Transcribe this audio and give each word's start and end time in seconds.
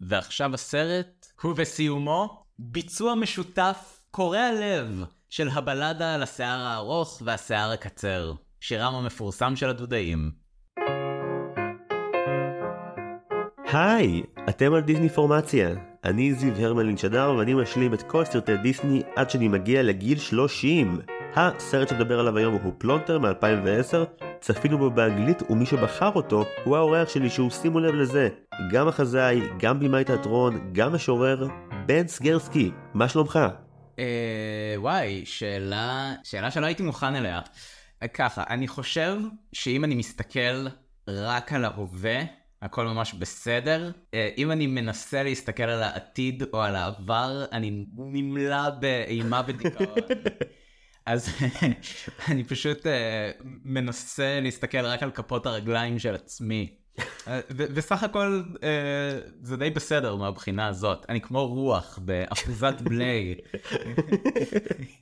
ועכשיו 0.00 0.54
הסרט 0.54 1.26
הוא 1.42 1.56
בסיומו 1.56 2.44
ביצוע 2.58 3.14
משותף 3.14 4.04
קורע 4.10 4.52
לב 4.60 5.04
של 5.30 5.48
הבלדה 5.48 6.14
על 6.14 6.22
השיער 6.22 6.60
הארוך 6.60 7.22
והשיער 7.24 7.70
הקצר, 7.70 8.32
שירם 8.60 8.94
המפורסם 8.94 9.56
של 9.56 9.68
הדודאים. 9.68 10.30
היי, 13.72 14.22
אתם 14.48 14.74
על 14.74 14.80
דיסני 14.80 15.08
פורמציה. 15.08 15.68
אני 16.04 16.34
זיו 16.34 16.54
הרמלין 16.54 16.96
שדר 16.96 17.34
ואני 17.38 17.54
משלים 17.54 17.94
את 17.94 18.02
כל 18.02 18.24
סרטי 18.24 18.56
דיסני 18.56 19.02
עד 19.16 19.30
שאני 19.30 19.48
מגיע 19.48 19.82
לגיל 19.82 20.18
30. 20.18 21.00
הסרט 21.34 21.88
שמדבר 21.88 22.20
עליו 22.20 22.36
היום 22.36 22.54
הוא 22.54 22.72
פלונטר 22.78 23.18
מ-2010, 23.18 24.26
צפינו 24.40 24.78
בו 24.78 24.90
באנגלית 24.90 25.42
ומי 25.50 25.66
שבחר 25.66 26.10
אותו 26.14 26.44
הוא 26.64 26.76
האורח 26.76 27.08
שלי 27.08 27.30
שהוא 27.30 27.50
שימו 27.50 27.80
לב 27.80 27.94
לזה, 27.94 28.28
גם 28.72 28.88
החזאי, 28.88 29.40
גם 29.58 29.80
במאי 29.80 30.04
תיאטרון, 30.04 30.72
גם 30.72 30.94
משורר, 30.94 31.48
בן 31.86 32.06
סגרסקי, 32.06 32.70
מה 32.94 33.08
שלומך? 33.08 33.38
אה, 33.98 34.74
וואי, 34.76 35.22
שאלה, 35.26 36.12
שאלה 36.24 36.50
שלא 36.50 36.66
הייתי 36.66 36.82
מוכן 36.82 37.14
אליה. 37.14 37.40
ככה, 38.14 38.44
אני 38.48 38.68
חושב 38.68 39.16
שאם 39.52 39.84
אני 39.84 39.94
מסתכל 39.94 40.66
רק 41.08 41.52
על 41.52 41.64
ההווה, 41.64 42.20
הכל 42.62 42.86
ממש 42.86 43.14
בסדר. 43.14 43.90
אה, 44.14 44.28
אם 44.38 44.52
אני 44.52 44.66
מנסה 44.66 45.22
להסתכל 45.22 45.62
על 45.62 45.82
העתיד 45.82 46.42
או 46.52 46.62
על 46.62 46.76
העבר, 46.76 47.44
אני 47.52 47.84
נמלא 47.96 48.70
באימה 48.70 49.42
ודיכאון. 49.46 49.88
אז 51.08 51.28
אני 52.28 52.44
פשוט 52.44 52.86
uh, 52.86 52.90
מנסה 53.64 54.40
להסתכל 54.42 54.84
רק 54.86 55.02
על 55.02 55.10
כפות 55.10 55.46
הרגליים 55.46 55.98
של 55.98 56.14
עצמי. 56.14 56.74
וסך 57.50 58.02
הכל 58.02 58.42
uh, 58.54 58.58
זה 59.42 59.56
די 59.56 59.70
בסדר 59.70 60.16
מהבחינה 60.16 60.66
הזאת, 60.66 61.06
אני 61.08 61.20
כמו 61.20 61.46
רוח 61.46 61.98
באחוזת 62.02 62.74
בליי. 62.84 63.34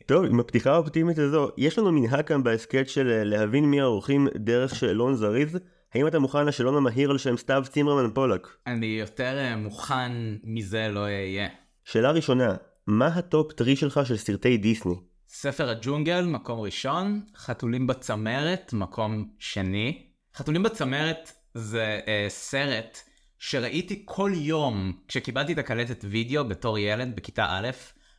טוב, 0.06 0.24
עם 0.24 0.40
הפתיחה 0.40 0.74
האופטימית 0.74 1.18
הזו, 1.18 1.48
יש 1.56 1.78
לנו 1.78 1.92
מנהג 1.92 2.26
כאן 2.26 2.42
בהסכת 2.42 2.88
של 2.88 3.10
אה, 3.10 3.24
להבין 3.24 3.64
מי 3.64 3.80
האורחים 3.80 4.28
דרך 4.36 4.74
שאלון 4.74 5.14
זריז. 5.14 5.58
האם 5.94 6.06
אתה 6.06 6.18
מוכן 6.18 6.46
לשאלון 6.46 6.76
המהיר 6.76 7.10
על 7.10 7.18
שם 7.18 7.36
סתיו 7.36 7.64
צימרמן 7.68 8.10
פולק? 8.14 8.48
אני 8.66 8.86
יותר 8.86 9.56
מוכן 9.56 10.12
מזה 10.44 10.88
לא 10.88 11.00
אהיה. 11.00 11.48
שאלה 11.84 12.10
ראשונה, 12.10 12.54
מה 12.86 13.06
ה 13.06 13.18
top 13.18 13.52
three 13.52 13.76
שלך 13.76 14.00
של 14.04 14.16
סרטי 14.16 14.56
דיסני? 14.56 14.94
ספר 15.38 15.70
הג'ונגל, 15.70 16.24
מקום 16.24 16.60
ראשון, 16.60 17.20
חתולים 17.36 17.86
בצמרת, 17.86 18.72
מקום 18.72 19.28
שני. 19.38 20.06
חתולים 20.36 20.62
בצמרת 20.62 21.32
זה 21.54 22.00
אה, 22.08 22.26
סרט 22.28 22.98
שראיתי 23.38 24.02
כל 24.04 24.32
יום 24.34 24.92
כשקיבלתי 25.08 25.52
את 25.52 25.58
הקלטת 25.58 26.04
וידאו 26.08 26.44
בתור 26.44 26.78
ילד 26.78 27.16
בכיתה 27.16 27.46
א', 27.48 27.70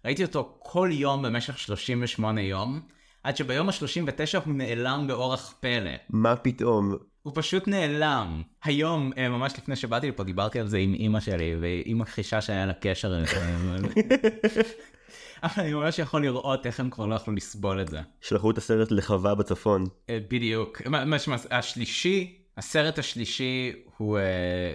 ראיתי 0.05 0.23
אותו 0.23 0.57
כל 0.59 0.89
יום 0.91 1.21
במשך 1.21 1.57
38 1.59 2.41
יום, 2.41 2.81
עד 3.23 3.37
שביום 3.37 3.69
ה-39 3.69 4.37
הוא 4.45 4.53
נעלם 4.53 5.05
באורח 5.07 5.53
פלא. 5.59 5.91
מה 6.09 6.35
פתאום? 6.35 6.95
הוא 7.23 7.33
פשוט 7.35 7.67
נעלם. 7.67 8.41
היום, 8.63 9.11
אה, 9.17 9.29
ממש 9.29 9.53
לפני 9.57 9.75
שבאתי 9.75 10.07
לפה, 10.07 10.23
דיברתי 10.23 10.59
על 10.59 10.67
זה 10.67 10.77
עם 10.77 10.93
אימא 10.93 11.19
שלי, 11.19 11.55
והיא 11.61 11.95
מכחישה 11.95 12.41
שהיה 12.41 12.65
לה 12.65 12.73
קשר. 12.73 13.23
אבל 15.43 15.63
אני 15.63 15.73
ממש 15.73 15.99
יכול 15.99 16.21
לראות 16.21 16.65
איך 16.65 16.79
הם 16.79 16.89
כבר 16.89 17.05
לא 17.05 17.15
יכלו 17.15 17.33
לסבול 17.33 17.81
את 17.81 17.87
זה. 17.87 17.99
שלחו 18.21 18.51
את 18.51 18.57
הסרט 18.57 18.91
לחווה 18.91 19.35
בצפון. 19.35 19.85
אה, 20.09 20.19
בדיוק. 20.29 20.81
השלישי, 21.51 22.37
הסרט 22.57 22.99
השלישי 22.99 23.73
הוא, 23.97 24.17
אה, 24.17 24.73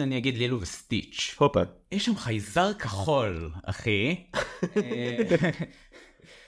אני 0.00 0.18
אגיד 0.18 0.38
לילו 0.38 0.60
וסטיץ'. 0.60 1.36
הופה. 1.38 1.60
יש 1.92 2.04
שם 2.04 2.16
חייזר 2.16 2.74
כחול, 2.74 3.50
אחי. 3.62 4.24
אה, 4.76 5.18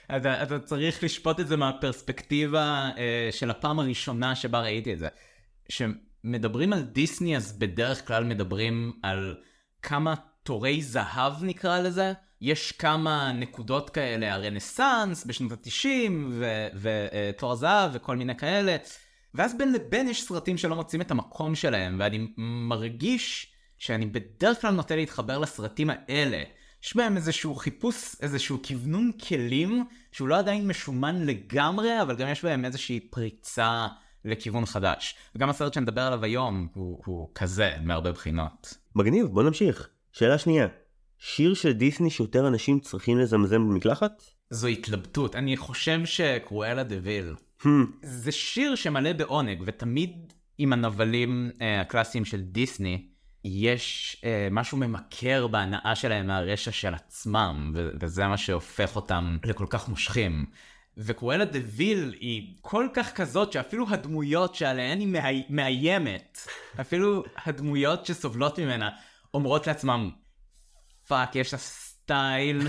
אתה, 0.17 0.43
אתה 0.43 0.59
צריך 0.59 1.03
לשפוט 1.03 1.39
את 1.39 1.47
זה 1.47 1.57
מהפרספקטיבה 1.57 2.89
של 3.31 3.49
הפעם 3.49 3.79
הראשונה 3.79 4.35
שבה 4.35 4.61
ראיתי 4.61 4.93
את 4.93 4.99
זה. 4.99 5.07
כשמדברים 5.65 6.73
על 6.73 6.81
דיסני 6.81 7.37
אז 7.37 7.59
בדרך 7.59 8.07
כלל 8.07 8.23
מדברים 8.23 8.93
על 9.03 9.35
כמה 9.81 10.13
תורי 10.43 10.81
זהב 10.81 11.43
נקרא 11.43 11.79
לזה, 11.79 12.13
יש 12.45 12.71
כמה 12.71 13.31
נקודות 13.31 13.89
כאלה, 13.89 14.33
הרנסאנס 14.33 15.25
בשנות 15.25 15.51
התשעים, 15.51 16.41
ותואר 16.81 17.51
אה, 17.51 17.55
זהב 17.55 17.91
וכל 17.93 18.15
מיני 18.15 18.37
כאלה. 18.37 18.75
ואז 19.33 19.57
בין 19.57 19.73
לבין 19.73 20.07
יש 20.07 20.23
סרטים 20.23 20.57
שלא 20.57 20.75
מוצאים 20.75 21.01
את 21.01 21.11
המקום 21.11 21.55
שלהם, 21.55 21.95
ואני 21.99 22.27
מרגיש 22.37 23.53
שאני 23.77 24.05
בדרך 24.05 24.61
כלל 24.61 24.71
נוטה 24.71 24.95
להתחבר 24.95 25.39
לסרטים 25.39 25.89
האלה. 25.89 26.43
יש 26.83 26.95
בהם 26.95 27.17
איזשהו 27.17 27.55
חיפוש, 27.55 28.15
איזשהו 28.21 28.59
כוונון 28.67 29.11
כלים, 29.27 29.85
שהוא 30.11 30.27
לא 30.27 30.37
עדיין 30.37 30.67
משומן 30.67 31.25
לגמרי, 31.25 32.01
אבל 32.01 32.15
גם 32.15 32.27
יש 32.27 32.43
בהם 32.43 32.65
איזושהי 32.65 32.99
פריצה 32.99 33.87
לכיוון 34.25 34.65
חדש. 34.65 35.15
וגם 35.35 35.49
הסרט 35.49 35.73
שנדבר 35.73 36.01
עליו 36.01 36.23
היום 36.23 36.67
הוא, 36.73 37.01
הוא 37.05 37.29
כזה, 37.35 37.71
מהרבה 37.81 38.11
בחינות. 38.11 38.77
מגניב, 38.95 39.25
בוא 39.25 39.43
נמשיך. 39.43 39.89
שאלה 40.11 40.37
שנייה, 40.37 40.67
שיר 41.27 41.53
של 41.53 41.71
דיסני 41.71 42.09
שיותר 42.09 42.47
אנשים 42.47 42.79
צריכים 42.79 43.19
לזמזם 43.19 43.69
במקלחת? 43.69 44.23
זו 44.49 44.67
התלבטות, 44.67 45.35
אני 45.35 45.57
חושב 45.57 45.99
שקרואלה 46.05 46.83
דה 46.83 46.95
ויל. 47.03 47.35
Hmm. 47.61 47.67
זה 48.01 48.31
שיר 48.31 48.75
שמלא 48.75 49.13
בעונג, 49.13 49.63
ותמיד 49.65 50.33
עם 50.57 50.73
הנבלים 50.73 51.51
uh, 51.53 51.63
הקלאסיים 51.81 52.25
של 52.25 52.41
דיסני, 52.41 53.05
יש 53.43 54.17
uh, 54.21 54.25
משהו 54.51 54.77
ממכר 54.77 55.47
בהנאה 55.47 55.95
שלהם 55.95 56.27
מהרשע 56.27 56.71
של 56.71 56.93
עצמם, 56.93 57.71
ו- 57.75 57.89
וזה 58.01 58.27
מה 58.27 58.37
שהופך 58.37 58.95
אותם 58.95 59.37
לכל 59.45 59.65
כך 59.69 59.89
מושכים. 59.89 60.45
וקרואלה 60.97 61.45
דה 61.45 61.59
ויל 61.63 62.15
היא 62.19 62.57
כל 62.61 62.87
כך 62.93 63.13
כזאת 63.13 63.53
שאפילו 63.53 63.85
הדמויות 63.89 64.55
שעליהן 64.55 64.99
היא 64.99 65.07
מאי- 65.07 65.45
מאיימת, 65.49 66.39
אפילו 66.81 67.23
הדמויות 67.45 68.05
שסובלות 68.05 68.59
ממנה, 68.59 68.89
אומרות 69.33 69.67
לעצמם, 69.67 70.09
fuck, 71.07 71.35
יש 71.35 71.53
לה 71.53 71.59
style. 71.59 72.67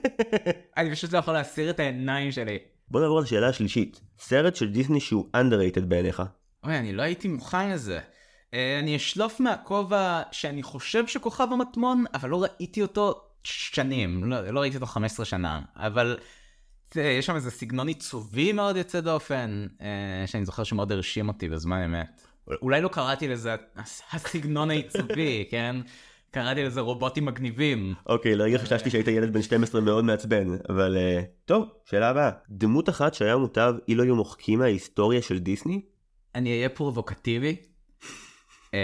אני 0.76 0.92
פשוט 0.92 1.12
לא 1.12 1.18
יכול 1.18 1.34
להסיר 1.34 1.70
את 1.70 1.80
העיניים 1.80 2.32
שלי. 2.32 2.58
בוא 2.88 3.00
נעבור 3.00 3.20
לשאלה 3.20 3.48
השלישית. 3.48 4.00
סרט 4.18 4.56
של 4.56 4.72
דיסני 4.72 5.00
שהוא 5.00 5.26
underrated 5.36 5.80
בעיניך. 5.80 6.22
אוי, 6.64 6.78
אני 6.78 6.92
לא 6.92 7.02
הייתי 7.02 7.28
מוכן 7.28 7.70
לזה. 7.70 7.98
Uh, 7.98 8.54
אני 8.82 8.96
אשלוף 8.96 9.40
מהכובע 9.40 10.22
שאני 10.32 10.62
חושב 10.62 11.06
שכוכב 11.06 11.48
המטמון, 11.52 12.04
אבל 12.14 12.28
לא 12.28 12.42
ראיתי 12.42 12.82
אותו 12.82 13.22
שנים. 13.44 14.24
לא, 14.24 14.40
לא 14.50 14.60
ראיתי 14.60 14.76
אותו 14.76 14.86
15 14.86 15.26
שנה. 15.26 15.60
אבל 15.76 16.18
תראה, 16.88 17.06
יש 17.10 17.26
שם 17.26 17.34
איזה 17.34 17.50
סגנון 17.50 17.88
עיצובי 17.88 18.52
מאוד 18.52 18.76
יוצא 18.76 19.00
דופן, 19.00 19.66
uh, 19.78 19.82
שאני 20.26 20.44
זוכר 20.44 20.64
שמאוד 20.64 20.92
הרשים 20.92 21.28
אותי 21.28 21.48
בזמן 21.48 21.82
אמת. 21.82 22.22
אולי 22.62 22.80
לא 22.80 22.88
קראתי 22.88 23.28
לזה 23.28 23.54
הסגנון 24.12 24.70
העיצובי, 24.70 25.44
כן? 25.50 25.76
קראתי 26.30 26.64
לזה 26.64 26.80
רובוטים 26.80 27.24
מגניבים. 27.24 27.94
אוקיי, 28.06 28.36
לרגע 28.36 28.58
חששתי 28.58 28.90
שהיית 28.90 29.08
ילד 29.08 29.32
בן 29.32 29.42
12 29.42 29.80
מאוד 29.80 30.04
מעצבן, 30.04 30.46
אבל 30.68 30.96
uh, 30.96 31.24
טוב, 31.44 31.68
שאלה 31.84 32.08
הבאה. 32.08 32.30
דמות 32.50 32.88
אחת 32.88 33.14
שהיה 33.14 33.36
מוטב 33.36 33.74
אילו 33.88 34.02
היו 34.02 34.16
מוחקים 34.16 34.58
מההיסטוריה 34.58 35.22
של 35.22 35.38
דיסני? 35.38 35.80
אני 36.34 36.50
אהיה 36.50 36.68
פרובוקטיבי, 36.68 37.56
uh, 38.66 38.74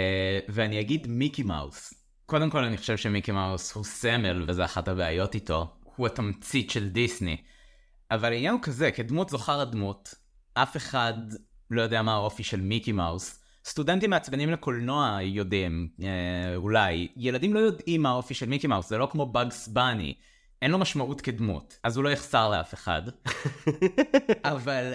ואני 0.49 0.79
אגיד 0.79 1.07
מיקי 1.07 1.43
מאוס. 1.43 1.93
קודם 2.25 2.49
כל 2.49 2.63
אני 2.63 2.77
חושב 2.77 2.97
שמיקי 2.97 3.31
מאוס 3.31 3.71
הוא 3.71 3.83
סמל 3.83 4.45
וזה 4.47 4.65
אחת 4.65 4.87
הבעיות 4.87 5.35
איתו, 5.35 5.67
הוא 5.95 6.07
התמצית 6.07 6.69
של 6.69 6.89
דיסני. 6.89 7.37
אבל 8.11 8.31
העניין 8.31 8.53
הוא 8.53 8.61
כזה, 8.61 8.91
כדמות 8.91 9.29
זוכר 9.29 9.59
הדמות, 9.59 10.15
אף 10.53 10.77
אחד 10.77 11.13
לא 11.71 11.81
יודע 11.81 12.01
מה 12.01 12.13
האופי 12.13 12.43
של 12.43 12.61
מיקי 12.61 12.91
מאוס. 12.91 13.44
סטודנטים 13.65 14.09
מעצבנים 14.09 14.49
לקולנוע 14.49 15.17
יודעים, 15.21 15.87
אה, 16.03 16.55
אולי. 16.55 17.07
ילדים 17.17 17.53
לא 17.53 17.59
יודעים 17.59 18.01
מה 18.01 18.09
האופי 18.09 18.33
של 18.33 18.49
מיקי 18.49 18.67
מאוס, 18.67 18.89
זה 18.89 18.97
לא 18.97 19.07
כמו 19.11 19.25
באגס 19.25 19.67
בני. 19.67 20.13
אין 20.61 20.71
לו 20.71 20.77
משמעות 20.77 21.21
כדמות, 21.21 21.79
אז 21.83 21.97
הוא 21.97 22.03
לא 22.03 22.09
יחסר 22.09 22.49
לאף 22.49 22.73
אחד. 22.73 23.01
אבל 24.43 24.93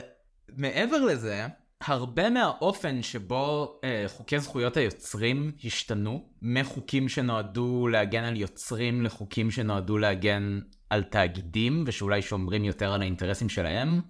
מעבר 0.56 1.04
לזה, 1.04 1.46
הרבה 1.80 2.30
מהאופן 2.30 3.02
שבו 3.02 3.74
אה, 3.84 4.04
חוקי 4.08 4.38
זכויות 4.38 4.76
היוצרים 4.76 5.52
השתנו, 5.64 6.24
מחוקים 6.42 7.08
שנועדו 7.08 7.88
להגן 7.88 8.24
על 8.24 8.36
יוצרים 8.36 9.02
לחוקים 9.02 9.50
שנועדו 9.50 9.98
להגן 9.98 10.60
על 10.90 11.02
תאגידים 11.02 11.84
ושאולי 11.86 12.22
שומרים 12.22 12.64
יותר 12.64 12.92
על 12.92 13.02
האינטרסים 13.02 13.48
שלהם, 13.48 14.00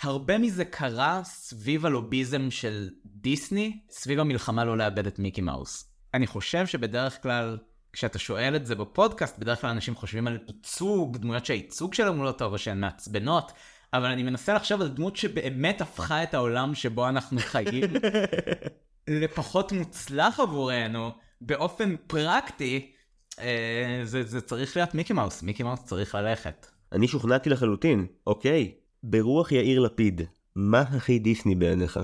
הרבה 0.00 0.38
מזה 0.38 0.64
קרה 0.64 1.20
סביב 1.24 1.86
הלוביזם 1.86 2.50
של 2.50 2.90
דיסני, 3.06 3.78
סביב 3.90 4.20
המלחמה 4.20 4.64
לא 4.64 4.78
לאבד 4.78 5.06
את 5.06 5.18
מיקי 5.18 5.40
מאוס. 5.40 5.92
אני 6.14 6.26
חושב 6.26 6.66
שבדרך 6.66 7.22
כלל, 7.22 7.58
כשאתה 7.92 8.18
שואל 8.18 8.56
את 8.56 8.66
זה 8.66 8.74
בפודקאסט, 8.74 9.38
בדרך 9.38 9.60
כלל 9.60 9.70
אנשים 9.70 9.94
חושבים 9.94 10.26
על 10.26 10.38
ייצוג, 10.46 11.16
דמויות 11.16 11.46
שהייצוג 11.46 11.94
שלהם 11.94 12.16
הוא 12.16 12.24
לא 12.24 12.32
טוב 12.32 12.52
או 12.52 12.58
שהן 12.58 12.80
מעצבנות, 12.80 13.52
אבל 13.92 14.06
אני 14.06 14.22
מנסה 14.22 14.54
לחשוב 14.54 14.80
על 14.80 14.88
דמות 14.88 15.16
שבאמת 15.16 15.80
הפכה 15.80 16.22
את 16.22 16.34
העולם 16.34 16.74
שבו 16.74 17.08
אנחנו 17.08 17.38
חיים 17.40 17.84
לפחות 19.08 19.72
מוצלח 19.72 20.40
עבורנו, 20.40 21.10
באופן 21.40 21.96
פרקטי, 22.06 22.92
אה, 23.38 24.00
זה, 24.04 24.22
זה 24.22 24.40
צריך 24.40 24.76
להיות 24.76 24.94
מיקי 24.94 25.12
מאוס, 25.12 25.42
מיקי 25.42 25.62
מאוס 25.62 25.84
צריך 25.84 26.14
ללכת. 26.14 26.66
אני 26.92 27.08
שוכנעתי 27.08 27.50
לחלוטין, 27.50 28.06
אוקיי. 28.26 28.72
ברוח 29.02 29.52
יאיר 29.52 29.80
לפיד, 29.80 30.20
מה 30.56 30.80
הכי 30.80 31.18
דיסני 31.18 31.54
בעיניך? 31.54 32.00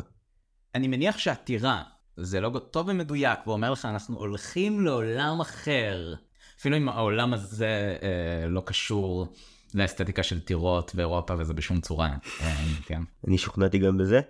אני 0.74 0.88
מניח 0.88 1.18
שהטירה 1.18 1.82
זה 2.16 2.40
לוגו 2.40 2.58
טוב 2.58 2.88
ומדויק, 2.88 3.46
ואומר 3.46 3.70
לך 3.70 3.84
אנחנו 3.84 4.18
הולכים 4.18 4.84
לעולם 4.84 5.40
אחר. 5.40 6.14
אפילו 6.58 6.76
אם 6.76 6.88
העולם 6.88 7.34
הזה 7.34 7.96
אה, 8.02 8.48
לא 8.48 8.62
קשור 8.66 9.26
לאסתטיקה 9.74 10.22
של 10.22 10.40
טירות 10.40 10.92
ואירופה 10.94 11.34
וזה 11.38 11.54
בשום 11.54 11.80
צורה. 11.80 12.16
אה, 12.40 12.64
כן. 12.86 13.02
אני 13.28 13.38
שוכנעתי 13.38 13.78
גם 13.78 13.98
בזה. 13.98 14.20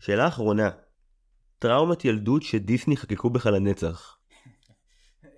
שאלה 0.00 0.28
אחרונה, 0.28 0.70
טראומת 1.58 2.04
ילדות 2.04 2.42
שדיסני 2.42 2.96
חקקו 2.96 3.30
בך 3.30 3.46
לנצח. 3.46 4.16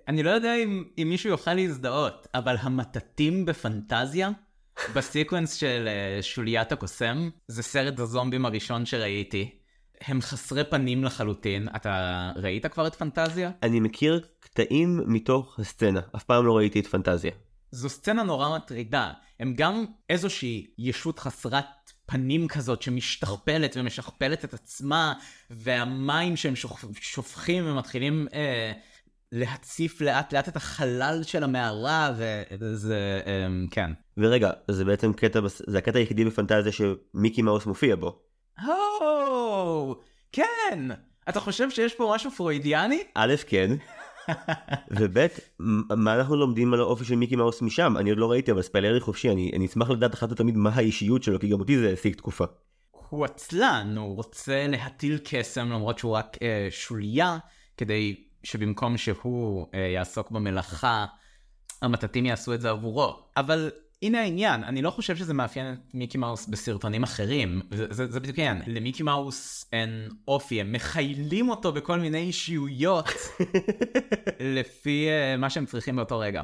אני 0.07 0.23
לא 0.23 0.29
יודע 0.29 0.55
אם, 0.55 0.83
אם 0.97 1.07
מישהו 1.09 1.29
יוכל 1.29 1.53
להזדהות, 1.53 2.27
אבל 2.33 2.55
המטטים 2.59 3.45
בפנטזיה, 3.45 4.29
בסקוונס 4.95 5.53
של 5.53 5.87
uh, 5.87 6.23
שוליית 6.23 6.71
הקוסם, 6.71 7.29
זה 7.47 7.63
סרט 7.63 7.99
הזומבים 7.99 8.45
הראשון 8.45 8.85
שראיתי. 8.85 9.59
הם 10.01 10.21
חסרי 10.21 10.63
פנים 10.63 11.03
לחלוטין. 11.03 11.67
אתה 11.75 12.31
ראית 12.35 12.65
כבר 12.65 12.87
את 12.87 12.95
פנטזיה? 12.95 13.51
אני 13.63 13.79
מכיר 13.79 14.25
קטעים 14.39 15.01
מתוך 15.05 15.59
הסצנה, 15.59 15.99
אף 16.15 16.23
פעם 16.23 16.45
לא 16.45 16.57
ראיתי 16.57 16.79
את 16.79 16.87
פנטזיה. 16.87 17.31
זו 17.71 17.89
סצנה 17.89 18.23
נורא 18.23 18.55
מטרידה. 18.55 19.11
הם 19.39 19.53
גם 19.57 19.85
איזושהי 20.09 20.67
ישות 20.77 21.19
חסרת 21.19 21.65
פנים 22.05 22.47
כזאת 22.47 22.81
שמשתכפלת 22.81 23.77
ומשכפלת 23.77 24.45
את 24.45 24.53
עצמה, 24.53 25.13
והמים 25.49 26.35
שהם 26.35 26.55
שופ... 26.55 26.85
שופכים 27.01 27.67
ומתחילים 27.67 28.27
אה, 28.33 28.71
להציף 29.35 30.01
לאט 30.01 30.33
לאט 30.33 30.49
את 30.49 30.55
החלל 30.55 31.19
של 31.23 31.43
המערה, 31.43 32.13
וזה, 32.59 33.21
אה, 33.25 33.47
כן. 33.71 33.91
ורגע, 34.17 34.51
זה 34.71 34.85
בעצם 34.85 35.13
קטע, 35.13 35.39
זה 35.67 35.77
הקטע 35.77 35.99
היחידי 35.99 36.25
בפנטזיה 36.25 36.71
שמיקי 36.71 37.41
מאוס 37.41 37.65
מופיע 37.65 37.95
בו. 37.95 38.19
הו, 38.59 39.95
כן! 40.31 40.79
אתה 41.29 41.39
חושב 41.39 41.69
שיש 41.69 41.95
פה 41.95 42.11
משהו 42.15 42.31
פרוידיאני? 42.31 43.03
א', 43.15 43.33
כן. 43.47 43.71
וב', 44.99 45.27
מה 45.89 46.15
אנחנו 46.15 46.35
לומדים 46.35 46.73
על 46.73 46.79
האופי 46.79 47.05
של 47.05 47.15
מיקי 47.15 47.35
מאוס 47.35 47.61
משם? 47.61 47.97
אני 47.97 48.09
עוד 48.09 48.19
לא 48.19 48.31
ראיתי, 48.31 48.51
אבל 48.51 48.61
ספיילרי 48.61 48.99
חופשי, 48.99 49.29
אני, 49.29 49.51
אני 49.55 49.65
אשמח 49.65 49.89
לדעת 49.89 50.13
אחת 50.13 50.31
ותמיד 50.31 50.57
מה 50.57 50.69
האישיות 50.73 51.23
שלו, 51.23 51.39
כי 51.39 51.47
גם 51.47 51.59
אותי 51.59 51.77
זה 51.77 51.89
העסיק 51.89 52.15
תקופה. 52.15 52.45
הוא 53.09 53.25
עצלן, 53.25 53.95
הוא 53.97 54.15
רוצה 54.15 54.67
להטיל 54.67 55.19
קסם 55.23 55.69
למרות 55.69 55.99
שהוא 55.99 56.11
רק 56.11 56.37
אה, 56.41 56.67
שוליה, 56.69 57.37
כדי 57.77 58.24
שבמקום 58.45 58.97
שהוא 58.97 59.67
אה, 59.73 59.79
יעסוק 59.79 60.31
במלאכה, 60.31 61.05
המטאטים 61.81 62.25
יעשו 62.25 62.53
את 62.53 62.61
זה 62.61 62.69
עבורו. 62.69 63.19
אבל 63.37 63.71
הנה 64.01 64.21
העניין, 64.21 64.63
אני 64.63 64.81
לא 64.81 64.89
חושב 64.89 65.15
שזה 65.15 65.33
מאפיין 65.33 65.73
את 65.73 65.93
מיקי 65.93 66.17
מאוס 66.17 66.47
בסרטונים 66.47 67.03
אחרים, 67.03 67.61
זה, 67.71 67.85
זה, 67.89 68.07
זה 68.07 68.19
בדיוק 68.19 68.39
העניין, 68.39 68.61
למיקי 68.67 69.03
מאוס 69.03 69.69
אין 69.73 70.09
אופי, 70.27 70.61
הם 70.61 70.71
מכיילים 70.71 71.49
אותו 71.49 71.71
בכל 71.71 71.99
מיני 71.99 72.17
אישיויות, 72.17 73.09
לפי 74.55 75.07
uh, 75.07 75.37
מה 75.37 75.49
שהם 75.49 75.65
צריכים 75.65 75.95
באותו 75.95 76.19
רגע. 76.19 76.41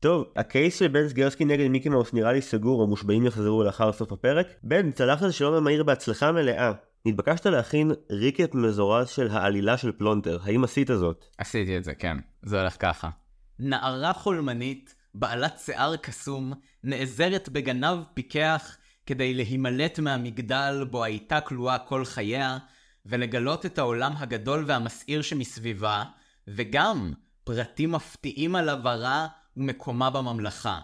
טוב, 0.00 0.24
הקייס 0.36 0.78
של 0.78 0.88
בן 0.88 1.08
סגרסקי 1.08 1.44
נגד 1.44 1.68
מיקי 1.68 1.88
מאוס 1.88 2.12
נראה 2.12 2.32
לי 2.32 2.42
סגור, 2.42 2.82
המושבעים 2.82 3.26
יחזרו 3.26 3.62
לאחר 3.62 3.92
סוף 3.92 4.12
הפרק. 4.12 4.46
בן, 4.62 4.92
צלחת 4.92 5.32
שלום 5.32 5.54
ומהיר 5.54 5.82
בהצלחה 5.82 6.32
מלאה. 6.32 6.72
נתבקשת 7.06 7.46
להכין 7.46 7.92
ריקט 8.10 8.54
מזורז 8.54 9.08
של 9.08 9.28
העלילה 9.28 9.76
של 9.76 9.92
פלונטר, 9.92 10.38
האם 10.42 10.64
עשית 10.64 10.88
זאת? 10.94 11.24
עשיתי 11.38 11.76
את 11.76 11.84
זה, 11.84 11.94
כן. 11.94 12.16
זה 12.42 12.60
הולך 12.60 12.76
ככה. 12.78 13.10
נערה 13.58 14.12
חולמנית, 14.12 14.94
בעלת 15.14 15.58
שיער 15.58 15.96
קסום, 15.96 16.52
נעזרת 16.84 17.48
בגנב 17.48 17.98
פיקח 18.14 18.76
כדי 19.06 19.34
להימלט 19.34 19.98
מהמגדל 19.98 20.86
בו 20.90 21.04
הייתה 21.04 21.40
כלואה 21.40 21.78
כל 21.78 22.04
חייה, 22.04 22.58
ולגלות 23.06 23.66
את 23.66 23.78
העולם 23.78 24.12
הגדול 24.16 24.64
והמסעיר 24.66 25.22
שמסביבה, 25.22 26.04
וגם 26.48 27.12
פרטים 27.44 27.92
מפתיעים 27.92 28.56
על 28.56 28.68
עברה 28.68 29.26
ומקומה 29.56 30.10
בממלכה. 30.10 30.80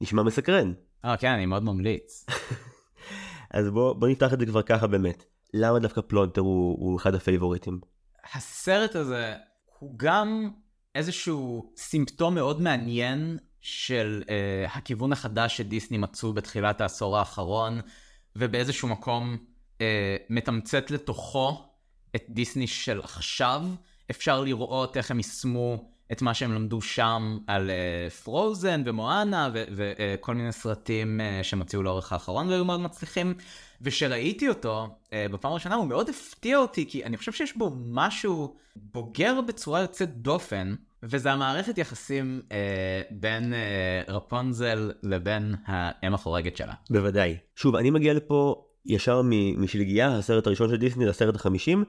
נשמע 0.00 0.22
מסקרן. 0.22 0.72
אה, 1.04 1.16
כן, 1.16 1.30
אני 1.30 1.46
מאוד 1.46 1.64
ממליץ. 1.64 2.26
אז 3.50 3.70
בוא, 3.70 3.92
בוא 3.92 4.08
נפתח 4.08 4.32
את 4.32 4.40
זה 4.40 4.46
כבר 4.46 4.62
ככה 4.62 4.86
באמת. 4.86 5.37
למה 5.54 5.78
דווקא 5.78 6.00
פלונטר 6.00 6.40
הוא, 6.40 6.76
הוא 6.80 6.98
אחד 6.98 7.14
הפייבוריטים? 7.14 7.80
הסרט 8.34 8.96
הזה 8.96 9.34
הוא 9.78 9.94
גם 9.96 10.50
איזשהו 10.94 11.72
סימפטום 11.76 12.34
מאוד 12.34 12.60
מעניין 12.60 13.38
של 13.60 14.22
uh, 14.26 14.30
הכיוון 14.76 15.12
החדש 15.12 15.56
שדיסני 15.56 15.98
מצאו 15.98 16.32
בתחילת 16.32 16.80
העשור 16.80 17.18
האחרון, 17.18 17.80
ובאיזשהו 18.36 18.88
מקום 18.88 19.36
uh, 19.78 19.80
מתמצת 20.30 20.90
לתוכו 20.90 21.64
את 22.16 22.22
דיסני 22.28 22.66
של 22.66 23.00
עכשיו. 23.00 23.62
אפשר 24.10 24.40
לראות 24.40 24.96
איך 24.96 25.10
הם 25.10 25.16
יישמו 25.16 25.90
את 26.12 26.22
מה 26.22 26.34
שהם 26.34 26.52
למדו 26.52 26.80
שם 26.80 27.38
על 27.46 27.70
פרוזן 28.24 28.82
uh, 28.84 28.88
ומואנה 28.88 29.50
וכל 29.54 30.32
uh, 30.32 30.34
מיני 30.34 30.52
סרטים 30.52 31.20
uh, 31.20 31.44
שהם 31.44 31.58
הוציאו 31.58 31.82
לאורך 31.82 32.12
האחרון 32.12 32.48
והיו 32.48 32.64
מאוד 32.64 32.80
מצליחים. 32.80 33.34
וכשראיתי 33.82 34.48
אותו 34.48 34.88
uh, 35.06 35.12
בפעם 35.32 35.52
הראשונה 35.52 35.74
הוא 35.74 35.86
מאוד 35.86 36.08
הפתיע 36.08 36.58
אותי 36.58 36.86
כי 36.88 37.04
אני 37.04 37.16
חושב 37.16 37.32
שיש 37.32 37.56
בו 37.56 37.70
משהו 37.86 38.56
בוגר 38.76 39.40
בצורה 39.40 39.80
יוצאת 39.80 40.16
דופן. 40.16 40.74
וזה 41.02 41.32
המערכת 41.32 41.78
יחסים 41.78 42.40
אה, 42.52 43.02
בין 43.10 43.54
אה, 43.54 44.02
רפונזל 44.08 44.92
לבין 45.02 45.54
האם 45.66 46.14
החורגת 46.14 46.56
שלה. 46.56 46.74
בוודאי. 46.90 47.36
שוב, 47.56 47.76
אני 47.76 47.90
מגיע 47.90 48.14
לפה 48.14 48.64
ישר 48.86 49.22
משלגיה, 49.56 50.18
הסרט 50.18 50.46
הראשון 50.46 50.68
של 50.68 50.76
דיסני 50.76 51.06
לסרט 51.06 51.34
החמישים, 51.34 51.84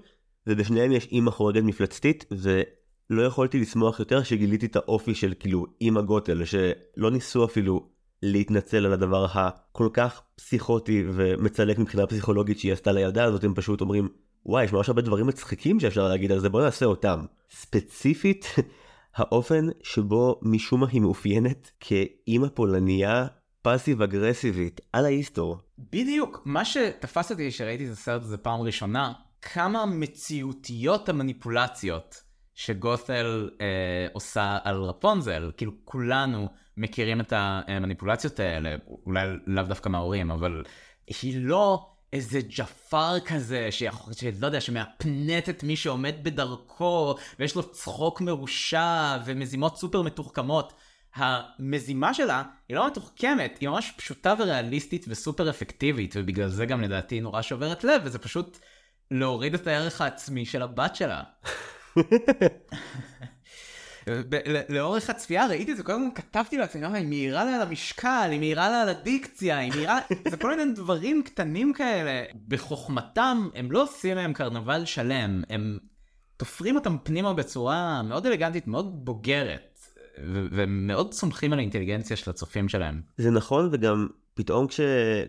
ובשניהם 0.47 0.91
יש 0.91 1.07
אימא 1.11 1.31
חורגת 1.31 1.63
מפלצתית, 1.63 2.25
ולא 2.31 3.21
יכולתי 3.21 3.59
לשמוח 3.59 3.99
יותר 3.99 4.23
שגיליתי 4.23 4.65
את 4.65 4.75
האופי 4.75 5.15
של 5.15 5.33
כאילו 5.39 5.65
אימא 5.81 6.01
גוטל, 6.01 6.45
שלא 6.45 7.11
ניסו 7.11 7.45
אפילו 7.45 7.89
להתנצל 8.23 8.85
על 8.85 8.93
הדבר 8.93 9.25
הכל 9.33 9.89
כך 9.93 10.21
פסיכוטי 10.35 11.03
ומצלק 11.13 11.79
מבחינה 11.79 12.07
פסיכולוגית 12.07 12.59
שהיא 12.59 12.73
עשתה 12.73 12.91
לילדה 12.91 13.23
הזאת, 13.23 13.43
הם 13.43 13.53
פשוט 13.53 13.81
אומרים, 13.81 14.09
וואי, 14.45 14.63
יש 14.63 14.73
ממש 14.73 14.89
הרבה 14.89 15.01
דברים 15.01 15.27
מצחיקים 15.27 15.79
שאפשר 15.79 16.07
להגיד 16.07 16.31
על 16.31 16.39
זה, 16.39 16.49
בוא 16.49 16.61
נעשה 16.61 16.85
אותם. 16.85 17.25
ספציפית, 17.51 18.45
האופן 19.15 19.67
שבו 19.83 20.39
משום 20.41 20.79
מה 20.79 20.87
היא 20.91 21.01
מאופיינת 21.01 21.71
כאימא 21.79 22.47
פולניה 22.53 23.27
פאסיב 23.61 24.01
אגרסיבית 24.01 24.81
על 24.93 25.05
ההיסטור. 25.05 25.57
בדיוק, 25.79 26.41
מה 26.45 26.65
שתפס 26.65 27.31
אותי 27.31 27.49
כשראיתי 27.49 27.87
את 27.87 27.91
הסרט 27.91 28.21
הזה 28.21 28.37
פעם 28.37 28.61
ראשונה, 28.61 29.13
כמה 29.41 29.85
מציאותיות 29.85 31.09
המניפולציות 31.09 32.23
שגות'ל 32.53 33.49
אה, 33.61 34.07
עושה 34.13 34.57
על 34.63 34.81
רפונזל, 34.83 35.51
כאילו 35.57 35.71
כולנו 35.85 36.47
מכירים 36.79 37.21
את 37.21 37.33
המניפולציות 37.35 38.39
האלה, 38.39 38.75
אולי 39.05 39.27
לאו 39.47 39.63
דווקא 39.63 39.89
מההורים, 39.89 40.31
אבל 40.31 40.63
היא 41.21 41.45
לא 41.45 41.89
איזה 42.13 42.39
ג'פר 42.41 43.19
כזה, 43.19 43.67
שיכול, 43.71 44.13
שלא 44.13 44.47
יודע, 44.47 44.61
שמאפנט 44.61 45.49
את 45.49 45.63
מי 45.63 45.75
שעומד 45.75 46.15
בדרכו, 46.23 47.15
ויש 47.39 47.55
לו 47.55 47.71
צחוק 47.71 48.21
מרושע, 48.21 49.17
ומזימות 49.25 49.77
סופר 49.77 50.01
מתוחכמות. 50.01 50.73
המזימה 51.15 52.13
שלה 52.13 52.43
היא 52.69 52.77
לא 52.77 52.87
מתוחכמת, 52.87 53.57
היא 53.61 53.69
ממש 53.69 53.93
פשוטה 53.97 54.33
וריאליסטית 54.39 55.05
וסופר 55.07 55.49
אפקטיבית, 55.49 56.13
ובגלל 56.17 56.47
זה 56.47 56.65
גם 56.65 56.81
לדעתי 56.81 57.21
נורא 57.21 57.41
שוברת 57.41 57.83
לב, 57.83 58.01
וזה 58.05 58.19
פשוט 58.19 58.59
להוריד 59.11 59.53
את 59.53 59.67
הערך 59.67 60.01
העצמי 60.01 60.45
של 60.45 60.61
הבת 60.61 60.95
שלה. 60.95 61.23
לאורך 64.69 65.09
הצפייה 65.09 65.47
ראיתי 65.47 65.71
את 65.71 65.77
זה, 65.77 65.83
כל 65.83 65.91
הזמן 65.91 66.09
כתבתי 66.15 66.57
לעצמי, 66.57 66.85
היא 66.85 67.07
מהירה 67.07 67.45
לה 67.45 67.55
על 67.55 67.61
המשקל, 67.61 68.27
היא 68.31 68.39
מהירה 68.39 68.69
לה 68.69 68.81
על 68.81 68.89
הדיקציה, 68.89 69.57
היא 69.57 69.71
מהירה, 69.75 69.99
זה 70.29 70.37
כל 70.37 70.55
מיני 70.55 70.73
דברים 70.73 71.23
קטנים 71.23 71.73
כאלה. 71.73 72.23
בחוכמתם, 72.47 73.49
הם 73.55 73.71
לא 73.71 73.83
עושים 73.83 74.15
להם 74.17 74.33
קרנבל 74.33 74.85
שלם, 74.85 75.43
הם 75.49 75.77
תופרים 76.37 76.75
אותם 76.75 76.97
פנימה 77.03 77.33
בצורה 77.33 78.01
מאוד 78.03 78.25
אלגנטית, 78.25 78.67
מאוד 78.67 79.05
בוגרת, 79.05 79.79
ומאוד 80.51 81.13
סומכים 81.13 81.53
על 81.53 81.59
האינטליגנציה 81.59 82.17
של 82.17 82.29
הצופים 82.29 82.69
שלהם. 82.69 83.01
זה 83.17 83.31
נכון, 83.31 83.69
וגם 83.71 84.07
פתאום 84.33 84.67
כש... 84.67 84.79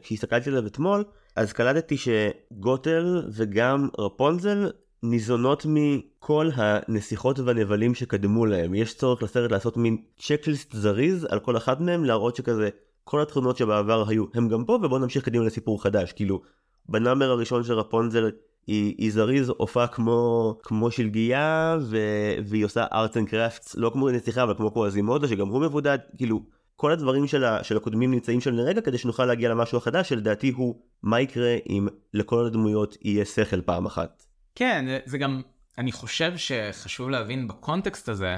כשהסתכלתי 0.03 0.51
עליו 0.51 0.67
אתמול, 0.67 1.05
אז 1.37 1.53
קלטתי 1.53 1.97
שגוטל 1.97 3.29
וגם 3.33 3.89
רפונזל 3.99 4.71
ניזונות 5.03 5.67
מכל 5.69 6.49
הנסיכות 6.55 7.39
והנבלים 7.39 7.95
שקדמו 7.95 8.47
להם. 8.47 8.75
יש 8.75 8.95
צורך 8.95 9.23
לסרט 9.23 9.51
לעשות 9.51 9.77
מין 9.77 9.97
checklist 10.19 10.73
זריז 10.73 11.27
על 11.31 11.39
כל 11.39 11.57
אחת 11.57 11.81
מהם, 11.81 12.05
להראות 12.05 12.37
שכזה 12.37 12.69
כל 13.05 13.23
התכונות 13.23 13.57
שבעבר 13.57 14.09
היו 14.09 14.25
הם 14.35 14.49
גם 14.49 14.65
פה 14.65 14.73
ובוא 14.83 14.99
נמשיך 14.99 15.25
קדימה 15.25 15.45
לסיפור 15.45 15.83
חדש. 15.83 16.13
כאילו, 16.13 16.43
ב 16.89 16.95
number 16.95 17.31
הראשון 17.31 17.65
של 17.65 17.73
רפונזל 17.73 18.31
היא, 18.67 18.95
היא 18.99 19.13
זריז 19.13 19.49
הופעה 19.49 19.87
כמו 19.87 20.59
כמו 20.63 20.91
שלגיה 20.91 21.77
ו... 21.81 21.99
והיא 22.47 22.65
עושה 22.65 22.87
arts 22.93 23.17
and 23.17 23.29
crafts 23.29 23.77
לא 23.77 23.91
כמו 23.91 24.11
נסיכה 24.11 24.43
אבל 24.43 24.55
כמו 24.55 24.71
קווזימודו 24.71 25.29
שגם 25.29 25.49
הוא 25.49 25.61
מבודד 25.61 25.99
כאילו 26.19 26.43
כל 26.77 26.93
הדברים 26.93 27.27
של, 27.27 27.45
ה... 27.45 27.65
של 27.65 27.77
הקודמים 27.77 28.11
נמצאים 28.11 28.41
שם 28.41 28.55
לרגע 28.55 28.81
כדי 28.81 28.99
שנוכל 28.99 29.25
להגיע 29.25 29.51
למשהו 29.51 29.79
החדש 29.79 30.09
שלדעתי 30.09 30.51
הוא 30.51 30.75
מה 31.03 31.21
יקרה 31.21 31.57
אם 31.69 31.89
לכל 32.15 32.47
הדמויות 32.47 32.97
יהיה 33.03 33.25
שכל 33.25 33.61
פעם 33.61 33.87
אחת. 33.87 34.30
כן 34.55 34.85
זה 35.05 35.19
גם 35.19 35.43
אני 35.79 35.93
חושב 35.93 36.33
שחשוב 36.37 37.11
להבין 37.11 37.49
בקונטקסט 37.49 38.09
הזה 38.09 38.37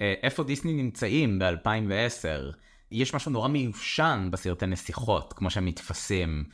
אה, 0.00 0.14
איפה 0.22 0.44
דיסני 0.44 0.72
נמצאים 0.72 1.38
ב-2010. 1.38 2.54
יש 2.90 3.14
משהו 3.14 3.30
נורא 3.30 3.48
מיושן 3.48 4.28
בסרטי 4.32 4.66
נסיכות 4.66 5.32
כמו 5.32 5.50
שהם 5.50 5.68
נתפסים. 5.68 6.44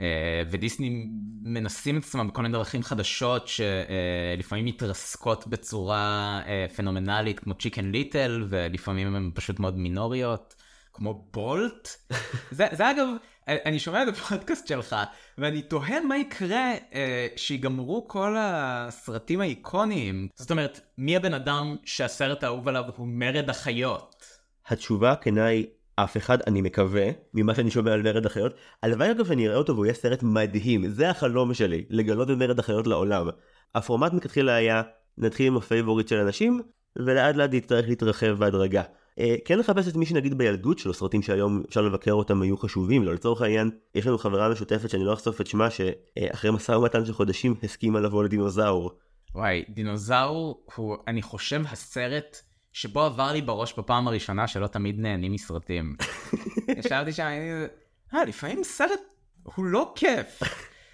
אה, 0.00 0.42
ודיסני 0.50 1.06
מנסים 1.42 1.98
את 1.98 2.02
עצמם 2.02 2.28
בכל 2.28 2.42
מיני 2.42 2.52
דרכים 2.52 2.82
חדשות 2.82 3.48
שלפעמים 3.48 4.64
מתרסקות 4.64 5.46
בצורה 5.46 6.40
אה, 6.46 6.66
פנומנלית 6.76 7.40
כמו 7.40 7.54
צ'יקן 7.54 7.90
ליטל 7.90 8.46
ולפעמים 8.48 9.14
הן 9.14 9.30
פשוט 9.34 9.60
מאוד 9.60 9.78
מינוריות 9.78 10.54
כמו 10.92 11.28
בולט. 11.32 11.88
זה, 12.50 12.66
זה 12.72 12.90
אגב 12.90 13.06
אני 13.48 13.78
שומע 13.78 14.02
את 14.02 14.08
הפודקאסט 14.08 14.66
שלך 14.66 14.96
ואני 15.38 15.62
תוהה 15.62 16.00
מה 16.00 16.16
יקרה 16.18 16.72
אה, 16.94 17.26
שיגמרו 17.36 18.08
כל 18.08 18.36
הסרטים 18.38 19.40
האיקוניים 19.40 20.28
זאת 20.36 20.50
אומרת 20.50 20.80
מי 20.98 21.16
הבן 21.16 21.34
אדם 21.34 21.76
שהסרט 21.84 22.44
האהוב 22.44 22.68
עליו 22.68 22.84
הוא 22.96 23.06
מרד 23.10 23.50
החיות. 23.50 24.24
התשובה 24.66 25.12
הכנה 25.12 25.46
היא 25.46 25.66
אף 25.96 26.16
אחד, 26.16 26.38
אני 26.46 26.60
מקווה, 26.60 27.08
ממה 27.34 27.54
שאני 27.54 27.70
שומע 27.70 27.92
על 27.92 28.02
מרד 28.02 28.26
החיות. 28.26 28.54
הלוואי 28.82 29.10
אגב 29.10 29.26
שאני 29.26 29.48
אראה 29.48 29.56
אותו 29.56 29.74
והוא 29.74 29.86
יהיה 29.86 29.94
סרט 29.94 30.22
מדהים, 30.22 30.88
זה 30.88 31.10
החלום 31.10 31.54
שלי, 31.54 31.84
לגלות 31.90 32.30
את 32.30 32.36
מרד 32.36 32.58
החיות 32.58 32.86
לעולם. 32.86 33.28
הפורמט 33.74 34.12
מכתחילה 34.12 34.54
היה, 34.54 34.82
נתחיל 35.18 35.46
עם 35.46 35.56
הפייבוריט 35.56 36.08
של 36.08 36.16
אנשים, 36.16 36.60
ולאט 36.96 37.36
לאט 37.36 37.54
יצטרך 37.54 37.88
להתרחב 37.88 38.26
בהדרגה. 38.26 38.82
אה, 39.20 39.34
כן 39.44 39.58
לחפש 39.58 39.88
את 39.88 39.96
מי 39.96 40.06
שנגיד 40.06 40.38
בילדות 40.38 40.78
שלו, 40.78 40.94
סרטים 40.94 41.22
שהיום 41.22 41.62
אפשר 41.68 41.80
לבקר 41.80 42.12
אותם 42.12 42.42
היו 42.42 42.56
חשובים 42.56 43.04
לו, 43.04 43.12
לצורך 43.12 43.42
העניין, 43.42 43.70
יש 43.94 44.06
לנו 44.06 44.18
חברה 44.18 44.48
משותפת 44.48 44.90
שאני 44.90 45.04
לא 45.04 45.12
אחשוף 45.12 45.40
את 45.40 45.46
שמה, 45.46 45.68
שאחרי 45.70 46.50
משא 46.50 46.72
ומתן 46.72 47.04
של 47.04 47.12
חודשים 47.12 47.54
הסכימה 47.62 48.00
לבוא 48.00 48.24
לדינוזאור. 48.24 48.92
וואי, 49.34 49.64
דינוזאור 49.68 50.64
הוא, 50.74 50.96
אני 51.08 51.22
חושב, 51.22 51.62
הסרט 51.66 52.36
שבו 52.72 53.00
עבר 53.00 53.32
לי 53.32 53.42
בראש 53.42 53.78
בפעם 53.78 54.08
הראשונה 54.08 54.46
שלא 54.46 54.66
תמיד 54.66 54.98
נהנים 54.98 55.32
מסרטים. 55.32 55.96
ישבתי 56.78 57.12
שם, 57.12 57.22
אני... 57.22 57.66
אה, 58.14 58.24
לפעמים 58.24 58.64
סרט 58.64 59.00
הוא 59.42 59.64
לא 59.64 59.92
כיף. 59.96 60.42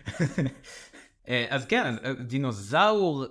אה, 1.29 1.47
אז 1.49 1.67
כן, 1.67 1.95
אה, 2.05 2.13
דינוזאור 2.13 3.27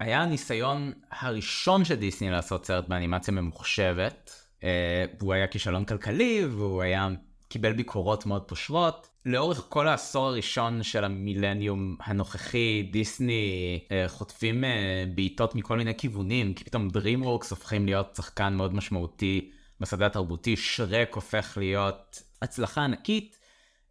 היה 0.00 0.22
הניסיון 0.22 0.92
הראשון 1.10 1.84
של 1.84 1.94
דיסני 1.94 2.30
לעשות 2.30 2.66
סרט 2.66 2.88
באנימציה 2.88 3.34
ממוחשבת. 3.34 4.46
והוא 5.18 5.32
היה 5.32 5.46
כישלון 5.46 5.84
כלכלי 5.84 6.44
והוא 6.44 6.82
היה 6.82 7.08
קיבל 7.48 7.72
ביקורות 7.72 8.26
מאוד 8.26 8.42
פושרות. 8.42 9.08
לאורך 9.26 9.66
כל 9.68 9.88
העשור 9.88 10.26
הראשון 10.26 10.82
של 10.82 11.04
המילניום 11.04 11.96
הנוכחי 12.00 12.88
דיסני 12.92 13.80
אה, 13.92 14.04
חוטפים 14.08 14.64
אה, 14.64 15.04
בעיטות 15.14 15.54
מכל 15.54 15.76
מיני 15.76 15.94
כיוונים 15.94 16.54
כי 16.54 16.64
פתאום 16.64 16.88
DreamWorks 16.88 17.50
הופכים 17.50 17.86
להיות 17.86 18.14
שחקן 18.16 18.54
מאוד 18.54 18.74
משמעותי 18.74 19.50
בשדה 19.80 20.06
התרבותי 20.06 20.56
שרק 20.56 21.14
הופך 21.14 21.58
להיות 21.60 22.22
הצלחה 22.42 22.84
ענקית 22.84 23.38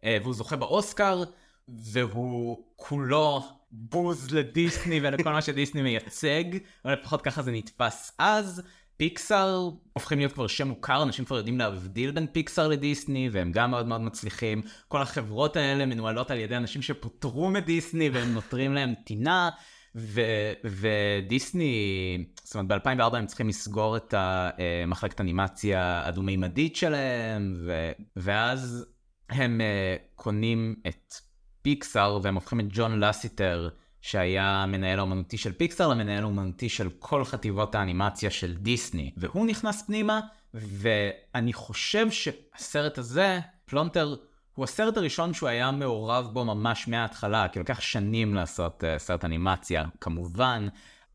אה, 0.04 0.18
והוא 0.22 0.34
זוכה 0.34 0.56
באוסקר 0.56 1.22
והוא 1.68 2.64
כולו 2.76 3.42
בוז 3.72 4.34
לדיסני 4.34 5.00
ולכל 5.02 5.32
מה 5.32 5.42
שדיסני 5.42 5.82
מייצג 5.82 6.44
או 6.84 6.90
לפחות 6.90 7.22
ככה 7.22 7.42
זה 7.42 7.52
נתפס 7.52 8.12
אז 8.18 8.62
פיקסאר 9.00 9.70
הופכים 9.92 10.18
להיות 10.18 10.32
כבר 10.32 10.46
שם 10.46 10.68
מוכר, 10.68 11.02
אנשים 11.02 11.24
כבר 11.24 11.36
יודעים 11.36 11.58
להבדיל 11.58 12.10
בין 12.10 12.26
פיקסאר 12.32 12.68
לדיסני, 12.68 13.28
והם 13.32 13.52
גם 13.52 13.70
מאוד 13.70 13.86
מאוד 13.86 14.00
מצליחים. 14.00 14.62
כל 14.88 15.02
החברות 15.02 15.56
האלה 15.56 15.86
מנוהלות 15.86 16.30
על 16.30 16.38
ידי 16.38 16.56
אנשים 16.56 16.82
שפוטרו 16.82 17.50
מדיסני 17.50 18.10
והם 18.10 18.34
נותרים 18.34 18.74
להם 18.74 18.94
טינה. 19.04 19.50
ו- 19.94 20.52
ודיסני, 20.64 22.24
זאת 22.42 22.54
אומרת 22.54 22.86
ב-2004 22.86 23.16
הם 23.16 23.26
צריכים 23.26 23.48
לסגור 23.48 23.96
את 23.96 24.14
המחלקת 24.16 25.20
אנימציה 25.20 26.02
הדו-מימדית 26.06 26.76
שלהם, 26.76 27.54
ו- 27.66 27.92
ואז 28.16 28.86
הם 29.28 29.60
uh, 29.60 30.02
קונים 30.14 30.74
את 30.88 31.14
פיקסאר 31.62 32.18
והם 32.22 32.34
הופכים 32.34 32.60
את 32.60 32.66
ג'ון 32.68 33.00
לאסטר 33.00 33.68
שהיה 34.00 34.62
המנהל 34.62 34.98
האומנותי 34.98 35.38
של 35.38 35.52
פיקסאר 35.52 35.88
למנהל 35.88 36.22
האומנותי 36.22 36.68
של 36.68 36.88
כל 36.98 37.24
חטיבות 37.24 37.74
האנימציה 37.74 38.30
של 38.30 38.54
דיסני. 38.54 39.10
והוא 39.16 39.46
נכנס 39.46 39.82
פנימה, 39.82 40.20
ואני 40.54 41.52
חושב 41.52 42.10
שהסרט 42.10 42.98
הזה, 42.98 43.40
פלונטר, 43.64 44.16
הוא 44.54 44.64
הסרט 44.64 44.96
הראשון 44.96 45.34
שהוא 45.34 45.48
היה 45.48 45.70
מעורב 45.70 46.28
בו 46.32 46.44
ממש 46.44 46.88
מההתחלה, 46.88 47.48
כי 47.48 47.60
לקח 47.60 47.80
שנים 47.80 48.34
לעשות 48.34 48.84
uh, 48.84 48.98
סרט 48.98 49.24
אנימציה, 49.24 49.84
כמובן, 50.00 50.68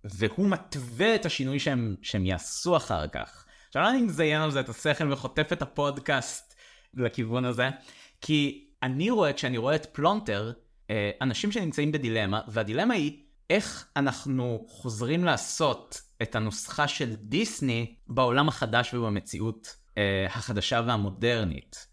והוא 0.03 0.49
מתווה 0.49 1.15
את 1.15 1.25
השינוי 1.25 1.59
שהם, 1.59 1.95
שהם 2.01 2.25
יעשו 2.25 2.77
אחר 2.77 3.07
כך. 3.07 3.45
עכשיו 3.67 3.89
אני 3.89 4.01
מזיין 4.01 4.41
על 4.41 4.51
זה 4.51 4.59
את 4.59 4.69
השכל 4.69 5.13
וחוטף 5.13 5.53
את 5.53 5.61
הפודקאסט 5.61 6.55
לכיוון 6.93 7.45
הזה, 7.45 7.69
כי 8.21 8.64
אני 8.83 9.09
רואה, 9.09 9.33
כשאני 9.33 9.57
רואה 9.57 9.75
את 9.75 9.85
פלונטר, 9.85 10.51
אה, 10.89 11.11
אנשים 11.21 11.51
שנמצאים 11.51 11.91
בדילמה, 11.91 12.41
והדילמה 12.47 12.93
היא 12.93 13.23
איך 13.49 13.87
אנחנו 13.95 14.65
חוזרים 14.67 15.23
לעשות 15.23 16.01
את 16.21 16.35
הנוסחה 16.35 16.87
של 16.87 17.15
דיסני 17.15 17.95
בעולם 18.07 18.47
החדש 18.47 18.93
ובמציאות 18.93 19.75
אה, 19.97 20.25
החדשה 20.29 20.81
והמודרנית. 20.87 21.87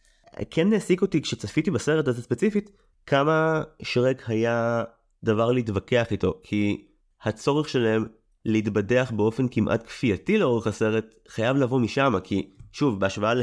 כן 0.51 0.73
העסיק 0.73 1.03
אותי 1.03 1.23
כשצפיתי 1.23 1.71
בסרט 1.71 2.09
הזה 2.09 2.23
ספציפית, 2.23 2.71
כמה 3.07 3.63
שרק 3.83 4.31
היה 4.31 4.85
דבר 5.25 5.53
להתווכח 5.53 6.07
איתו, 6.11 6.41
כי 6.43 6.85
הצורך 7.23 7.69
שלהם 7.69 8.07
להתבדח 8.45 9.13
באופן 9.17 9.49
כמעט 9.49 9.87
כפייתי 9.87 10.39
לאורך 10.39 10.67
הסרט 10.67 11.15
חייב 11.29 11.57
לבוא 11.57 11.81
משם, 11.81 12.15
כי 12.25 12.51
שוב, 12.73 13.01
בהשוואה 13.01 13.35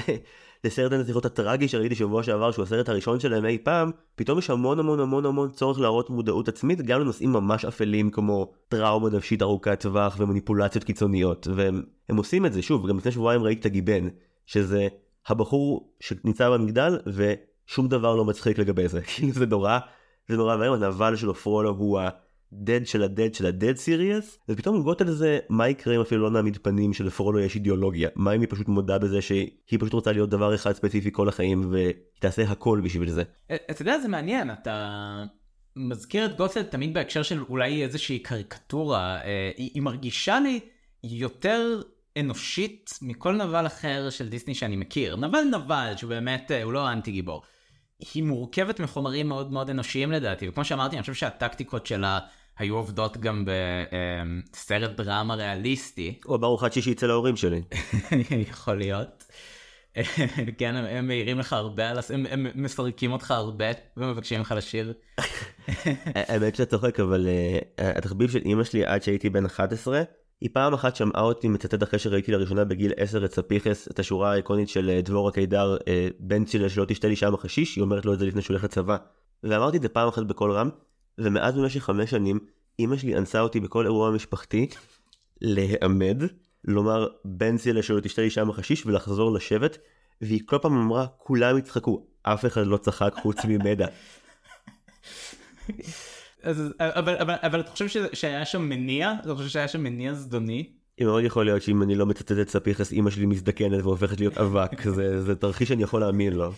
לסרט 0.64 0.92
הנסיכות 0.92 1.26
הטרגי 1.26 1.68
שראיתי 1.68 1.96
שבוע 1.96 2.24
שעבר 2.24 2.52
שהוא 2.52 2.64
הסרט 2.64 2.90
הראשון 2.90 3.20
שלהם 3.20 3.46
אי 3.46 3.58
פעם, 3.58 3.92
פתאום 4.16 4.40
יש 4.40 4.50
המון 4.50 4.80
המון 4.80 5.00
המון 5.00 5.26
המון 5.26 5.52
צורך 5.52 5.80
להראות 5.80 6.10
מודעות 6.10 6.48
עצמית 6.48 6.82
גם 6.82 7.00
לנושאים 7.00 7.34
ממש 7.34 7.66
אפלים 7.66 8.12
כמו 8.12 8.52
טראומה 8.70 9.10
נפשית 9.10 9.42
ארוכת 9.42 9.80
טווח 9.80 10.16
ומניפולציות 10.20 10.84
קיצוניות 10.84 11.48
והם 11.56 12.18
עושים 12.18 12.46
את 12.46 12.54
זה. 12.54 12.62
שוב 12.62 12.90
גם 12.90 12.98
לפני 12.98 13.12
שבועיים 13.12 13.44
ראיתי 13.44 13.60
את 13.60 13.66
הגיבן 13.66 14.08
שזה 14.46 14.88
הבחור 15.28 15.94
שנמצא 16.00 16.50
במגדל 16.50 17.00
ושום 17.08 17.88
דבר 17.88 18.16
לא 18.16 18.26
מצחיק 18.26 18.60
לגבי 18.60 18.88
זה. 18.88 19.02
כאילו 19.16 19.32
זה 19.32 19.46
נורא 19.46 19.80
זה 20.30 20.38
נורא 20.38 20.56
ואיום 20.56 20.76
הנבל 20.76 21.16
שלו 21.16 21.36
פרולו 21.36 21.70
הוא 21.70 22.00
ה... 22.00 22.10
dead 22.54 22.86
של 22.86 23.04
ה-dead 23.04 23.38
של 23.38 23.46
ה-dead 23.46 23.76
סיריוס 23.76 24.40
ופתאום 24.50 24.78
לגבות 24.78 25.02
על 25.02 25.12
זה 25.12 25.40
מה 25.50 25.70
יקרה 25.70 25.96
אם 25.96 26.02
אפילו 26.02 26.24
לא 26.24 26.32
נעמיד 26.32 26.58
פנים 26.62 26.94
שלפרולו 26.94 27.40
יש 27.40 27.56
אידיאולוגיה 27.56 28.10
מה 28.16 28.32
אם 28.32 28.42
היא 28.42 28.50
פשוט 28.52 28.68
מודה 28.68 28.98
בזה 28.98 29.22
שהיא 29.22 29.80
פשוט 29.80 29.94
רוצה 29.94 30.12
להיות 30.12 30.30
דבר 30.30 30.56
אחד 30.56 30.72
ספציפי 30.72 31.10
כל 31.12 31.30
החיים 31.30 31.72
והיא 31.72 31.94
תעשה 32.20 32.44
הכל 32.44 32.82
בשביל 32.84 33.10
זה. 33.10 33.24
אה, 33.52 33.56
אתה 33.72 33.82
יודע 33.82 34.00
זה 34.00 34.08
מעניין 34.08 34.52
אתה 34.52 35.24
מזכיר 35.76 36.26
את 36.26 36.38
גוטפלד 36.38 36.66
תמיד 36.66 36.94
בהקשר 36.94 37.24
של 37.24 37.44
אולי 37.50 37.84
איזושהי 37.84 38.20
קריקטורה 38.20 39.22
אה, 39.24 39.52
היא, 39.58 39.72
היא 39.74 39.82
מרגישה 39.82 40.40
לי 40.40 40.60
יותר 41.04 41.82
אנושית 42.20 43.00
מכל 43.02 43.36
נבל 43.36 43.66
אחר 43.66 44.10
של 44.10 44.30
דיסני 44.30 44.56
שאני 44.56 44.76
מכיר 44.76 45.16
נבל 45.16 45.44
נבל 45.44 45.94
שהוא 45.98 46.10
באמת 46.10 46.52
אה, 46.52 46.64
הוא 46.64 46.74
לא 46.74 46.92
אנטי 46.92 47.12
גיבור. 47.12 47.44
היא 48.14 48.24
מורכבת 48.24 48.80
מחומרים 48.80 49.28
מאוד 49.28 49.52
מאוד 49.52 49.70
אנושיים 49.70 50.12
לדעתי 50.12 50.50
וכמו 50.50 50.66
שאמרתי 50.66 50.96
אני 50.96 51.02
חושב 51.02 51.14
שהטקטיקות 51.14 51.86
שלה 51.86 52.20
היו 52.60 52.76
עובדות 52.76 53.18
גם 53.18 53.46
בסרט 53.46 54.90
דרמה 54.90 55.36
ריאליסטי. 55.36 56.20
או 56.26 56.66
עד 56.66 56.74
שישי 56.74 56.92
אצל 56.92 57.12
ההורים 57.12 57.36
שלי. 57.36 57.62
יכול 58.52 58.78
להיות. 58.78 59.24
כן, 60.58 60.76
הם 60.76 61.08
מעירים 61.08 61.40
לך 61.40 61.54
הרבה, 61.54 61.84
הם, 62.10 62.26
הם 62.30 62.48
מסרקים 62.56 63.12
אותך 63.12 63.32
הרבה 63.32 63.66
ומבקשים 63.98 64.42
לך 64.42 64.54
לשיר. 64.58 64.94
האמת 66.06 66.56
שאתה 66.56 66.72
צוחק, 66.78 67.00
אבל 67.00 67.28
uh, 67.28 67.82
התחביב 67.98 68.32
של 68.32 68.42
אמא 68.46 68.64
שלי 68.64 68.86
עד 68.86 69.04
שהייתי 69.04 69.30
בן 69.30 69.46
11, 69.46 70.04
היא 70.42 70.50
פעם 70.54 70.74
אחת 70.74 70.96
שמעה 70.96 71.22
אותי 71.22 71.48
מצטט 71.48 71.84
אחרי 71.84 72.00
שראיתי 72.00 72.32
לראשונה 72.32 72.66
בגיל 72.66 72.94
10 72.98 73.26
את 73.26 73.34
ספיחס, 73.34 73.88
את 73.88 74.00
השורה 74.00 74.32
האיקונית 74.32 74.70
של 74.70 74.90
אה, 74.90 75.02
דבורה 75.02 75.32
קידר, 75.32 75.78
אה, 75.88 76.08
בן 76.20 76.46
צילה 76.46 76.70
שלא 76.70 76.86
תשתה 76.86 77.08
לי 77.08 77.16
שם 77.16 77.38
חשיש, 77.38 77.76
היא 77.76 77.82
אומרת 77.82 78.06
לו 78.06 78.14
את 78.14 78.20
זה 78.20 78.26
לפני 78.26 78.42
שהוא 78.42 78.54
הולך 78.54 78.64
לצבא. 78.64 78.98
ואמרתי 79.44 79.78
את 79.78 79.82
זה 79.82 79.90
פעם 79.90 80.08
אחת 80.08 80.24
בקול 80.24 80.52
רם, 80.52 80.70
ומאז 81.24 81.56
במשך 81.56 81.84
חמש 81.84 82.10
שנים, 82.10 82.40
אמא 82.80 82.98
שלי 82.98 83.18
אנסה 83.18 83.42
אותי 83.42 83.60
בכל 83.60 83.86
אירוע 83.86 84.12
משפחתי 84.12 84.68
להיעמד, 85.42 86.24
לומר 86.66 87.08
בן 87.26 87.58
צילה 87.58 87.84
שלא 87.84 88.00
תשתה 88.00 88.22
לי 88.22 88.30
שם 88.30 88.52
חשיש 88.52 88.86
ולחזור 88.86 89.34
לשבת, 89.34 89.78
והיא 90.22 90.42
כל 90.46 90.58
פעם 90.62 90.78
אמרה 90.78 91.08
כולם 91.18 91.58
יצחקו, 91.58 92.06
אף 92.24 92.46
אחד 92.46 92.68
לא 92.68 92.78
צחק 92.78 93.14
חוץ 93.22 93.38
ממדה. 93.46 93.86
אז, 96.44 96.74
אבל, 96.80 97.16
אבל, 97.16 97.36
אבל 97.42 97.60
אתה 97.60 97.72
חושב 97.72 97.88
ש, 97.88 97.98
שהיה 98.14 98.46
שם 98.46 98.62
מניע? 98.62 99.14
אתה 99.24 99.36
חושב 99.36 99.50
שהיה 99.50 99.68
שם 99.68 99.84
מניע 99.84 100.14
זדוני? 100.14 100.70
מאוד 101.02 101.24
יכול 101.24 101.46
להיות 101.46 101.62
שאם 101.62 101.84
אני 101.84 101.96
לא 101.96 102.06
מצטט 102.06 102.32
את 102.42 102.50
ספיחס 102.50 102.94
אמא 102.94 103.10
שלי 103.10 103.26
מזדקנת 103.26 103.84
והופכת 103.84 104.20
להיות 104.20 104.38
אבק 104.38 104.82
זה 104.82 105.22
זה 105.22 105.36
תרחיש 105.36 105.70
שאני 105.70 105.84
יכול 105.84 106.02
להאמין 106.02 106.34
לו. 106.34 106.52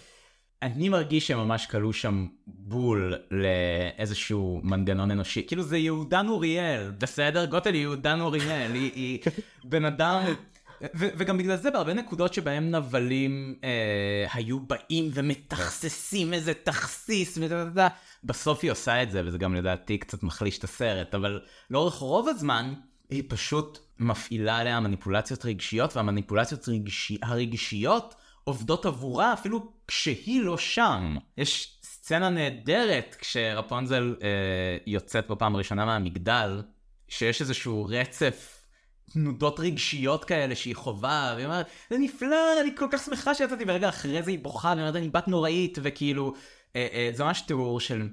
אני 0.61 0.89
מרגיש 0.89 1.27
שהם 1.27 1.37
ממש 1.37 1.65
כלו 1.65 1.93
שם 1.93 2.27
בול 2.47 3.15
לאיזשהו 3.31 4.61
מנגנון 4.63 5.11
אנושי. 5.11 5.47
כאילו 5.47 5.63
זה 5.63 5.77
יהודה 5.77 6.21
נוריאל 6.21 6.91
בסדר? 6.97 7.45
גוטל 7.45 7.73
היא 7.73 7.81
יהודה 7.81 8.15
נוריאל 8.15 8.71
היא, 8.73 8.91
היא 8.95 9.19
בן 9.63 9.85
אדם 9.85 10.21
וגם 10.93 11.37
בגלל 11.37 11.55
זה 11.55 11.71
בהרבה 11.71 11.93
נקודות 11.93 12.33
שבהם 12.33 12.71
נבלים 12.71 13.55
אה, 13.63 14.25
היו 14.33 14.59
באים 14.59 15.09
ומתכססים 15.13 16.33
איזה 16.33 16.53
תכסיס 16.53 17.37
בסוף 18.23 18.59
היא 18.61 18.71
עושה 18.71 19.03
את 19.03 19.11
זה 19.11 19.21
וזה 19.25 19.37
גם 19.37 19.55
לדעתי 19.55 19.97
קצת 19.97 20.23
מחליש 20.23 20.57
את 20.57 20.63
הסרט 20.63 21.15
אבל 21.15 21.41
לאורך 21.69 21.93
רוב 21.93 22.27
הזמן 22.27 22.73
היא 23.09 23.23
פשוט 23.27 23.79
מפעילה 23.99 24.57
עליה 24.57 24.79
מניפולציות 24.79 25.45
רגשיות 25.45 25.97
והמניפולציות 25.97 26.69
רגשי, 26.69 27.17
הרגשיות 27.21 28.15
עובדות 28.43 28.85
עבורה 28.85 29.33
אפילו 29.33 29.73
כשהיא 29.87 30.41
לא 30.41 30.57
שם. 30.57 31.15
יש 31.37 31.79
סצנה 31.83 32.29
נהדרת 32.29 33.15
כשרפונזל 33.19 34.15
אה, 34.23 34.27
יוצאת 34.85 35.27
בפעם 35.31 35.55
הראשונה 35.55 35.85
מהמגדל 35.85 36.61
שיש 37.07 37.41
איזשהו 37.41 37.85
רצף 37.89 38.61
תנודות 39.13 39.59
רגשיות 39.59 40.25
כאלה 40.25 40.55
שהיא 40.55 40.75
חווה, 40.75 41.31
והיא 41.35 41.45
אומרת, 41.45 41.65
זה 41.89 41.97
נפלא, 41.97 42.61
אני 42.61 42.69
כל 42.75 42.87
כך 42.91 43.03
שמחה 43.05 43.35
שיצאתי, 43.35 43.63
ורגע 43.67 43.89
אחרי 43.89 44.23
זה 44.23 44.31
היא 44.31 44.39
בוכה, 44.39 44.67
והיא 44.67 44.81
אומרת, 44.81 44.95
אני 44.95 45.09
בת 45.09 45.27
נוראית, 45.27 45.77
וכאילו, 45.81 46.33
אה, 46.75 46.87
אה, 46.93 47.09
זה 47.13 47.23
ממש 47.23 47.41
תיאור 47.41 47.79
של 47.79 48.09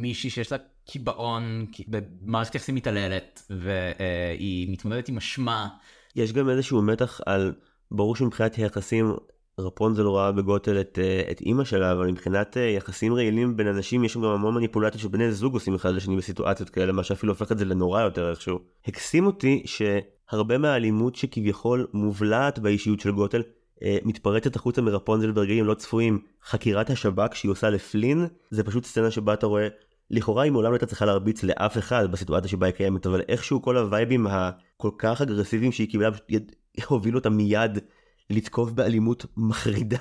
מישהי 0.00 0.30
שיש 0.30 0.52
לה 0.52 0.58
קיבעון 0.84 1.66
במערכת 1.88 2.54
יחסים 2.54 2.74
מתעללת, 2.74 3.42
והיא 3.50 4.72
מתמודדת 4.72 5.08
עם 5.08 5.16
אשמה. 5.16 5.68
יש 6.16 6.32
גם 6.32 6.50
איזשהו 6.50 6.82
מתח 6.82 7.20
על, 7.26 7.54
ברור 7.90 8.16
שמבחינת 8.16 8.54
היחסים, 8.54 9.14
רפונזל 9.58 10.02
רואה 10.02 10.32
בגוטל 10.32 10.80
את, 10.80 10.98
אה, 11.02 11.30
את 11.30 11.40
אימא 11.40 11.64
שלה, 11.64 11.92
אבל 11.92 12.06
מבחינת 12.06 12.56
אה, 12.56 12.62
יחסים 12.62 13.14
רעילים 13.14 13.56
בין 13.56 13.66
אנשים 13.66 14.04
יש 14.04 14.16
גם 14.16 14.24
המון 14.24 14.54
מניפולציות 14.54 15.02
שבני 15.02 15.32
זוג 15.32 15.54
עושים 15.54 15.74
אחד 15.74 15.90
לשני 15.90 16.16
בסיטואציות 16.16 16.70
כאלה, 16.70 16.92
מה 16.92 17.02
שאפילו 17.02 17.32
הופך 17.32 17.52
את 17.52 17.58
זה 17.58 17.64
לנורא 17.64 18.02
יותר 18.02 18.30
איכשהו. 18.30 18.58
הקסים 18.86 19.26
אותי 19.26 19.62
ש... 19.64 19.82
הרבה 20.30 20.58
מהאלימות 20.58 21.16
שכביכול 21.16 21.86
מובלעת 21.92 22.58
באישיות 22.58 23.00
של 23.00 23.10
גוטל 23.10 23.42
אה, 23.82 23.98
מתפרצת 24.04 24.56
החוצה 24.56 24.82
מרפונזל 24.82 25.30
ברגעים 25.30 25.64
לא 25.64 25.74
צפויים. 25.74 26.18
חקירת 26.44 26.90
השב"כ 26.90 27.34
שהיא 27.34 27.50
עושה 27.50 27.70
לפלין 27.70 28.26
זה 28.50 28.64
פשוט 28.64 28.84
סצנה 28.84 29.10
שבה 29.10 29.34
אתה 29.34 29.46
רואה 29.46 29.68
לכאורה 30.10 30.42
היא 30.42 30.52
מעולם 30.52 30.70
לא 30.70 30.74
הייתה 30.74 30.86
צריכה 30.86 31.04
להרביץ 31.04 31.42
לאף 31.42 31.78
אחד 31.78 32.12
בסיטואציה 32.12 32.50
שבה 32.50 32.66
היא 32.66 32.74
קיימת 32.74 33.06
אבל 33.06 33.20
איכשהו 33.28 33.62
כל 33.62 33.76
הווייבים 33.76 34.26
הכל 34.26 34.90
כך 34.98 35.20
אגרסיביים 35.20 35.72
שהיא 35.72 35.88
קיבלה 35.88 36.08
הובילו 36.86 37.18
אותה 37.18 37.30
מיד 37.30 37.78
לתקוף 38.30 38.70
באלימות 38.70 39.26
מחרידה 39.36 39.98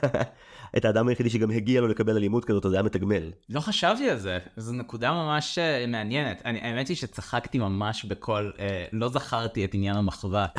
את 0.78 0.86
האדם 0.86 1.08
היחידי 1.08 1.30
שגם 1.30 1.52
הגיע 1.52 1.82
לו 1.82 1.88
לקבל 1.88 2.16
אלימות 2.16 2.46
כזאת, 2.46 2.66
אז 2.66 2.72
זה 2.72 2.78
היה 2.78 2.84
מתגמל. 2.84 3.32
לא 3.50 3.60
חשבתי 3.60 4.10
על 4.10 4.18
זה, 4.18 4.40
זו 4.58 4.74
נקודה 4.74 5.12
ממש 5.12 5.58
אה, 5.58 5.86
מעניינת. 5.88 6.42
אני, 6.46 6.62
האמת 6.62 6.88
היא 6.88 6.98
שצחקתי 6.98 7.58
ממש 7.58 8.06
בכל, 8.06 8.52
אה, 8.60 8.86
לא 8.92 9.10
זכרתי 9.10 9.66
את 9.66 9.74
עניין 9.74 9.96
המחווה. 9.96 10.46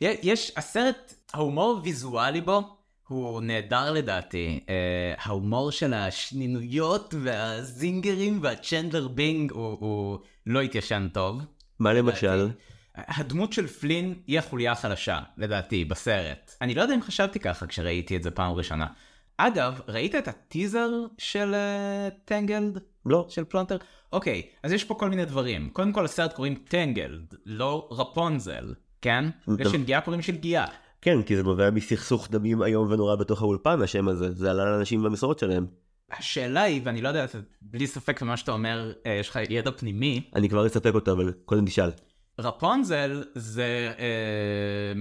יש, 0.00 0.52
הסרט, 0.56 1.14
ההומור 1.34 1.80
ויזואלי 1.82 2.40
בו, 2.40 2.76
הוא 3.08 3.40
נהדר 3.40 3.92
לדעתי. 3.92 4.60
Uh, 4.66 4.70
ההומור 5.18 5.70
של 5.70 5.94
השנינויות 5.94 7.14
וה 7.22 7.45
zingerים 7.45 8.38
והצ'נדלר 8.42 9.08
בינג 9.08 9.52
הוא, 9.52 9.76
הוא 9.80 10.18
לא 10.46 10.60
התיישן 10.60 11.08
טוב. 11.12 11.40
מה 11.78 11.92
למשל? 11.92 12.48
הדמות 12.94 13.52
של 13.52 13.66
פלין 13.66 14.14
היא 14.26 14.38
החוליה 14.38 14.72
החלשה, 14.72 15.18
לדעתי, 15.36 15.84
בסרט. 15.84 16.54
אני 16.60 16.74
לא 16.74 16.82
יודע 16.82 16.94
אם 16.94 17.02
חשבתי 17.02 17.38
ככה 17.38 17.66
כשראיתי 17.66 18.16
את 18.16 18.22
זה 18.22 18.30
פעם 18.30 18.52
ראשונה. 18.52 18.86
אגב, 19.36 19.80
ראית 19.88 20.14
את 20.14 20.28
הטיזר 20.28 20.88
של 21.18 21.54
טנגלד? 22.24 22.76
Uh, 22.76 22.80
לא. 23.06 23.26
של 23.28 23.44
פלונטר? 23.44 23.76
אוקיי, 24.12 24.42
אז 24.62 24.72
יש 24.72 24.84
פה 24.84 24.94
כל 24.94 25.10
מיני 25.10 25.24
דברים. 25.24 25.70
קודם 25.72 25.92
כל 25.92 26.02
לסרט 26.02 26.32
קוראים 26.32 26.54
טנגלד, 26.54 27.34
לא 27.46 27.88
רפונזל, 27.90 28.74
כן? 29.02 29.24
ושנגיעה 29.58 30.00
קוראים 30.00 30.22
של 30.22 30.36
גיאה. 30.36 30.66
כן, 31.02 31.22
כי 31.22 31.36
זה 31.36 31.42
נובע 31.42 31.70
מסכסוך 31.70 32.30
דמים 32.30 32.62
איום 32.62 32.90
ונורא 32.90 33.14
בתוך 33.16 33.42
האולפן, 33.42 33.82
השם 33.82 34.08
הזה. 34.08 34.32
זה 34.32 34.50
עלה 34.50 34.64
לאנשים 34.64 35.02
במסורות 35.02 35.38
שלהם. 35.38 35.66
השאלה 36.12 36.62
היא, 36.62 36.80
ואני 36.84 37.02
לא 37.02 37.08
יודע, 37.08 37.26
בלי 37.62 37.86
ספק 37.86 38.22
במה 38.22 38.36
שאתה 38.36 38.52
אומר, 38.52 38.92
אה, 39.06 39.12
יש 39.12 39.28
לך 39.28 39.38
ידע 39.50 39.70
פנימי. 39.70 40.30
אני 40.34 40.48
כבר 40.48 40.66
אספק 40.66 40.94
אותו, 40.94 41.12
אבל 41.12 41.32
קודם 41.44 41.66
תשאל. 41.66 41.90
רפונזל 42.38 43.24
זה, 43.34 43.92
אה, 43.98 44.92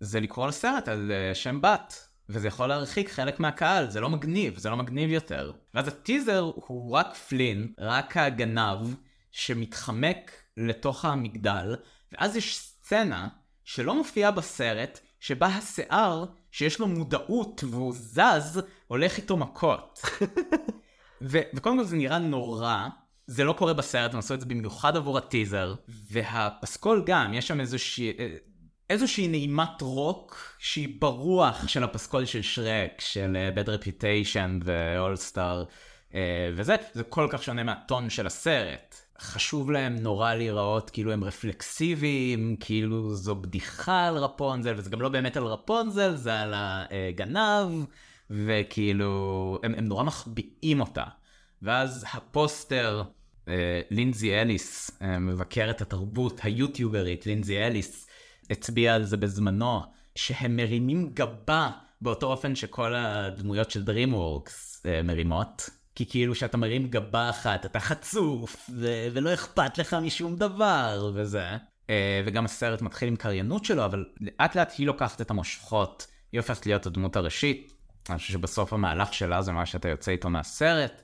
זה 0.00 0.20
לקרוא 0.20 0.46
לסרט 0.46 0.88
על 0.88 1.12
אה, 1.12 1.34
שם 1.34 1.60
בת, 1.60 2.08
וזה 2.28 2.48
יכול 2.48 2.66
להרחיק 2.66 3.10
חלק 3.10 3.40
מהקהל, 3.40 3.90
זה 3.90 4.00
לא 4.00 4.10
מגניב, 4.10 4.58
זה 4.58 4.70
לא 4.70 4.76
מגניב 4.76 5.10
יותר. 5.10 5.52
ואז 5.74 5.88
הטיזר 5.88 6.50
הוא 6.54 6.92
רק 6.92 7.14
פלין, 7.14 7.72
רק 7.78 8.16
הגנב, 8.16 8.94
שמתחמק 9.30 10.32
לתוך 10.56 11.04
המגדל, 11.04 11.76
ואז 12.12 12.36
יש 12.36 12.58
סצנה 12.58 13.28
שלא 13.64 13.94
מופיעה 13.94 14.30
בסרט, 14.30 15.00
שבה 15.20 15.46
השיער, 15.46 16.24
שיש 16.50 16.78
לו 16.78 16.86
מודעות 16.88 17.64
והוא 17.64 17.92
זז, 17.96 18.60
הולך 18.86 19.16
איתו 19.16 19.36
מכות. 19.36 20.00
ו- 21.22 21.40
וקודם 21.54 21.78
כל 21.78 21.84
זה 21.84 21.96
נראה 21.96 22.18
נורא, 22.18 22.88
זה 23.32 23.44
לא 23.44 23.52
קורה 23.52 23.72
בסרט, 23.72 24.12
הם 24.12 24.18
עשו 24.18 24.34
את 24.34 24.40
זה 24.40 24.46
במיוחד 24.46 24.96
עבור 24.96 25.18
הטיזר, 25.18 25.74
והפסקול 26.10 27.02
גם, 27.06 27.34
יש 27.34 27.48
שם 27.48 27.60
איזושהי, 27.60 28.12
איזושהי 28.90 29.28
נעימת 29.28 29.80
רוק 29.82 30.56
שהיא 30.58 31.00
ברוח 31.00 31.68
של 31.68 31.84
הפסקול 31.84 32.24
של 32.24 32.42
שרק, 32.42 33.00
של 33.00 33.36
ו-All 34.64 35.32
Star, 35.32 35.70
uh, 36.10 36.14
וזה, 36.56 36.76
זה 36.92 37.04
כל 37.04 37.26
כך 37.30 37.42
שונה 37.42 37.62
מהטון 37.62 38.10
של 38.10 38.26
הסרט. 38.26 38.96
חשוב 39.20 39.70
להם 39.70 39.96
נורא 39.96 40.34
להיראות 40.34 40.90
כאילו 40.90 41.12
הם 41.12 41.24
רפלקסיביים, 41.24 42.56
כאילו 42.60 43.14
זו 43.14 43.34
בדיחה 43.34 44.06
על 44.06 44.16
רפונזל, 44.16 44.74
וזה 44.76 44.90
גם 44.90 45.00
לא 45.00 45.08
באמת 45.08 45.36
על 45.36 45.44
רפונזל, 45.44 46.16
זה 46.16 46.40
על 46.40 46.54
הגנב, 46.56 47.84
וכאילו, 48.30 49.58
הם, 49.62 49.74
הם 49.74 49.84
נורא 49.84 50.04
מחביאים 50.04 50.80
אותה. 50.80 51.04
ואז 51.62 52.06
הפוסטר, 52.12 53.02
אה, 53.06 53.21
לינזי 53.90 54.34
אליס, 54.34 54.90
אה, 55.02 55.18
מבקרת 55.18 55.80
התרבות 55.80 56.40
היוטיוברית, 56.42 57.26
לינזי 57.26 57.58
אליס, 57.58 58.06
הצביע 58.50 58.94
על 58.94 59.04
זה 59.04 59.16
בזמנו, 59.16 59.80
שהם 60.14 60.56
מרימים 60.56 61.10
גבה 61.14 61.70
באותו 62.00 62.26
אופן 62.26 62.54
שכל 62.54 62.94
הדמויות 62.94 63.70
של 63.70 63.82
DreamWorks 63.82 64.86
אה, 64.86 65.02
מרימות. 65.02 65.70
כי 65.94 66.06
כאילו 66.06 66.34
שאתה 66.34 66.56
מרים 66.56 66.88
גבה 66.88 67.30
אחת, 67.30 67.66
אתה 67.66 67.80
חצוף, 67.80 68.70
ו- 68.74 69.06
ולא 69.12 69.34
אכפת 69.34 69.78
לך 69.78 69.94
משום 69.94 70.36
דבר, 70.36 71.12
וזה. 71.14 71.46
אה, 71.90 72.22
וגם 72.26 72.44
הסרט 72.44 72.82
מתחיל 72.82 73.08
עם 73.08 73.16
קריינות 73.16 73.64
שלו, 73.64 73.84
אבל 73.84 74.04
לאט 74.20 74.56
לאט 74.56 74.72
היא 74.78 74.86
לוקחת 74.86 75.20
את 75.20 75.30
המושכות, 75.30 76.06
היא 76.32 76.40
הופכת 76.40 76.66
להיות 76.66 76.86
הדמות 76.86 77.16
הראשית. 77.16 77.72
אני 78.10 78.18
חושב 78.18 78.32
שבסוף 78.32 78.72
המהלך 78.72 79.14
שלה 79.14 79.42
זה 79.42 79.52
מה 79.52 79.66
שאתה 79.66 79.88
יוצא 79.88 80.10
איתו 80.10 80.30
מהסרט. 80.30 81.02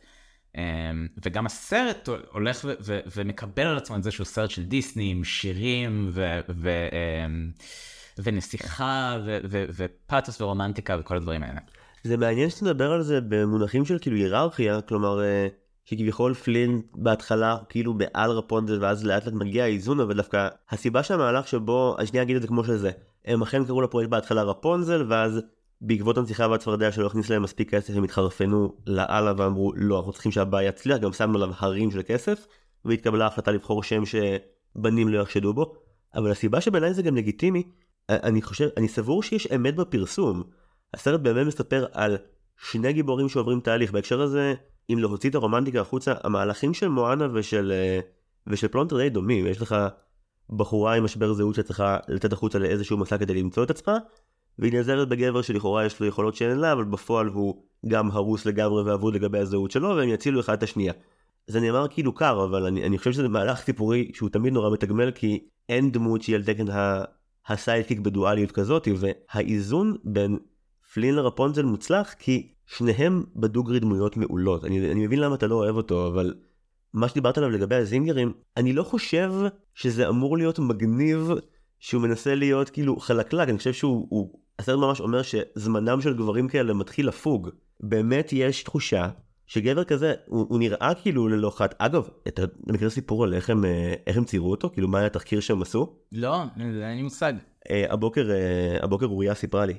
אמ, 0.59 1.07
וגם 1.25 1.47
הסרט 1.47 2.09
הולך 2.33 2.61
ו- 2.65 2.73
ו- 2.81 3.01
ומקבל 3.17 3.63
על 3.63 3.77
עצמו 3.77 3.97
את 3.97 4.03
זה 4.03 4.11
שהוא 4.11 4.25
סרט 4.25 4.51
של 4.51 4.63
דיסני 4.63 5.11
עם 5.11 5.25
שירים 5.25 6.11
ו- 6.13 6.41
ו- 6.49 6.89
אמ, 6.93 7.51
ונסיכה 8.23 9.19
ו- 9.27 9.39
ו- 9.51 9.65
ופאטוס 9.77 10.41
ורומנטיקה 10.41 10.97
וכל 11.01 11.17
הדברים 11.17 11.43
האלה. 11.43 11.61
זה 12.05 12.17
מעניין 12.17 12.51
שאתה 12.51 12.65
מדבר 12.65 12.93
על 12.93 13.03
זה 13.03 13.21
במונחים 13.29 13.85
של 13.85 13.99
כאילו 13.99 14.17
היררכיה, 14.17 14.81
כלומר 14.81 15.23
אה, 15.23 15.49
שכביכול 15.85 16.35
פלין 16.35 16.83
בהתחלה 16.95 17.57
כאילו 17.69 17.95
מעל 17.95 18.31
רפונדל 18.31 18.85
ואז 18.85 19.05
לאט 19.05 19.27
לאט 19.27 19.35
מגיע 19.35 19.65
האיזון 19.65 20.01
אבל 20.01 20.17
דווקא 20.17 20.49
הסיבה 20.71 21.03
שהמהלך 21.03 21.49
שבו, 21.49 21.97
אז 21.99 22.09
שנייה 22.09 22.23
אגיד 22.23 22.37
את 22.37 22.43
זה 22.43 22.49
כמו 22.49 22.65
שזה, 22.65 22.91
הם 23.25 23.43
אכן 23.43 23.65
קראו 23.65 23.83
לפרויקט 23.83 24.11
בהתחלה 24.11 24.43
רפונזל 24.43 25.07
ואז 25.09 25.41
בעקבות 25.81 26.19
הנציחה 26.19 26.49
והצפרדע 26.49 26.93
שלא 26.93 27.07
הכניס 27.07 27.31
להם 27.31 27.43
מספיק 27.43 27.75
כסף 27.75 27.97
הם 27.97 28.05
התחרפנו 28.05 28.77
לאללה 28.87 29.33
ואמרו 29.37 29.73
לא 29.77 29.99
אנחנו 29.99 30.13
צריכים 30.13 30.33
שהבעיה 30.33 30.69
יצליח 30.69 30.99
גם 30.99 31.13
שמנו 31.13 31.35
עליו 31.35 31.55
הרים 31.59 31.91
של 31.91 32.03
כסף 32.07 32.47
והתקבלה 32.85 33.27
החלטה 33.27 33.51
לבחור 33.51 33.83
שם 33.83 34.03
שבנים 34.07 35.09
לא 35.09 35.19
יחשדו 35.19 35.55
בו. 35.55 35.75
אבל 36.15 36.31
הסיבה 36.31 36.61
שבעיניי 36.61 36.95
זה 36.95 37.03
גם 37.03 37.17
לגיטימי 37.17 37.63
אני 38.09 38.43
חושב 38.43 38.69
אני 38.77 38.89
סבור 38.89 39.23
שיש 39.23 39.47
אמת 39.47 39.77
בפרסום. 39.77 40.43
הסרט 40.95 41.21
באמת 41.21 41.47
מספר 41.47 41.87
על 41.93 42.17
שני 42.57 42.93
גיבורים 42.93 43.29
שעוברים 43.29 43.61
תהליך. 43.61 43.93
בהקשר 43.93 44.21
הזה 44.21 44.55
אם 44.91 44.99
להוציא 44.99 45.31
את 45.31 45.35
הרומנטיקה 45.35 45.81
החוצה 45.81 46.15
המהלכים 46.25 46.75
של 46.75 46.89
מואנה 46.89 47.29
ושל 47.35 47.73
ושל 48.47 48.69
פלונטר 48.69 48.97
די 48.97 49.09
דומים. 49.09 49.47
יש 49.47 49.63
לך 49.63 49.77
בחורה 50.51 50.95
עם 50.95 51.05
משבר 51.05 51.33
זהות 51.33 51.55
שצריכה 51.55 51.97
לצאת 52.09 52.33
החוצה 52.33 52.59
לאיזשהו 52.59 52.97
מסע 52.97 53.19
כדי 53.19 53.35
למצוא 53.35 53.65
את 53.65 53.71
עצמה 53.71 53.99
והיא 54.59 54.73
נעזרת 54.73 55.09
בגבר 55.09 55.43
שלכאורה 55.43 55.87
יש 55.87 56.01
לו 56.01 56.07
יכולות 56.07 56.35
שאין 56.35 56.59
לה, 56.59 56.73
אבל 56.73 56.85
בפועל 56.85 57.27
הוא 57.27 57.63
גם 57.89 58.11
הרוס 58.11 58.47
לגמרי 58.47 58.83
ואבוד 58.83 59.15
לגבי 59.15 59.39
הזהות 59.39 59.71
שלו, 59.71 59.89
והם 59.89 60.09
יצילו 60.09 60.41
אחד 60.41 60.53
את 60.53 60.63
השנייה. 60.63 60.93
זה 61.47 61.61
נאמר 61.61 61.87
כאילו 61.91 62.15
קר, 62.15 62.45
אבל 62.45 62.67
אני, 62.67 62.87
אני 62.87 62.99
חושב 62.99 63.13
שזה 63.13 63.29
מהלך 63.29 63.61
סיפורי 63.61 64.11
שהוא 64.15 64.31
תמיד 64.31 64.53
נורא 64.53 64.71
מתגמל, 64.71 65.11
כי 65.11 65.41
אין 65.69 65.93
דמות 65.93 66.23
שהיא 66.23 66.37
על 66.37 66.45
תקן 66.45 66.65
הסיידקיק 67.47 67.99
בדואליות 67.99 68.53
כזאת, 68.53 68.89
והאיזון 68.97 69.97
בין 70.05 70.39
פלין 70.95 71.15
לרפונזל 71.15 71.65
מוצלח, 71.65 72.15
כי 72.19 72.53
שניהם 72.67 73.25
בדוגרי 73.37 73.81
דמויות 73.81 74.17
מעולות. 74.17 74.65
אני, 74.65 74.91
אני 74.91 75.07
מבין 75.07 75.21
למה 75.21 75.35
אתה 75.35 75.47
לא 75.47 75.55
אוהב 75.55 75.77
אותו, 75.77 76.07
אבל 76.07 76.35
מה 76.95 77.09
שדיברת 77.09 77.39
עליו 77.39 77.51
לגבי 77.51 77.75
הזינגרים, 77.75 78.33
אני 78.57 78.73
לא 78.73 78.83
חושב 78.83 79.33
שזה 79.75 80.09
אמור 80.09 80.39
להיות 80.39 80.59
מגניב 80.59 81.31
שהוא 81.79 82.03
מנסה 82.03 82.35
להיות 82.35 82.71
כאילו 82.71 82.97
חלקלק, 82.97 83.49
אני 83.49 83.59
חושב 83.59 83.73
שהוא, 83.73 84.07
הוא, 84.11 84.41
הסרט 84.59 84.79
ממש 84.79 85.01
אומר 85.01 85.23
שזמנם 85.23 86.01
של 86.01 86.15
גברים 86.15 86.49
כאלה 86.49 86.75
מתחיל 86.75 87.09
לפוג. 87.09 87.49
באמת 87.81 88.29
יש 88.33 88.63
תחושה 88.63 89.09
שגבר 89.47 89.85
כזה 89.85 90.15
הוא, 90.27 90.47
הוא 90.49 90.59
נראה 90.59 90.93
כאילו 91.03 91.29
ללא 91.29 91.51
חת. 91.51 91.75
אגב 91.79 92.09
אתה 92.29 92.43
מכיר 92.67 92.91
סיפור 92.91 93.25
על 93.25 93.35
איך 93.35 93.51
הם 93.51 93.65
אה, 93.65 93.95
איך 94.07 94.17
הם 94.17 94.25
ציירו 94.25 94.51
אותו? 94.51 94.71
כאילו 94.71 94.89
מה 94.89 94.99
היה 94.99 95.07
התחקיר 95.07 95.41
שהם 95.41 95.63
עשו? 95.63 95.97
לא 96.13 96.43
אין 96.61 96.97
לי 96.97 97.03
מושג. 97.03 97.33
אה, 97.71 97.85
הבוקר 97.89 98.31
אה, 98.31 98.77
הבוקר 98.83 99.07
אוריה 99.07 99.35
סיפרה 99.35 99.67
לי. 99.67 99.75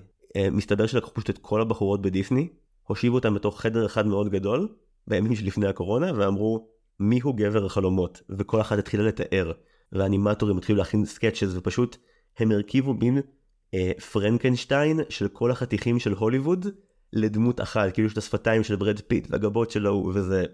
מסתבר 0.52 0.88
שלקחו 0.88 1.14
פשוט 1.14 1.30
את 1.30 1.38
כל 1.38 1.62
הבחורות 1.62 2.02
בדיסני 2.02 2.48
הושיבו 2.84 3.16
אותם 3.16 3.34
בתוך 3.34 3.62
חדר 3.62 3.86
אחד 3.86 4.08
מאוד 4.08 4.30
גדול 4.30 4.68
בימים 5.08 5.36
שלפני 5.36 5.68
הקורונה 5.68 6.12
ואמרו 6.16 6.68
מי 7.00 7.20
הוא 7.20 7.36
גבר 7.36 7.66
החלומות? 7.66 8.22
וכל 8.30 8.62
אחת 8.62 8.78
התחילה 8.78 9.04
לתאר. 9.04 9.52
והאנימטורים 9.92 10.58
התחילו 10.58 10.78
להכין 10.78 11.06
סקצ'ס 11.06 11.50
ופשוט 11.56 11.98
הם 12.38 12.52
הרכיבו 12.52 12.94
מין 12.94 13.18
אה, 13.18 13.22
פרנקנשטיין 14.12 15.00
של 15.10 15.28
כל 15.28 15.52
החתיכים 15.52 16.00
של 16.00 16.14
הוליווד 16.14 16.68
לדמות 17.14 17.62
אחת 17.62 17.94
כאילו 17.94 18.08
יש 18.08 18.14
את 18.14 18.18
השפתיים 18.18 18.64
של 18.64 18.76
ברד 18.76 19.00
פיט 19.00 19.28
והגבות 19.30 19.72
שלו 19.72 20.12
וזה 20.14 20.46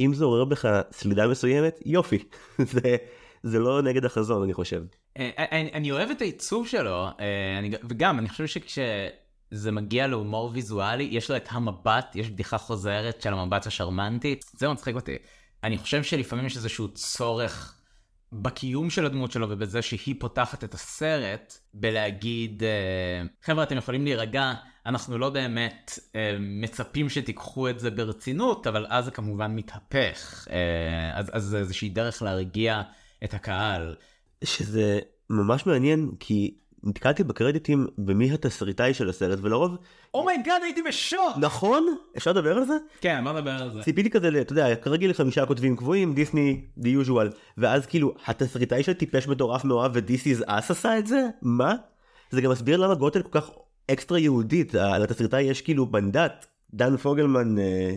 אם 0.00 0.14
זה 0.14 0.24
עורר 0.24 0.44
בך 0.44 0.80
סלידה 0.92 1.28
מסוימת 1.28 1.80
יופי 1.84 2.18
זה 2.72 2.96
זה 3.42 3.58
לא 3.58 3.82
נגד 3.82 4.04
החזון 4.04 4.42
אני 4.42 4.54
חושב. 4.54 4.82
אה, 5.18 5.30
אה, 5.38 5.60
אני, 5.60 5.70
אני 5.72 5.92
אוהב 5.92 6.10
את 6.10 6.20
העיצוב 6.20 6.66
שלו 6.66 7.06
אה, 7.20 7.58
אני, 7.58 7.70
וגם 7.88 8.18
אני 8.18 8.28
חושב 8.28 8.46
שכשזה 8.46 9.72
מגיע 9.72 10.06
להומור 10.06 10.50
ויזואלי 10.52 11.08
יש 11.10 11.30
לו 11.30 11.36
את 11.36 11.48
המבט 11.50 12.16
יש 12.16 12.30
בדיחה 12.30 12.58
חוזרת 12.58 13.22
של 13.22 13.32
המבט 13.32 13.66
השרמנטי 13.66 14.36
זה 14.56 14.68
מצחיק 14.68 14.94
אותי 14.94 15.16
אני 15.64 15.78
חושב 15.78 16.02
שלפעמים 16.02 16.46
יש 16.46 16.56
איזשהו 16.56 16.88
צורך. 16.88 17.81
בקיום 18.32 18.90
של 18.90 19.06
הדמות 19.06 19.32
שלו 19.32 19.46
ובזה 19.50 19.82
שהיא 19.82 20.14
פותחת 20.18 20.64
את 20.64 20.74
הסרט 20.74 21.58
בלהגיד 21.74 22.62
חבר'ה 23.42 23.62
אתם 23.62 23.76
יכולים 23.76 24.04
להירגע 24.04 24.52
אנחנו 24.86 25.18
לא 25.18 25.30
באמת 25.30 25.98
אה, 26.16 26.36
מצפים 26.40 27.08
שתיקחו 27.08 27.68
את 27.68 27.80
זה 27.80 27.90
ברצינות, 27.90 28.66
אבל 28.66 28.86
אז 28.88 29.04
זה 29.04 29.10
כמובן 29.10 29.56
מתהפך. 29.56 30.48
אה, 30.50 31.18
אז, 31.18 31.30
אז 31.32 31.44
זה 31.44 31.58
איזושהי 31.58 31.88
דרך 31.88 32.22
להרגיע 32.22 32.82
את 33.24 33.34
הקהל. 33.34 33.96
שזה 34.44 35.00
ממש 35.30 35.66
מעניין, 35.66 36.10
כי 36.20 36.54
נתקלתי 36.84 37.24
בקרדיטים 37.24 37.86
במי 37.98 38.32
התסריטאי 38.32 38.94
של 38.94 39.08
הסרט, 39.08 39.38
ולרוב... 39.42 39.76
oh 40.14 40.25
my 40.25 40.37
god, 40.37 40.60
oh 40.60 40.64
הייתי 40.64 40.82
בשוק! 40.82 41.36
נכון? 41.40 41.96
אפשר 42.16 42.32
לדבר 42.32 42.56
על 42.56 42.64
זה? 42.64 42.74
כן, 43.00 43.24
בוא 43.24 43.32
נדבר 43.32 43.50
על 43.50 43.70
זה. 43.70 43.82
ציפיתי 43.82 44.10
כזה, 44.10 44.40
אתה 44.40 44.52
יודע, 44.52 44.76
כרגיל 44.76 45.12
חמישה 45.12 45.46
כותבים 45.46 45.76
קבועים, 45.76 46.14
דיסני, 46.14 46.60
the 46.78 47.06
usual, 47.06 47.34
ואז 47.58 47.86
כאילו, 47.86 48.14
התסריטאי 48.26 48.82
של 48.82 48.92
טיפש 48.92 49.28
מטורף 49.28 49.64
מאוהב 49.64 49.92
ו-This 49.94 50.40
is 50.40 50.48
us 50.48 50.52
עשה 50.68 50.98
את 50.98 51.06
זה? 51.06 51.26
מה? 51.42 51.74
זה 52.30 52.40
גם 52.40 52.50
מסביר 52.50 52.76
למה 52.76 52.94
גוטל 52.94 53.22
כל 53.22 53.40
כך 53.40 53.50
אקסטרה 53.90 54.18
יהודית, 54.18 54.74
לתסריטאי 54.74 55.42
יש 55.42 55.62
כאילו 55.62 55.86
מנדט, 55.86 56.46
דן 56.74 56.96
פוגלמן 56.96 57.58
אה, 57.58 57.96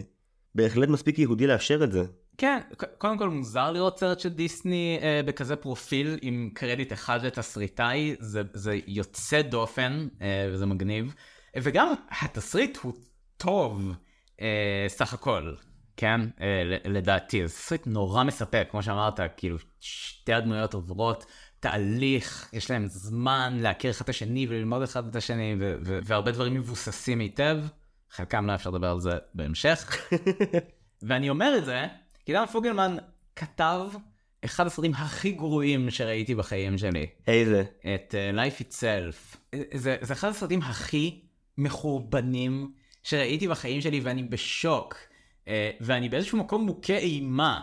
בהחלט 0.56 0.90
מספיק 0.90 1.20
יהודי 1.20 1.48
לאשר 1.48 1.84
את 1.84 1.92
זה. 1.92 2.04
כן, 2.38 2.60
קודם 2.98 3.18
כל 3.18 3.30
מוזר 3.30 3.72
לראות 3.72 4.00
סרט 4.00 4.20
של 4.20 4.30
דיסני 4.30 5.00
אה, 5.02 5.22
בכזה 5.26 5.56
פרופיל 5.56 6.18
עם 6.22 6.50
קרדיט 6.54 6.94
אחד 6.94 7.26
לתסריטאי, 7.26 8.16
זה, 8.20 8.42
זה 8.54 8.80
יוצא 8.88 9.42
דופן 9.42 10.08
אה, 10.22 10.50
וזה 10.52 10.66
מגניב, 10.66 11.14
וגם 11.58 11.94
התסריט 12.22 12.78
הוא 12.78 12.94
טוב 13.38 13.94
אה, 14.42 14.86
סך 14.88 15.14
הכל, 15.14 15.54
כן, 15.98 16.22
אה, 16.42 16.78
לדעתי, 16.86 17.48
זה 17.48 17.54
תסריט 17.54 17.88
נורא 17.88 18.24
מספק, 18.24 18.68
כמו 18.72 18.84
שאמרת, 18.84 19.20
כאילו 19.38 19.58
שתי 19.80 20.34
הדמויות 20.34 20.74
עוברות. 20.74 21.26
תהליך, 21.60 22.50
יש 22.54 22.72
להם 22.72 22.88
זמן 22.88 23.58
להכיר 23.62 23.92
אחד 23.92 24.04
את 24.04 24.10
השני 24.10 24.48
וללמוד 24.50 24.82
אחד 24.82 25.08
את 25.08 25.16
השני, 25.16 25.56
והרבה 25.82 26.32
דברים 26.32 26.54
מבוססים 26.54 27.20
היטב, 27.20 27.58
חלקם 28.10 28.48
לא 28.48 28.56
אפשר 28.56 28.70
לדבר 28.70 28.92
על 28.92 29.00
זה 29.00 29.12
בהמשך. 29.34 30.10
ואני 31.08 31.30
אומר 31.30 31.56
את 31.58 31.66
זה, 31.66 31.86
כי 32.26 32.34
דן 32.34 32.46
פוגלמן 32.46 32.98
כתב 33.36 33.82
אחד 34.46 34.66
הסרטים 34.66 34.92
הכי 34.94 35.32
גרועים 35.32 35.90
שראיתי 35.90 36.36
בחיים 36.36 36.78
שלי. 36.78 37.08
איזה? 37.28 37.64
את 37.96 38.16
uh, 38.16 38.36
Life 38.38 38.62
Itself. 38.62 39.38
זה, 39.74 39.96
זה 40.02 40.14
אחד 40.14 40.30
הסרטים 40.30 40.62
הכי 40.62 41.22
מחורבנים 41.58 42.72
שראיתי 43.04 43.48
בחיים 43.48 43.82
שלי 43.82 44.00
ואני 44.00 44.24
בשוק. 44.24 44.96
Uh, 45.46 45.48
ואני 45.82 46.10
באיזשהו 46.10 46.38
מקום 46.38 46.66
מוכה 46.66 46.98
אימה 46.98 47.62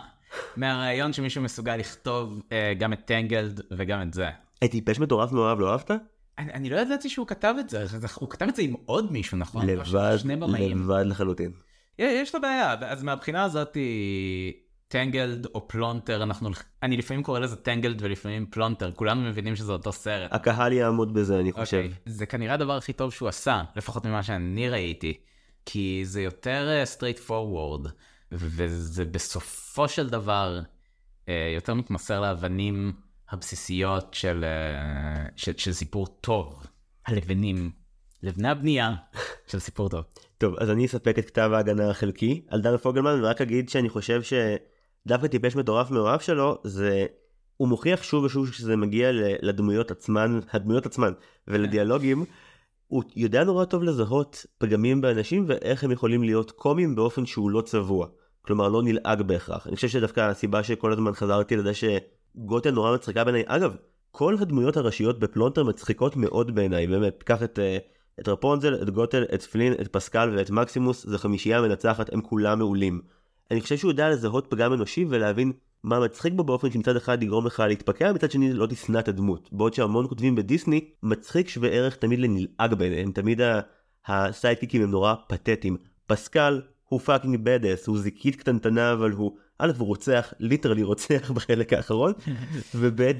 מהרעיון 0.57 1.13
שמישהו 1.13 1.43
מסוגל 1.43 1.75
לכתוב 1.75 2.41
uh, 2.49 2.53
גם 2.79 2.93
את 2.93 2.99
טנגלד 3.05 3.61
וגם 3.71 4.01
את 4.01 4.13
זה. 4.13 4.29
את 4.63 4.71
טיפש 4.71 4.99
מטורף 4.99 5.31
מאוהב 5.31 5.59
לא 5.59 5.71
אהבת? 5.71 5.91
אני, 6.37 6.53
אני 6.53 6.69
לא 6.69 6.79
ידעתי 6.79 7.09
שהוא 7.09 7.27
כתב 7.27 7.55
את 7.59 7.69
זה, 7.69 7.85
הוא 8.15 8.29
כתב 8.29 8.45
את 8.49 8.55
זה 8.55 8.61
עם 8.61 8.73
עוד 8.85 9.11
מישהו 9.11 9.37
נכון? 9.37 9.65
לבד, 9.65 10.15
לבד 10.25 11.03
לחלוטין. 11.05 11.51
יש 11.99 12.35
לו 12.35 12.41
בעיה, 12.41 12.75
אז 12.81 13.03
מהבחינה 13.03 13.43
הזאת 13.43 13.77
טנגלד 14.87 15.45
או 15.45 15.67
פלונטר, 15.67 16.23
אנחנו, 16.23 16.49
אני 16.83 16.97
לפעמים 16.97 17.23
קורא 17.23 17.39
לזה 17.39 17.55
טנגלד 17.55 18.01
ולפעמים 18.01 18.45
פלונטר, 18.45 18.91
כולנו 18.91 19.21
מבינים 19.21 19.55
שזה 19.55 19.71
אותו 19.71 19.91
סרט. 19.91 20.33
הקהל 20.33 20.73
יעמוד 20.73 21.13
בזה 21.13 21.39
אני 21.39 21.51
חושב. 21.51 21.77
Okay. 21.77 21.85
אוקיי, 21.85 22.13
זה 22.13 22.25
כנראה 22.25 22.53
הדבר 22.53 22.77
הכי 22.77 22.93
טוב 22.93 23.13
שהוא 23.13 23.29
עשה, 23.29 23.63
לפחות 23.75 24.05
ממה 24.05 24.23
שאני 24.23 24.69
ראיתי, 24.69 25.17
כי 25.65 26.01
זה 26.03 26.21
יותר 26.21 26.81
straight 26.85 27.17
uh, 27.17 27.21
forward. 27.21 27.87
וזה 28.33 29.05
בסופו 29.05 29.87
של 29.87 30.09
דבר 30.09 30.59
אה, 31.29 31.51
יותר 31.55 31.73
מתמסר 31.73 32.21
לאבנים 32.21 32.93
הבסיסיות 33.29 34.13
של, 34.13 34.43
אה, 34.43 35.25
של, 35.35 35.57
של 35.57 35.73
סיפור 35.73 36.07
טוב, 36.07 36.65
הלבנים, 37.07 37.71
לבני 38.23 38.49
הבנייה 38.49 38.95
של 39.47 39.59
סיפור 39.59 39.89
טוב. 39.89 40.03
טוב, 40.43 40.55
אז 40.59 40.69
אני 40.69 40.85
אספק 40.85 41.19
את 41.19 41.25
כתב 41.25 41.49
ההגנה 41.53 41.89
החלקי 41.89 42.41
על 42.47 42.61
דן 42.61 42.77
פוגלמן, 42.77 43.19
ורק 43.23 43.41
אגיד 43.41 43.69
שאני 43.69 43.89
חושב 43.89 44.21
שדווקא 44.23 45.27
טיפש 45.27 45.55
מטורף 45.55 45.91
מאוהב 45.91 46.19
שלו, 46.19 46.57
זה... 46.63 47.05
הוא 47.57 47.67
מוכיח 47.67 48.03
שוב 48.03 48.23
ושוב 48.23 48.53
שזה 48.53 48.75
מגיע 48.75 49.09
לדמויות 49.41 49.91
עצמן, 49.91 50.39
הדמויות 50.51 50.85
עצמן, 50.85 51.11
ולדיאלוגים. 51.47 52.25
הוא 52.87 53.03
יודע 53.15 53.43
נורא 53.43 53.65
טוב 53.65 53.83
לזהות 53.83 54.45
פגמים 54.57 55.01
באנשים 55.01 55.45
ואיך 55.47 55.83
הם 55.83 55.91
יכולים 55.91 56.23
להיות 56.23 56.51
קומיים 56.51 56.95
באופן 56.95 57.25
שהוא 57.25 57.51
לא 57.51 57.61
צבוע. 57.61 58.07
כלומר 58.41 58.69
לא 58.69 58.83
נלעג 58.83 59.21
בהכרח. 59.21 59.67
אני 59.67 59.75
חושב 59.75 59.87
שדווקא 59.87 60.21
הסיבה 60.21 60.63
שכל 60.63 60.93
הזמן 60.93 61.11
חזרתי 61.13 61.55
לזה 61.55 61.71
שגוטל 61.73 62.71
נורא 62.71 62.95
מצחיקה 62.95 63.23
בעיניי, 63.23 63.43
אגב, 63.45 63.75
כל 64.11 64.35
הדמויות 64.39 64.77
הראשיות 64.77 65.19
בפלונטר 65.19 65.63
מצחיקות 65.63 66.15
מאוד 66.15 66.55
בעיניי, 66.55 66.87
באמת, 66.87 67.23
קח 67.23 67.43
את, 67.43 67.59
אה, 67.59 67.77
את 68.19 68.27
רפונזל, 68.27 68.75
את 68.81 68.89
גוטל, 68.89 69.23
את 69.33 69.43
פלין, 69.43 69.73
את 69.73 69.87
פסקל 69.87 70.33
ואת 70.35 70.49
מקסימוס, 70.49 71.05
זה 71.07 71.17
חמישייה 71.17 71.61
מנצחת, 71.61 72.13
הם 72.13 72.21
כולם 72.21 72.59
מעולים. 72.59 73.01
אני 73.51 73.61
חושב 73.61 73.77
שהוא 73.77 73.91
יודע 73.91 74.09
לזהות 74.09 74.47
פגם 74.49 74.73
אנושי 74.73 75.05
ולהבין 75.09 75.51
מה 75.83 75.99
מצחיק 75.99 76.33
בו 76.33 76.43
באופן 76.43 76.71
שמצד 76.71 76.95
אחד 76.95 77.23
יגרום 77.23 77.45
לך 77.45 77.59
להתפקע, 77.59 78.13
מצד 78.13 78.31
שני 78.31 78.53
לא 78.53 78.65
תשנא 78.65 78.99
את 78.99 79.07
הדמות. 79.07 79.49
בעוד 79.51 79.73
שהמון 79.73 80.07
כותבים 80.07 80.35
בדיסני, 80.35 80.85
מצחיק 81.03 81.49
שווה 81.49 81.69
ערך 81.69 81.95
תמיד 81.95 82.19
לנלעג 82.19 82.73
בעיניהם, 82.73 83.11
תמיד 83.11 83.41
ה 84.07 84.14
sidekickים 84.14 84.81
הם 84.81 84.91
נורא 84.91 85.13
פתטיים. 85.27 85.77
פסקל, 86.07 86.61
הוא 86.89 86.99
fucking 86.99 87.37
badass, 87.43 87.87
הוא 87.87 87.99
זיקית 87.99 88.35
קטנטנה 88.35 88.93
אבל 88.93 89.11
הוא, 89.11 89.37
א' 89.59 89.71
הוא 89.77 89.87
רוצח, 89.87 90.33
literally 90.39 90.83
רוצח 90.83 91.31
בחלק 91.31 91.73
האחרון, 91.73 92.13
וב' 92.75 93.11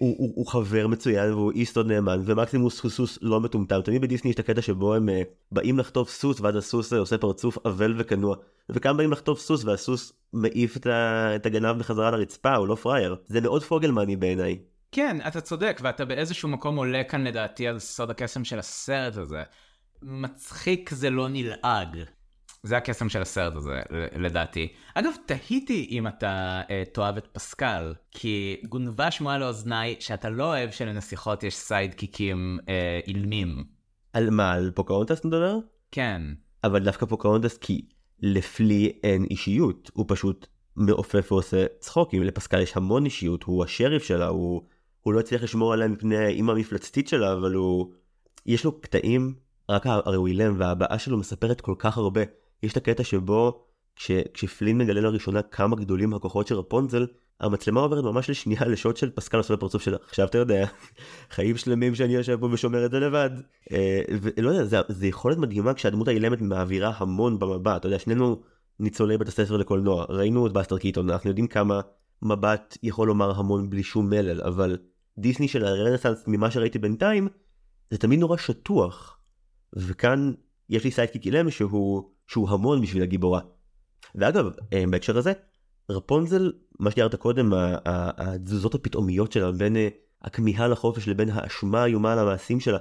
הוא, 0.00 0.14
הוא, 0.18 0.32
הוא 0.34 0.46
חבר 0.46 0.86
מצוין 0.86 1.32
והוא 1.32 1.52
איש 1.52 1.70
סוד 1.70 1.86
נאמן 1.86 2.20
ומקסימוס 2.24 2.80
הוא 2.80 2.90
סוס 2.90 3.18
לא 3.22 3.40
מטומטם 3.40 3.82
תמיד 3.82 4.02
בדיסני 4.02 4.30
יש 4.30 4.34
את 4.34 4.40
הקטע 4.40 4.62
שבו 4.62 4.94
הם 4.94 5.08
uh, 5.08 5.12
באים 5.52 5.78
לחטוף 5.78 6.10
סוס 6.10 6.40
ואז 6.40 6.56
הסוס 6.56 6.92
uh, 6.92 6.96
עושה 6.96 7.18
פרצוף 7.18 7.58
אבל 7.64 7.94
וכנוע 7.98 8.36
וכאן 8.68 8.96
באים 8.96 9.12
לחטוף 9.12 9.40
סוס 9.40 9.64
והסוס 9.64 10.12
מעיף 10.32 10.76
את, 10.76 10.86
ה, 10.86 11.36
את 11.36 11.46
הגנב 11.46 11.78
בחזרה 11.78 12.10
לרצפה 12.10 12.54
הוא 12.54 12.68
לא 12.68 12.74
פראייר 12.74 13.16
זה 13.26 13.40
מאוד 13.40 13.62
פוגלמני 13.62 14.16
בעיניי. 14.16 14.58
כן 14.92 15.16
אתה 15.28 15.40
צודק 15.40 15.80
ואתה 15.82 16.04
באיזשהו 16.04 16.48
מקום 16.48 16.76
עולה 16.76 17.04
כאן 17.04 17.24
לדעתי 17.24 17.68
על 17.68 17.78
סוד 17.78 18.10
הקסם 18.10 18.44
של 18.44 18.58
הסרט 18.58 19.16
הזה. 19.16 19.42
מצחיק 20.02 20.90
זה 20.90 21.10
לא 21.10 21.28
נלעג 21.28 21.98
זה 22.62 22.76
הקסם 22.76 23.08
של 23.08 23.22
הסרט 23.22 23.56
הזה, 23.56 23.80
לדעתי. 24.16 24.68
אגב, 24.94 25.10
תהיתי 25.26 25.86
אם 25.90 26.06
אתה 26.06 26.60
uh, 26.66 26.94
תאהב 26.94 27.16
את 27.16 27.26
פסקל, 27.26 27.94
כי 28.10 28.62
גונבה 28.68 29.10
שמועה 29.10 29.38
לאוזניי 29.38 29.96
שאתה 30.00 30.30
לא 30.30 30.44
אוהב 30.44 30.70
שלנסיכות 30.70 31.42
יש 31.42 31.56
sidekickים 31.56 32.58
uh, 32.60 32.66
אילמים. 33.06 33.64
על 34.12 34.30
מה, 34.30 34.52
על 34.52 34.70
פוקאונטס 34.74 35.24
נדבר? 35.24 35.56
כן. 35.92 36.22
אבל 36.64 36.84
דווקא 36.84 37.06
פוקאונטס 37.06 37.58
כי 37.58 37.82
לפלי 38.22 38.92
אין 39.02 39.24
אישיות, 39.24 39.90
הוא 39.94 40.04
פשוט 40.08 40.46
מעופף 40.76 41.32
ועושה 41.32 41.66
צחוקים, 41.78 42.22
לפסקל 42.22 42.60
יש 42.60 42.76
המון 42.76 43.04
אישיות, 43.04 43.42
הוא 43.42 43.64
השריף 43.64 44.02
שלה, 44.02 44.26
הוא, 44.26 44.62
הוא 45.00 45.14
לא 45.14 45.20
הצליח 45.20 45.42
לשמור 45.42 45.72
עליה 45.72 45.88
מפני 45.88 46.16
האימא 46.16 46.52
המפלצתית 46.52 47.08
שלה, 47.08 47.32
אבל 47.32 47.54
הוא... 47.54 47.92
יש 48.46 48.64
לו 48.64 48.80
קטעים, 48.80 49.34
רק 49.70 49.86
הרי 49.86 50.16
הוא 50.16 50.28
אילם 50.28 50.54
והבעה 50.58 50.98
שלו 50.98 51.18
מספרת 51.18 51.60
כל 51.60 51.74
כך 51.78 51.98
הרבה. 51.98 52.20
יש 52.62 52.72
את 52.72 52.76
הקטע 52.76 53.04
שבו 53.04 53.64
כש, 53.96 54.10
כשפלין 54.34 54.78
מגלה 54.78 55.00
לראשונה 55.00 55.42
כמה 55.42 55.76
גדולים 55.76 56.14
הכוחות 56.14 56.46
של 56.46 56.54
רפונזל, 56.54 57.06
המצלמה 57.40 57.80
עוברת 57.80 58.04
ממש 58.04 58.30
לשנייה 58.30 58.64
לשוט 58.68 58.96
של 58.96 59.10
פסקל 59.10 59.36
עושה 59.36 59.56
בפרצוף 59.56 59.82
שלה. 59.82 59.96
עכשיו 60.08 60.26
אתה 60.26 60.38
יודע, 60.38 60.66
חיים 61.34 61.56
שלמים 61.56 61.94
שאני 61.94 62.14
יושב 62.14 62.36
פה 62.40 62.48
ושומר 62.52 62.86
את 62.86 62.90
זה 62.90 63.00
לבד. 63.00 63.30
אה, 63.72 64.00
ולא 64.22 64.50
יודע, 64.50 64.64
זה, 64.64 64.76
זה 64.88 65.06
יכולת 65.06 65.38
מדהימה 65.38 65.74
כשהדמות 65.74 66.08
האילמת 66.08 66.40
מעבירה 66.40 66.92
המון 66.96 67.38
במבט. 67.38 67.76
אתה 67.76 67.86
יודע, 67.86 67.98
שנינו 67.98 68.42
ניצולי 68.80 69.18
בית 69.18 69.28
הספר 69.28 69.56
לקולנוע, 69.56 70.04
ראינו 70.08 70.46
את 70.46 70.52
בסטר 70.52 70.78
קיטון, 70.78 71.10
אנחנו 71.10 71.30
יודעים 71.30 71.46
כמה 71.46 71.80
מבט 72.22 72.78
יכול 72.82 73.08
לומר 73.08 73.38
המון 73.38 73.70
בלי 73.70 73.82
שום 73.82 74.10
מלל, 74.10 74.40
אבל 74.40 74.78
דיסני 75.18 75.48
של 75.48 75.64
הרנסאנס 75.64 76.24
ממה 76.26 76.50
שראיתי 76.50 76.78
בינתיים, 76.78 77.28
זה 77.90 77.98
תמיד 77.98 78.20
נורא 78.20 78.36
שטוח. 78.36 79.18
וכאן 79.72 80.32
יש 80.68 80.84
לי 80.84 80.90
sidekick 80.90 81.26
אילם 81.26 81.50
שהוא, 81.50 82.10
שהוא 82.30 82.50
המון 82.50 82.80
בשביל 82.80 83.02
הגיבורה. 83.02 83.40
ואגב, 84.14 84.50
אה, 84.72 84.84
בהקשר 84.90 85.18
הזה, 85.18 85.32
רפונזל, 85.90 86.52
מה 86.80 86.90
שתיארת 86.90 87.14
קודם, 87.14 87.52
התזוזות 87.84 88.74
הפתאומיות 88.74 89.32
שלה 89.32 89.52
בין 89.52 89.76
אה, 89.76 89.88
הכמיהה 90.22 90.68
לחופש 90.68 91.08
לבין 91.08 91.30
האשמה 91.32 91.82
האיומה 91.82 92.12
על 92.12 92.18
המעשים 92.18 92.60
שלה, 92.60 92.78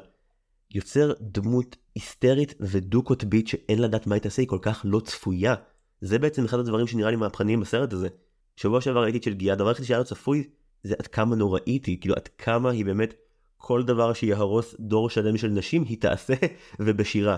יוצר 0.72 1.14
דמות 1.22 1.76
היסטרית 1.96 2.54
ודו-קוטבית 2.60 3.48
שאין 3.48 3.82
לדעת 3.82 4.08
מה 4.08 4.16
היא 4.16 4.22
תעשה, 4.22 4.42
היא 4.42 4.50
כל 4.50 4.60
כך 4.62 4.82
לא 4.84 5.00
צפויה. 5.00 5.56
זה 6.02 6.20
בעצם 6.20 6.46
אחד 6.46 6.60
הדברים 6.60 6.88
שנראה 6.88 7.12
לי 7.12 7.16
מהפכניים 7.16 7.60
בסרט 7.60 7.94
הזה. 7.94 8.08
שבוע 8.56 8.82
שעבר 8.82 9.04
ראיתי 9.04 9.18
את 9.18 9.24
של 9.24 9.34
גיאה, 9.34 9.54
הדבר 9.54 9.68
היחיד 9.68 9.86
שהיה 9.86 10.00
לו 10.00 10.06
צפוי 10.06 10.50
זה 10.84 10.96
עד 11.00 11.08
כמה 11.08 11.36
נוראית 11.36 11.86
היא, 11.86 12.02
כאילו 12.02 12.16
עד 12.16 12.28
כמה 12.28 12.72
היא 12.72 12.86
באמת 12.86 13.14
כל 13.58 13.84
דבר 13.84 14.14
שיהרוס 14.14 14.76
דור 14.80 15.10
שלם 15.10 15.38
של 15.38 15.48
נשים 15.48 15.84
היא 15.84 15.98
תעשה 16.02 16.34
ובשירה. 16.80 17.38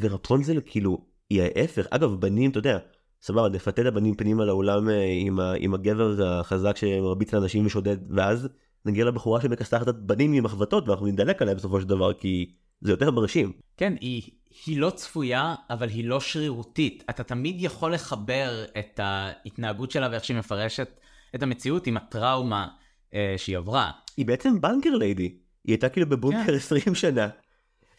ורפונזל 0.00 0.60
כאילו 0.66 1.11
היא 1.32 1.42
ההפך, 1.42 1.86
אגב 1.90 2.20
בנים 2.20 2.50
אתה 2.50 2.58
יודע, 2.58 2.78
סבבה 3.22 3.48
נפתה 3.48 3.82
את 3.82 3.86
הבנים 3.86 4.14
פנימה 4.14 4.44
לעולם 4.44 4.88
אה, 4.88 5.04
עם, 5.20 5.40
ה, 5.40 5.52
עם 5.58 5.74
הגבר 5.74 6.24
החזק 6.24 6.76
שמרביץ 6.76 7.34
לאנשים 7.34 7.66
ושודד 7.66 7.96
ואז 8.10 8.48
נגיע 8.84 9.04
לבחורה 9.04 9.40
שמכסחת 9.40 9.88
את 9.88 9.98
בנים 9.98 10.32
עם 10.32 10.44
מחבטות 10.44 10.88
ואנחנו 10.88 11.06
נדלק 11.06 11.42
עליה 11.42 11.54
בסופו 11.54 11.80
של 11.80 11.86
דבר 11.86 12.12
כי 12.12 12.52
זה 12.80 12.92
יותר 12.92 13.10
מרשים. 13.10 13.52
כן, 13.76 13.94
היא, 14.00 14.22
היא 14.66 14.78
לא 14.78 14.90
צפויה, 14.90 15.54
אבל 15.70 15.88
היא 15.88 16.04
לא 16.04 16.20
שרירותית. 16.20 17.04
אתה 17.10 17.22
תמיד 17.22 17.56
יכול 17.58 17.94
לחבר 17.94 18.64
את 18.78 19.00
ההתנהגות 19.02 19.90
שלה 19.90 20.08
ואיך 20.10 20.24
שהיא 20.24 20.36
מפרשת 20.36 20.88
את 21.34 21.42
המציאות 21.42 21.86
עם 21.86 21.96
הטראומה 21.96 22.68
אה, 23.14 23.34
שהיא 23.36 23.56
עברה. 23.56 23.90
היא 24.16 24.26
בעצם 24.26 24.60
בנקר 24.60 24.90
ליידי. 24.90 25.22
היא 25.22 25.72
הייתה 25.72 25.88
כאילו 25.88 26.08
בבונקר 26.08 26.46
כן. 26.46 26.54
20 26.54 26.94
שנה. 26.94 27.28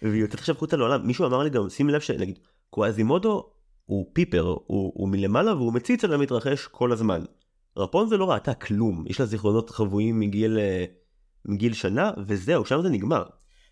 והיא 0.01 0.21
יוצאת 0.21 0.39
עכשיו 0.39 0.55
חוצה 0.55 0.77
לעולם. 0.77 1.07
מישהו 1.07 1.25
אמר 1.25 1.43
לי 1.43 1.49
גם, 1.49 1.69
שים 1.69 1.89
לב 1.89 2.01
שנגיד, 2.01 2.39
קוואזימודו 2.73 3.49
הוא 3.85 4.09
פיפר, 4.13 4.41
הוא, 4.41 4.91
הוא 4.95 5.09
מלמעלה 5.09 5.55
והוא 5.55 5.73
מציץ 5.73 6.03
על 6.03 6.13
המתרחש 6.13 6.67
כל 6.67 6.91
הזמן. 6.91 7.21
רפון 7.77 8.07
זה 8.07 8.17
לא 8.17 8.31
ראתה 8.31 8.53
כלום, 8.53 9.03
יש 9.07 9.19
לה 9.19 9.25
זיכרונות 9.25 9.69
חבויים 9.69 10.19
מגיל, 10.19 10.57
אה, 10.59 10.85
מגיל 11.45 11.73
שנה, 11.73 12.11
וזהו, 12.27 12.65
שם 12.65 12.81
זה 12.81 12.89
נגמר. 12.89 13.23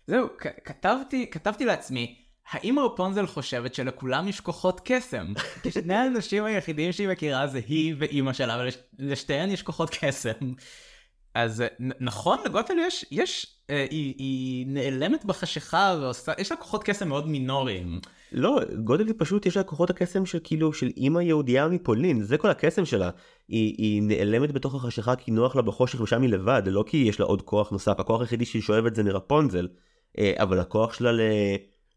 זהו, 0.06 0.28
כתבתי, 0.64 1.30
כתבתי 1.30 1.64
לעצמי, 1.64 2.14
האם 2.50 2.78
רפונזל 2.78 3.26
חושבת 3.26 3.74
שלכולם 3.74 4.28
יש 4.28 4.40
כוחות 4.40 4.80
קסם? 4.84 5.26
כי 5.62 5.70
שני 5.70 5.94
האנשים 5.94 6.44
היחידים 6.44 6.92
שהיא 6.92 7.08
מכירה 7.08 7.46
זה 7.46 7.60
היא 7.66 7.94
ואימא 7.98 8.32
שלה, 8.32 8.64
ולשתיהן 8.98 9.50
יש 9.50 9.62
כוחות 9.62 9.90
קסם. 10.00 10.52
אז 11.34 11.64
נכון, 12.00 12.38
לגוטל 12.44 12.78
יש, 12.78 13.04
יש, 13.10 13.56
אה, 13.70 13.86
היא, 13.90 14.14
היא 14.18 14.66
נעלמת 14.66 15.24
בחשיכה 15.24 15.96
ועושה, 16.00 16.32
יש 16.38 16.50
לה 16.50 16.56
כוחות 16.56 16.84
קסם 16.84 17.08
מאוד 17.08 17.28
מינוריים. 17.28 18.00
לא, 18.32 18.60
גודל 18.84 19.12
פשוט 19.12 19.46
יש 19.46 19.56
לה 19.56 19.62
כוחות 19.62 19.90
הקסם 19.90 20.26
של 20.26 20.38
כאילו 20.44 20.72
של 20.72 20.90
אימא 20.96 21.20
יהודייה 21.20 21.68
מפולין, 21.68 22.22
זה 22.22 22.38
כל 22.38 22.50
הקסם 22.50 22.84
שלה. 22.84 23.10
היא, 23.48 23.74
היא 23.78 24.02
נעלמת 24.02 24.52
בתוך 24.52 24.74
החשיכה 24.74 25.16
כי 25.16 25.30
נוח 25.30 25.56
לה 25.56 25.62
בחושך 25.62 26.00
ושם 26.00 26.22
היא 26.22 26.30
לבד, 26.30 26.62
לא 26.66 26.84
כי 26.86 26.96
יש 26.96 27.20
לה 27.20 27.26
עוד 27.26 27.42
כוח 27.42 27.70
נוסף, 27.70 28.00
הכוח 28.00 28.20
היחידי 28.20 28.44
שהיא 28.44 28.62
שואבת 28.62 28.94
זה 28.94 29.02
מרפונזל. 29.02 29.68
אה, 30.18 30.32
אבל 30.36 30.60
הכוח 30.60 30.92
שלה 30.92 31.12
ל... 31.12 31.20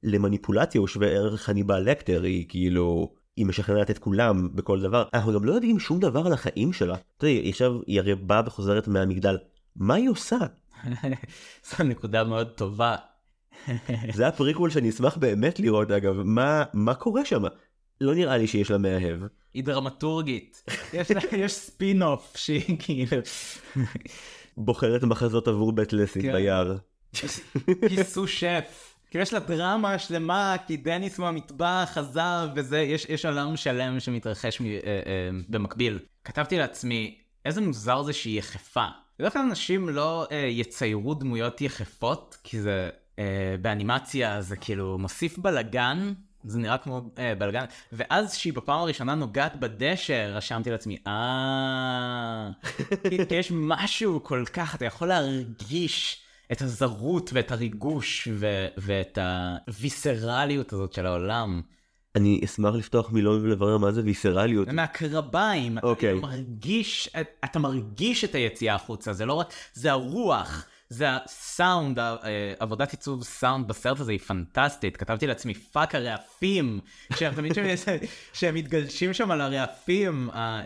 למניפולציה 0.03 0.79
הוא 0.79 0.87
שווה 0.87 1.07
ערך 1.07 1.49
הניבה 1.49 1.79
לקטר, 1.79 2.23
היא 2.23 2.45
כאילו... 2.49 3.13
היא 3.35 3.45
משכנעת 3.45 3.91
את 3.91 3.97
כולם 3.97 4.55
בכל 4.55 4.81
דבר. 4.81 5.03
אנחנו 5.13 5.33
גם 5.33 5.45
לא 5.45 5.53
יודעים 5.53 5.79
שום 5.79 5.99
דבר 5.99 6.25
על 6.25 6.33
החיים 6.33 6.73
שלה. 6.73 6.95
אתה 7.17 7.27
יודע, 7.27 7.49
עכשיו 7.49 7.79
היא 7.87 7.99
הרי 7.99 8.15
באה 8.15 8.41
וחוזרת 8.45 8.87
מהמגדל. 8.87 9.37
מה 9.75 9.93
היא 9.93 10.09
עושה? 10.09 10.37
זו 11.69 11.83
נקודה 11.83 12.23
מאוד 12.23 12.47
טובה. 12.47 12.95
זה 14.13 14.27
הפריקוול 14.27 14.69
שאני 14.69 14.89
אשמח 14.89 15.17
באמת 15.17 15.59
לראות 15.59 15.91
אגב, 15.91 16.21
מה, 16.23 16.63
מה 16.73 16.93
קורה 16.93 17.25
שם? 17.25 17.43
לא 18.01 18.15
נראה 18.15 18.37
לי 18.37 18.47
שיש 18.47 18.71
לה 18.71 18.77
מאהב. 18.77 19.19
היא 19.53 19.63
דרמטורגית. 19.63 20.63
יש, 20.93 21.11
לה, 21.11 21.21
יש 21.37 21.53
ספין 21.53 22.03
אוף 22.03 22.37
שהיא 22.37 22.77
כאילו... 22.79 23.17
בוחרת 24.57 25.03
מחזות 25.03 25.47
עבור 25.47 25.71
בית 25.71 25.93
לסין 25.93 26.21
כן. 26.21 26.33
ביער. 26.33 26.77
כן, 27.89 28.14
סו 28.14 28.27
שף. 28.27 28.95
כאילו 29.09 29.23
יש 29.23 29.33
לה 29.33 29.39
דרמה 29.39 29.99
שלמה, 29.99 30.55
כי 30.67 30.77
דניס 30.77 31.19
מהמטבח 31.19 31.89
חזר 31.93 32.49
וזה, 32.55 32.79
יש, 32.79 33.05
יש 33.09 33.25
עולם 33.25 33.55
שלם 33.55 33.99
שמתרחש 33.99 34.61
מ, 34.61 34.65
אה, 34.65 34.69
אה, 34.83 35.29
במקביל. 35.49 35.99
כתבתי 36.23 36.57
לעצמי, 36.57 37.17
איזה 37.45 37.61
מוזר 37.61 38.03
זה 38.03 38.13
שהיא 38.13 38.39
יחפה. 38.39 38.85
בדרך 39.19 39.33
כלל 39.33 39.41
אנשים 39.41 39.89
לא 39.89 40.27
אה, 40.31 40.37
יציירו 40.37 41.13
דמויות 41.13 41.61
יחפות, 41.61 42.37
כי 42.43 42.61
זה 42.61 42.89
באנימציה 43.61 44.41
זה 44.41 44.55
כאילו 44.55 44.97
מוסיף 44.97 45.37
בלאגן, 45.37 46.13
זה 46.43 46.59
נראה 46.59 46.77
כמו 46.77 47.01
אה, 47.17 47.35
בלאגן, 47.35 47.65
ואז 47.91 48.35
שהיא 48.35 48.53
בפעם 48.53 48.79
הראשונה 48.79 49.15
נוגעת 49.15 49.55
בדשא, 49.59 50.31
רשמתי 50.33 50.71
לעצמי, 50.71 50.97
אה, 51.07 52.49
כי 53.27 53.35
יש 53.35 53.51
משהו 53.55 54.23
כל 54.23 54.43
כך, 54.53 54.75
אתה 54.75 54.85
יכול 54.85 55.07
להרגיש. 55.07 56.21
את 56.51 56.61
הזרות 56.61 57.29
ואת 57.33 57.51
הריגוש 57.51 58.27
ו- 58.33 58.67
ואת 58.77 59.17
הוויסרליות 59.67 60.73
הזאת 60.73 60.93
של 60.93 61.05
העולם. 61.05 61.61
אני 62.15 62.41
אשמח 62.45 62.75
לפתוח 62.75 63.11
מילון 63.11 63.41
ולברר 63.41 63.77
מה 63.77 63.91
זה 63.91 64.01
ויסרליות. 64.03 64.67
מהקרביים, 64.67 65.77
אוקיי. 65.83 66.17
אתה 66.17 66.27
מרגיש, 66.27 67.09
אתה 67.45 67.59
מרגיש 67.59 68.23
את 68.23 68.35
היציאה 68.35 68.75
החוצה, 68.75 69.13
זה 69.13 69.25
לא 69.25 69.33
רק, 69.33 69.53
זה 69.73 69.91
הרוח. 69.91 70.65
זה 70.89 71.07
הסאונד, 71.09 71.99
אה, 71.99 72.53
עבודת 72.59 72.91
עיצוב 72.91 73.23
סאונד 73.23 73.67
בסרט 73.67 73.99
הזה 73.99 74.11
היא 74.11 74.19
פנטסטית. 74.19 74.97
כתבתי 74.97 75.27
לעצמי 75.27 75.53
fuck 75.53 75.95
הרעפים, 75.95 76.79
שהם 78.33 78.55
מתגלשים 78.55 79.13
שם 79.13 79.31
על 79.31 79.41
הרעפים, 79.41 80.29
אה, 80.33 80.61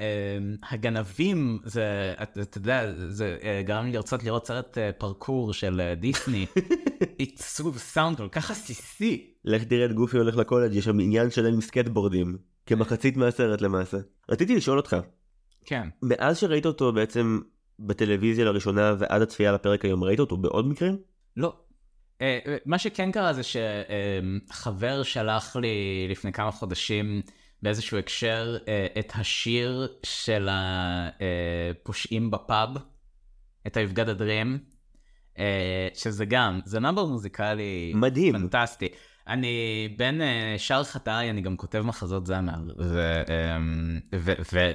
הגנבים, 0.69 1.59
זה, 1.63 2.13
אתה 2.21 2.57
יודע, 2.57 2.91
זה 3.07 3.37
אה, 3.43 3.61
גרם 3.65 3.85
לי 3.85 3.91
לרצות 3.91 4.23
לראות 4.23 4.47
סרט 4.47 4.77
פרקור 4.97 5.53
של 5.53 5.93
דיסני. 5.99 6.45
עיצוב 7.17 7.77
סאונד 7.77 8.17
כל 8.17 8.27
כך 8.31 8.51
עסיסי. 8.51 9.33
לך 9.45 9.63
תראה 9.63 9.85
את 9.85 9.93
גופי 9.93 10.17
הולך 10.17 10.35
לקולג' 10.35 10.75
יש 10.75 10.85
שם 10.85 10.99
עניין 10.99 11.31
שלם 11.31 11.53
עם 11.53 11.61
סקטבורדים, 11.61 12.37
כמחצית 12.65 13.17
מהסרט 13.17 13.61
למעשה. 13.61 13.97
רציתי 14.29 14.55
לשאול 14.55 14.77
אותך. 14.77 14.97
כן. 15.65 15.87
מאז 16.01 16.37
שראית 16.37 16.65
אותו 16.65 16.93
בעצם 16.93 17.39
בטלוויזיה 17.79 18.45
לראשונה 18.45 18.95
ועד 18.99 19.21
הצפייה 19.21 19.51
לפרק 19.51 19.85
היום, 19.85 20.03
ראית 20.03 20.19
אותו 20.19 20.37
בעוד 20.37 20.67
מקרים? 20.67 20.97
לא. 21.37 21.53
Uh, 22.17 22.21
מה 22.65 22.77
שכן 22.77 23.11
קרה 23.11 23.33
זה 23.33 23.41
שחבר 23.43 25.03
שלח 25.03 25.55
לי 25.55 26.07
לפני 26.09 26.31
כמה 26.31 26.51
חודשים 26.51 27.21
באיזשהו 27.61 27.97
הקשר 27.97 28.57
uh, 28.57 28.99
את 28.99 29.11
השיר 29.15 29.87
של 30.03 30.49
הפושעים 30.51 32.31
בפאב, 32.31 32.69
את 33.67 33.77
היבגד 33.77 34.09
הדרים, 34.09 34.59
uh, 35.35 35.39
שזה 35.93 36.25
גם, 36.25 36.59
זה 36.65 36.79
number 36.79 37.05
מוזיקלי 37.05 37.91
מדהים. 37.95 38.33
פנטסטי. 38.33 38.87
אני 39.27 39.93
בין 39.97 40.21
uh, 40.21 40.23
שאר 40.57 40.83
חטאיי, 40.83 41.29
אני 41.29 41.41
גם 41.41 41.57
כותב 41.57 41.81
מחזות 41.81 42.25
זמר, 42.25 42.59
ו... 42.79 43.23
um, 43.23 43.29
ו, 44.15 44.33
ו 44.53 44.71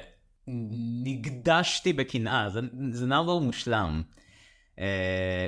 נגדשתי 1.03 1.93
בקנאה, 1.93 2.49
זה, 2.49 2.59
זה 2.91 3.05
number 3.05 3.39
מושלם. 3.39 4.03
Uh, 4.75 4.77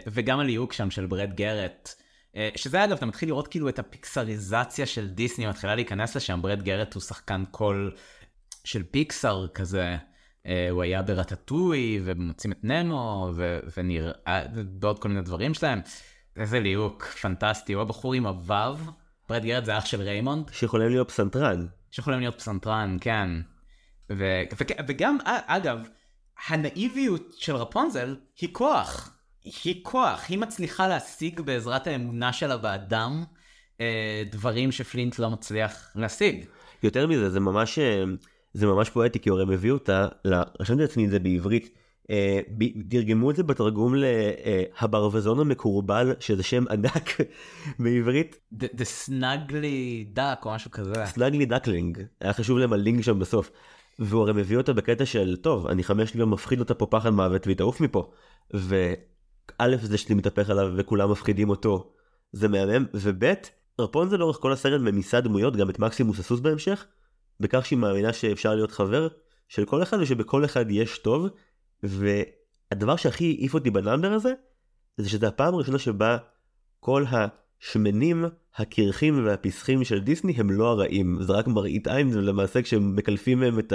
וגם 0.07 0.39
הליהוק 0.39 0.73
שם 0.73 0.91
של 0.91 1.05
ברד 1.05 1.33
גרט. 1.33 1.93
Uh, 2.33 2.37
שזה 2.55 2.83
אגב, 2.83 2.97
אתה 2.97 3.05
מתחיל 3.05 3.29
לראות 3.29 3.47
כאילו 3.47 3.69
את 3.69 3.79
הפיקסריזציה 3.79 4.85
של 4.85 5.07
דיסני 5.07 5.47
מתחילה 5.47 5.75
להיכנס 5.75 6.15
לשם, 6.15 6.39
ברד 6.41 6.63
גרט 6.63 6.93
הוא 6.93 7.01
שחקן 7.01 7.43
קול 7.51 7.95
של 8.63 8.83
פיקסר 8.83 9.47
כזה. 9.47 9.97
Uh, 10.43 10.49
הוא 10.71 10.83
היה 10.83 11.01
ברטטוי 11.01 12.01
ומוצאים 12.03 12.51
את 12.51 12.63
נמו 12.63 13.31
ו- 13.35 13.59
ונראה 13.77 14.45
ועוד 14.81 14.99
כל 14.99 15.09
מיני 15.09 15.21
דברים 15.21 15.53
שלהם. 15.53 15.81
איזה 16.35 16.59
ליהוק 16.59 17.03
פנטסטי, 17.03 17.73
הוא 17.73 17.81
הבחור 17.81 18.13
עם 18.13 18.25
הוו, 18.25 18.77
ברד 19.29 19.43
גרט 19.43 19.65
זה 19.65 19.77
אח 19.77 19.85
של 19.85 20.01
ריימונד. 20.01 20.49
שיכולים 20.51 20.89
להיות 20.89 21.11
פסנתרן. 21.11 21.65
שיכולים 21.91 22.19
להיות 22.19 22.35
פסנתרן, 22.35 22.97
כן. 23.01 23.29
ו- 24.09 24.43
ו- 24.59 24.83
וגם, 24.87 25.17
אגב, 25.25 25.79
הנאיביות 26.47 27.33
של 27.37 27.55
רפונזל 27.55 28.15
היא 28.41 28.49
כוח. 28.51 29.13
היא 29.63 29.79
כוח, 29.83 30.25
היא 30.29 30.37
מצליחה 30.37 30.87
להשיג 30.87 31.41
בעזרת 31.41 31.87
האמונה 31.87 32.33
שלה 32.33 32.57
באדם 32.57 33.23
אה, 33.81 34.23
דברים 34.31 34.71
שפלין 34.71 35.19
לא 35.19 35.29
מצליח 35.29 35.91
להשיג. 35.95 36.45
יותר 36.83 37.07
מזה, 37.07 37.29
זה 37.29 37.39
ממש, 37.39 37.79
אה, 37.79 38.03
זה 38.53 38.65
ממש 38.65 38.89
פואטי, 38.89 39.19
כי 39.19 39.29
הרי 39.29 39.45
מביא 39.45 39.71
אותה, 39.71 40.07
רשמתי 40.59 40.81
לעצמי 40.81 41.05
את 41.05 41.11
זה 41.11 41.19
בעברית, 41.19 41.69
אה, 42.09 42.39
תרגמו 42.89 43.31
את 43.31 43.35
זה 43.35 43.43
בתרגום 43.43 43.93
להברווזון 43.95 45.39
המקורבל, 45.39 46.13
שזה 46.19 46.43
שם 46.43 46.63
ענק 46.71 47.09
בעברית. 47.79 48.39
The 48.61 49.07
Snugly 49.07 50.17
Duck 50.17 50.45
או 50.45 50.51
משהו 50.55 50.71
כזה. 50.71 51.03
Snugly 51.05 51.49
Duckling, 51.49 51.99
היה 52.21 52.33
חשוב 52.33 52.57
להם 52.57 52.73
הלינק 52.73 53.03
שם 53.03 53.19
בסוף. 53.19 53.51
והוא 53.99 54.21
הרי 54.21 54.33
מביא 54.33 54.57
אותה 54.57 54.73
בקטע 54.73 55.05
של 55.05 55.35
טוב 55.35 55.67
אני 55.67 55.83
חמש 55.83 56.15
יום 56.15 56.33
מפחיד 56.33 56.59
אותה 56.59 56.73
פה 56.73 56.85
פחד 56.85 57.09
מוות 57.09 57.47
והיא 57.47 57.57
תעוף 57.57 57.81
מפה. 57.81 58.11
וא' 58.53 59.77
זה 59.77 59.97
שאני 59.97 60.15
מתהפך 60.15 60.49
עליו 60.49 60.73
וכולם 60.77 61.11
מפחידים 61.11 61.49
אותו 61.49 61.93
זה 62.31 62.47
מהמם 62.47 62.85
וב' 62.93 63.33
רפונזל 63.79 64.17
לאורך 64.17 64.37
כל 64.37 64.51
הסרט 64.51 64.81
ממיסה 64.81 65.21
דמויות 65.21 65.55
גם 65.55 65.69
את 65.69 65.79
מקסימוס 65.79 66.19
הסוס 66.19 66.39
בהמשך 66.39 66.85
בכך 67.39 67.65
שהיא 67.65 67.79
מאמינה 67.79 68.13
שאפשר 68.13 68.55
להיות 68.55 68.71
חבר 68.71 69.07
של 69.47 69.65
כל 69.65 69.83
אחד 69.83 69.97
ושבכל 70.01 70.45
אחד 70.45 70.65
יש 70.69 70.97
טוב 70.97 71.27
והדבר 71.83 72.95
שהכי 72.95 73.35
העיף 73.39 73.53
אותי 73.53 73.69
בנאמבר 73.69 74.11
הזה 74.11 74.33
זה 74.97 75.09
שזה 75.09 75.27
הפעם 75.27 75.53
הראשונה 75.53 75.79
שבה 75.79 76.17
כל 76.79 77.05
השמנים 77.61 78.25
הקרחים 78.55 79.25
והפסחים 79.25 79.83
של 79.83 79.99
דיסני 79.99 80.33
הם 80.37 80.51
לא 80.51 80.67
הרעים 80.67 81.17
זה 81.21 81.33
רק 81.33 81.47
מראית 81.47 81.87
עין 81.87 82.17
ולמעשה 82.17 82.61
כשהם 82.61 82.95
מקלפים 82.95 83.39
מהם 83.39 83.59
את 83.59 83.73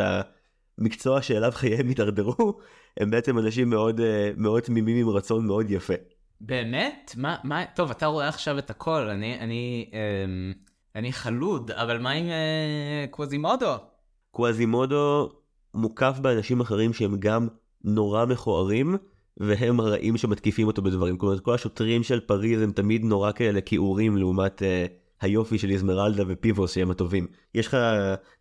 המקצוע 0.78 1.22
שאליו 1.22 1.52
חייהם 1.54 1.88
התדרדרו 1.88 2.58
הם 2.96 3.10
בעצם 3.10 3.38
אנשים 3.38 3.70
מאוד 3.70 4.00
מאוד 4.36 4.62
תמימים 4.62 4.96
עם 4.96 5.08
רצון 5.08 5.46
מאוד 5.46 5.70
יפה. 5.70 5.94
באמת? 6.40 7.14
מה, 7.16 7.36
מה, 7.44 7.64
טוב, 7.74 7.90
אתה 7.90 8.06
רואה 8.06 8.28
עכשיו 8.28 8.58
את 8.58 8.70
הכל, 8.70 9.08
אני, 9.08 9.38
אני, 9.40 9.90
אמ, 9.92 10.52
אני 10.96 11.12
חלוד, 11.12 11.70
אבל 11.70 11.98
מה 11.98 12.10
עם 12.10 12.26
אה, 12.26 13.04
קווזימודו? 13.10 13.74
קווזימודו 14.30 15.32
מוקף 15.74 16.18
באנשים 16.22 16.60
אחרים 16.60 16.92
שהם 16.92 17.16
גם 17.18 17.48
נורא 17.84 18.24
מכוערים, 18.24 18.96
והם 19.36 19.80
הרעים 19.80 20.16
שמתקיפים 20.16 20.66
אותו 20.66 20.82
בדברים. 20.82 21.18
כלומר, 21.18 21.38
כל 21.38 21.54
השוטרים 21.54 22.02
של 22.02 22.20
פריז 22.20 22.62
הם 22.62 22.72
תמיד 22.72 23.04
נורא 23.04 23.32
כאלה 23.32 23.60
כיעורים 23.60 24.16
לעומת 24.16 24.62
אה, 24.62 24.86
היופי 25.20 25.58
של 25.58 25.70
איזמרלדה 25.70 26.22
ופיבוס 26.28 26.74
שהם 26.74 26.90
הטובים. 26.90 27.26
יש 27.54 27.66
לך, 27.66 27.76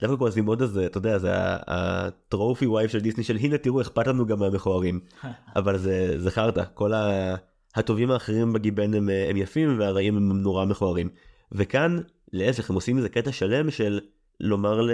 דווקא 0.02 0.16
קווזימודו 0.16 0.66
זה, 0.66 0.86
אתה 0.86 0.98
יודע, 0.98 1.18
זה 1.18 1.30
ה 1.68 1.82
tropey 1.82 2.68
vibe 2.68 2.90
של 2.90 3.00
דיסני 3.00 3.24
של 3.24 3.38
הנה 3.38 3.58
תראו 3.58 3.82
אכפת 3.82 4.08
לנו 4.08 4.26
גם 4.26 4.40
מהמכוערים. 4.40 5.00
אבל 5.56 5.78
זה, 5.78 6.14
זה 6.18 6.32
חרטא, 6.32 6.64
כל 6.74 6.94
ה... 6.94 7.36
הטובים 7.76 8.12
האחרים 8.12 8.54
בגיבן 8.54 8.94
הם, 8.94 9.10
הם 9.30 9.38
יפים 9.38 9.80
והרעים 9.80 10.18
הם 10.18 10.42
נורא 10.42 10.66
מכוערים. 10.66 11.10
וכאן 11.52 12.00
להפך 12.34 12.70
הם 12.70 12.76
עושים 12.76 12.98
איזה 12.98 13.10
קטע 13.10 13.32
שלם 13.32 13.72
של 13.72 14.00
לומר 14.40 14.82
ל, 14.82 14.92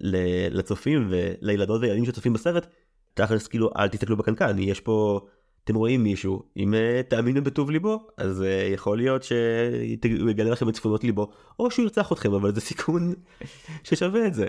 ל, 0.00 0.16
לצופים 0.50 1.08
ולילדות 1.10 1.80
וילדים 1.80 2.04
שצופים 2.04 2.32
בסרט 2.32 2.66
תכלס 3.14 3.46
כאילו 3.46 3.70
אל 3.78 3.88
תסתכלו 3.88 4.16
בקנקן 4.16 4.58
יש 4.58 4.80
פה 4.80 5.20
אתם 5.68 5.76
רואים 5.76 6.02
מישהו 6.02 6.42
אם 6.56 6.74
uh, 6.74 7.10
תאמינו 7.10 7.44
בטוב 7.44 7.70
ליבו 7.70 8.06
אז 8.16 8.40
uh, 8.40 8.74
יכול 8.74 8.98
להיות 8.98 9.22
שהוא 9.22 10.30
יגלה 10.30 10.50
לכם 10.50 10.68
את 10.68 10.74
צפונות 10.74 11.04
ליבו 11.04 11.30
או 11.58 11.70
שהוא 11.70 11.82
ירצח 11.82 12.12
אתכם 12.12 12.32
אבל 12.32 12.54
זה 12.54 12.60
סיכון 12.60 13.14
ששווה 13.84 14.26
את 14.26 14.34
זה. 14.34 14.46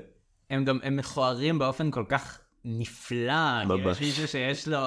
הם 0.49 0.65
גם 0.65 0.79
הם 0.84 0.97
מכוערים 0.97 1.60
באופן 1.60 1.91
כל 1.91 2.03
כך 2.10 2.39
נפלא, 2.65 3.63
ממש. 3.65 4.01
יש 4.01 4.01
מישהו 4.01 4.27
שיש 4.27 4.67
לו, 4.67 4.77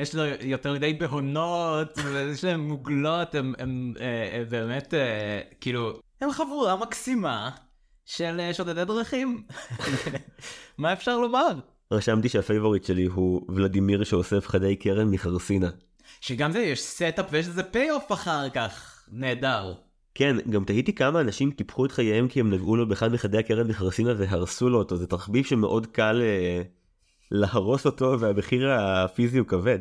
יש 0.00 0.14
לו 0.14 0.22
יותר 0.40 0.72
מדי 0.72 0.92
בהונות, 0.92 1.98
ויש 2.12 2.44
להם 2.44 2.68
מוגלות, 2.68 3.34
הם, 3.34 3.54
הם 3.58 3.94
אה, 4.00 4.38
אה, 4.38 4.44
באמת, 4.44 4.94
אה, 4.94 5.40
כאילו, 5.60 6.00
הם 6.20 6.30
חבורה 6.30 6.76
מקסימה 6.76 7.50
של 8.04 8.40
אה, 8.40 8.54
שודדי 8.54 8.84
דרכים. 8.84 9.42
מה 10.78 10.92
אפשר 10.92 11.18
לומר? 11.18 11.52
רשמתי 11.92 12.28
שה 12.28 12.43
favorite 12.43 12.84
שלי 12.84 13.04
הוא 13.04 13.42
ולדימיר 13.48 14.04
שאוסף 14.04 14.46
חדי 14.46 14.76
קרן 14.76 15.08
מחרסינה. 15.08 15.70
שגם 16.20 16.52
זה 16.52 16.58
יש 16.58 16.82
setup 16.82 17.26
ויש 17.30 17.46
איזה 17.46 17.62
payoff 17.62 18.12
אחר 18.12 18.48
כך, 18.50 19.04
נהדר. 19.12 19.74
כן, 20.14 20.36
גם 20.50 20.64
תהיתי 20.64 20.92
כמה 20.94 21.20
אנשים 21.20 21.50
קיפחו 21.50 21.86
את 21.86 21.92
חייהם 21.92 22.28
כי 22.28 22.40
הם 22.40 22.50
נגעו 22.50 22.76
לו 22.76 22.88
באחד 22.88 23.12
מחדי 23.12 23.38
הקרן 23.38 23.68
מחרסינה 23.68 24.12
והרסו 24.18 24.68
לו 24.68 24.78
אותו, 24.78 24.96
זה 24.96 25.06
תחביב 25.06 25.44
שמאוד 25.44 25.86
קל... 25.86 26.22
אה... 26.22 26.62
להרוס 27.32 27.86
אותו 27.86 28.20
והמחיר 28.20 28.70
הפיזי 28.70 29.38
הוא 29.38 29.46
כבד. 29.46 29.78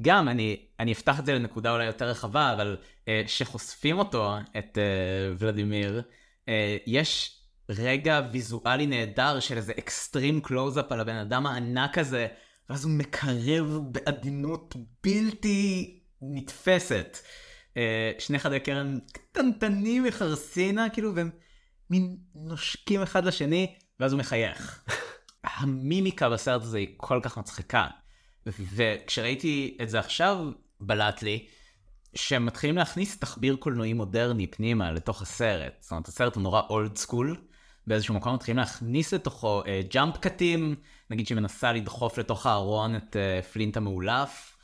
גם 0.00 0.28
אני 0.28 0.56
אני 0.80 0.92
אפתח 0.92 1.20
את 1.20 1.26
זה 1.26 1.34
לנקודה 1.34 1.72
אולי 1.72 1.84
יותר 1.84 2.04
רחבה 2.08 2.52
אבל 2.52 2.76
uh, 3.04 3.08
שחושפים 3.26 3.98
אותו 3.98 4.34
את 4.58 4.78
uh, 4.78 5.36
ולדימיר 5.38 6.02
uh, 6.46 6.48
יש 6.86 7.39
רגע 7.78 8.20
ויזואלי 8.32 8.86
נהדר 8.86 9.40
של 9.40 9.56
איזה 9.56 9.72
extreme 9.78 10.40
close-up 10.40 10.92
על 10.92 11.00
הבן 11.00 11.16
אדם 11.16 11.46
הענק 11.46 11.98
הזה 11.98 12.26
ואז 12.70 12.84
הוא 12.84 12.92
מקרב 12.92 13.78
בעדינות 13.92 14.74
בלתי 15.04 16.00
נתפסת. 16.22 17.18
Uh, 17.70 17.72
שני 18.18 18.38
חדי 18.38 18.60
קרן 18.60 18.98
קטנטנים 19.12 20.04
מחרסינה 20.04 20.90
כאילו 20.90 21.14
והם 21.14 21.30
מין 21.90 22.16
נושקים 22.34 23.02
אחד 23.02 23.24
לשני 23.24 23.74
ואז 24.00 24.12
הוא 24.12 24.18
מחייך. 24.18 24.84
המימיקה 25.44 26.30
בסרט 26.30 26.62
הזה 26.62 26.78
היא 26.78 26.94
כל 26.96 27.20
כך 27.22 27.38
מצחיקה. 27.38 27.86
וכשראיתי 28.46 29.78
את 29.82 29.88
זה 29.88 29.98
עכשיו, 29.98 30.50
בלט 30.80 31.22
לי, 31.22 31.46
שהם 32.14 32.46
מתחילים 32.46 32.76
להכניס 32.76 33.18
תחביר 33.18 33.56
קולנועי 33.56 33.92
מודרני 33.92 34.46
פנימה 34.46 34.92
לתוך 34.92 35.22
הסרט. 35.22 35.72
זאת 35.80 35.90
אומרת, 35.90 36.08
הסרט 36.08 36.34
הוא 36.34 36.42
נורא 36.42 36.62
old 36.70 36.96
school. 36.96 37.36
באיזשהו 37.90 38.14
מקום 38.14 38.34
מתחילים 38.34 38.58
להכניס 38.58 39.14
לתוכו 39.14 39.62
אה, 39.66 39.80
jump 39.90 40.16
cut 40.16 40.45
ים, 40.45 40.74
נגיד 41.10 41.26
שהיא 41.26 41.36
מנסה 41.36 41.72
לדחוף 41.72 42.18
לתוך 42.18 42.46
הארון 42.46 42.96
את 42.96 43.16
אה, 43.16 43.42
פלינט 43.42 43.76
המאולף, 43.76 44.56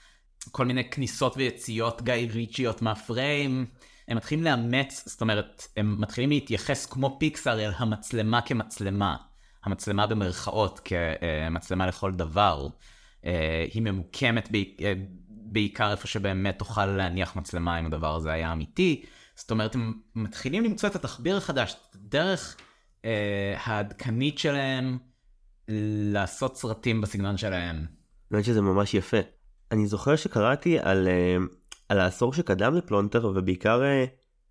כל 0.51 0.65
מיני 0.65 0.91
כניסות 0.91 1.37
ויציאות 1.37 2.03
גיא 2.03 2.15
ריצ'יות 2.33 2.83
מהפריים. 2.83 3.67
הם 4.09 4.17
מתחילים 4.17 4.45
לאמץ, 4.45 5.03
זאת 5.07 5.21
אומרת, 5.21 5.67
הם 5.77 6.01
מתחילים 6.01 6.31
להתייחס 6.31 6.87
כמו 6.87 7.17
פיקסאר 7.21 7.61
אל 7.61 7.71
המצלמה 7.77 8.41
כמצלמה. 8.41 9.17
המצלמה 9.65 10.07
במרכאות 10.07 10.81
כמצלמה 10.85 11.87
לכל 11.87 12.13
דבר, 12.13 12.69
אה, 13.25 13.67
היא 13.73 13.83
ממוקמת 13.83 14.49
אה, 14.83 14.93
בעיקר 15.29 15.91
איפה 15.91 16.07
שבאמת 16.07 16.59
תוכל 16.59 16.87
להניח 16.87 17.37
מצלמה 17.37 17.81
אם 17.81 17.87
הדבר 17.87 18.15
הזה 18.15 18.33
היה 18.33 18.53
אמיתי. 18.53 19.05
זאת 19.35 19.51
אומרת, 19.51 19.75
הם 19.75 19.93
מתחילים 20.15 20.65
למצוא 20.65 20.89
את 20.89 20.97
התחביר 20.97 21.37
החדש, 21.37 21.77
דרך 21.95 22.57
אה, 22.61 22.66
העדכנית 23.57 24.39
שלהם 24.39 24.99
לעשות 26.13 26.57
סרטים 26.57 27.01
בסגנון 27.01 27.37
שלהם. 27.37 27.87
חושב 28.41 28.53
שזה 28.53 28.61
ממש 28.61 28.95
יפה. 28.95 29.17
אני 29.73 29.87
זוכר 29.87 30.17
שקראתי 30.17 30.79
על, 30.79 31.09
על 31.89 32.01
העשור 32.01 32.33
שקדם 32.33 32.75
לפלונטר 32.75 33.27
ובעיקר 33.27 33.83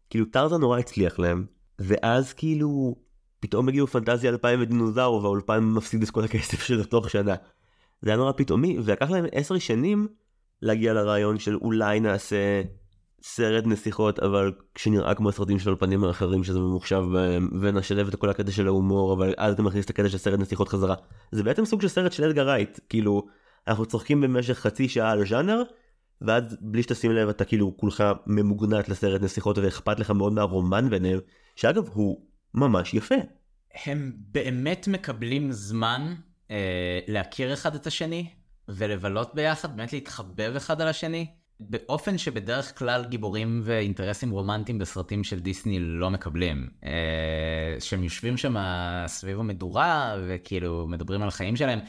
כאילו 0.09 0.25
טרזה 0.25 0.57
נורא 0.57 0.79
הצליח 0.79 1.19
להם 1.19 1.45
ואז 1.79 2.33
כאילו 2.33 2.95
פתאום 3.39 3.69
הגיעו 3.69 3.87
פנטזיה 3.87 4.31
2000 4.31 4.61
ודינוזאור 4.61 5.23
והאולפן 5.23 5.59
מפסיד 5.63 6.03
את 6.03 6.09
כל 6.09 6.23
הכסף 6.23 6.63
שלו 6.63 6.83
תוך 6.83 7.09
שנה. 7.09 7.35
זה 8.01 8.09
היה 8.09 8.17
נורא 8.17 8.31
פתאומי 8.31 8.77
ולקח 8.83 9.09
להם 9.09 9.25
עשר 9.31 9.57
שנים 9.57 10.07
להגיע 10.61 10.93
לרעיון 10.93 11.39
של 11.39 11.55
אולי 11.55 11.99
נעשה 11.99 12.61
סרט 13.27 13.63
נסיכות 13.67 14.19
אבל 14.19 14.51
כשנראה 14.75 15.15
כמו 15.15 15.31
סרטים 15.31 15.59
של 15.59 15.69
אולפנים 15.69 16.05
אחרים 16.05 16.43
שזה 16.43 16.59
ממוחשב 16.59 17.03
בהם 17.13 17.49
ונשלב 17.61 18.07
את 18.07 18.15
כל 18.15 18.29
הקטע 18.29 18.51
של 18.51 18.67
ההומור 18.67 19.13
אבל 19.13 19.33
אז 19.37 19.53
אתה 19.53 19.61
מכניס 19.61 19.85
את 19.85 19.89
הקטע 19.89 20.09
של 20.09 20.17
סרט 20.17 20.39
נסיכות 20.39 20.69
חזרה. 20.69 20.95
זה 21.31 21.43
בעצם 21.43 21.65
סוג 21.65 21.81
של 21.81 21.87
סרט 21.87 22.11
של 22.11 22.23
אדגר 22.23 22.47
רייט 22.47 22.79
כאילו 22.89 23.27
אנחנו 23.67 23.85
צוחקים 23.85 24.21
במשך 24.21 24.59
חצי 24.59 24.89
שעה 24.89 25.11
על 25.11 25.25
ז'אנר 25.25 25.63
ואז 26.21 26.43
בלי 26.61 26.83
שתשים 26.83 27.11
לב 27.11 27.29
אתה 27.29 27.45
כאילו 27.45 27.77
כולך 27.77 28.03
ממוגנט 28.27 28.89
לסרט 28.89 29.21
נסיכות 29.21 29.57
ואכפת 29.57 29.99
לך 29.99 30.11
מאוד 30.11 30.33
מהרומן 30.33 30.89
ביניהם 30.89 31.19
שאגב 31.55 31.89
הוא 31.93 32.25
ממש 32.53 32.93
יפה. 32.93 33.15
הם 33.85 34.11
באמת 34.17 34.87
מקבלים 34.87 35.51
זמן 35.51 36.15
אה, 36.51 36.99
להכיר 37.07 37.53
אחד 37.53 37.75
את 37.75 37.87
השני 37.87 38.29
ולבלות 38.69 39.35
ביחד, 39.35 39.77
באמת 39.77 39.93
להתחבב 39.93 40.53
אחד 40.57 40.81
על 40.81 40.87
השני, 40.87 41.27
באופן 41.59 42.17
שבדרך 42.17 42.79
כלל 42.79 43.05
גיבורים 43.05 43.61
ואינטרסים 43.63 44.31
רומנטיים 44.31 44.79
בסרטים 44.79 45.23
של 45.23 45.39
דיסני 45.39 45.79
לא 45.79 46.09
מקבלים. 46.09 46.69
אה, 46.83 46.91
שהם 47.79 48.03
יושבים 48.03 48.37
שם 48.37 48.55
סביב 49.07 49.39
המדורה 49.39 50.15
וכאילו 50.27 50.87
מדברים 50.87 51.21
על 51.21 51.27
החיים 51.27 51.55
שלהם. 51.55 51.79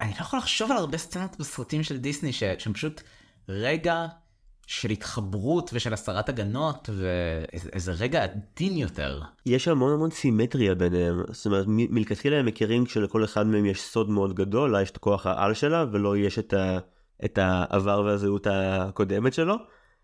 אני 0.00 0.10
לא 0.10 0.20
יכול 0.20 0.38
לחשוב 0.38 0.70
על 0.70 0.76
הרבה 0.76 0.98
סצנות 0.98 1.36
בסרטים 1.38 1.82
של 1.82 1.98
דיסני 1.98 2.32
ש... 2.32 2.42
שהם 2.58 2.72
פשוט 2.72 3.02
רגע 3.48 4.06
של 4.66 4.90
התחברות 4.90 5.70
ושל 5.72 5.92
הסרת 5.92 6.28
הגנות 6.28 6.90
ואיזה 6.92 7.92
רגע 7.92 8.24
עדין 8.24 8.76
יותר. 8.76 9.20
יש 9.46 9.68
המון 9.68 9.92
המון 9.92 10.10
סימטריה 10.10 10.74
ביניהם, 10.74 11.22
זאת 11.30 11.46
אומרת 11.46 11.64
מלכתחילה 11.68 12.36
הם 12.36 12.46
מכירים 12.46 12.84
כשלכל 12.84 13.24
אחד 13.24 13.46
מהם 13.46 13.66
יש 13.66 13.80
סוד 13.80 14.10
מאוד 14.10 14.34
גדול, 14.34 14.72
לה 14.72 14.82
יש 14.82 14.90
את 14.90 14.98
כוח 14.98 15.26
העל 15.26 15.54
שלה 15.54 15.84
ולא 15.92 16.16
יש 16.16 16.38
את, 16.38 16.52
ה- 16.54 16.78
את 17.24 17.38
העבר 17.38 18.02
והזהות 18.04 18.46
הקודמת 18.50 19.34
שלו. 19.34 19.54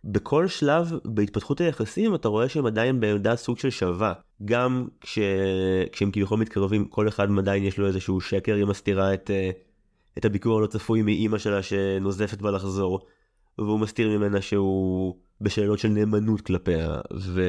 בכל 0.05 0.47
שלב 0.47 0.93
בהתפתחות 1.05 1.61
היחסים 1.61 2.15
אתה 2.15 2.29
רואה 2.29 2.49
שהם 2.49 2.67
עדיין 2.67 3.01
בעמדה 3.01 3.37
סוג 3.37 3.59
של 3.59 3.71
שווה 3.71 4.13
גם 4.45 4.89
כש... 5.01 5.19
כשהם 5.93 6.11
כביכול 6.11 6.39
מתקרבים 6.39 6.85
כל 6.85 7.09
אחד 7.09 7.29
עדיין 7.39 7.65
יש 7.65 7.79
לו 7.79 7.87
איזשהו 7.87 8.21
שקר 8.21 8.55
היא 8.55 8.65
מסתירה 8.65 9.15
את, 9.15 9.31
אה, 9.31 9.51
את 10.19 10.25
הביקור 10.25 10.59
הלא 10.59 10.67
צפוי 10.67 11.03
מאימא 11.03 11.39
שלה 11.39 11.63
שנוזפת 11.63 12.43
בה 12.43 12.51
לחזור 12.51 13.07
והוא 13.59 13.81
מסתיר 13.81 14.19
ממנה 14.19 14.41
שהוא 14.41 15.17
בשאלות 15.41 15.79
של 15.79 15.89
נאמנות 15.89 16.41
כלפיה 16.41 17.01
ו... 17.21 17.43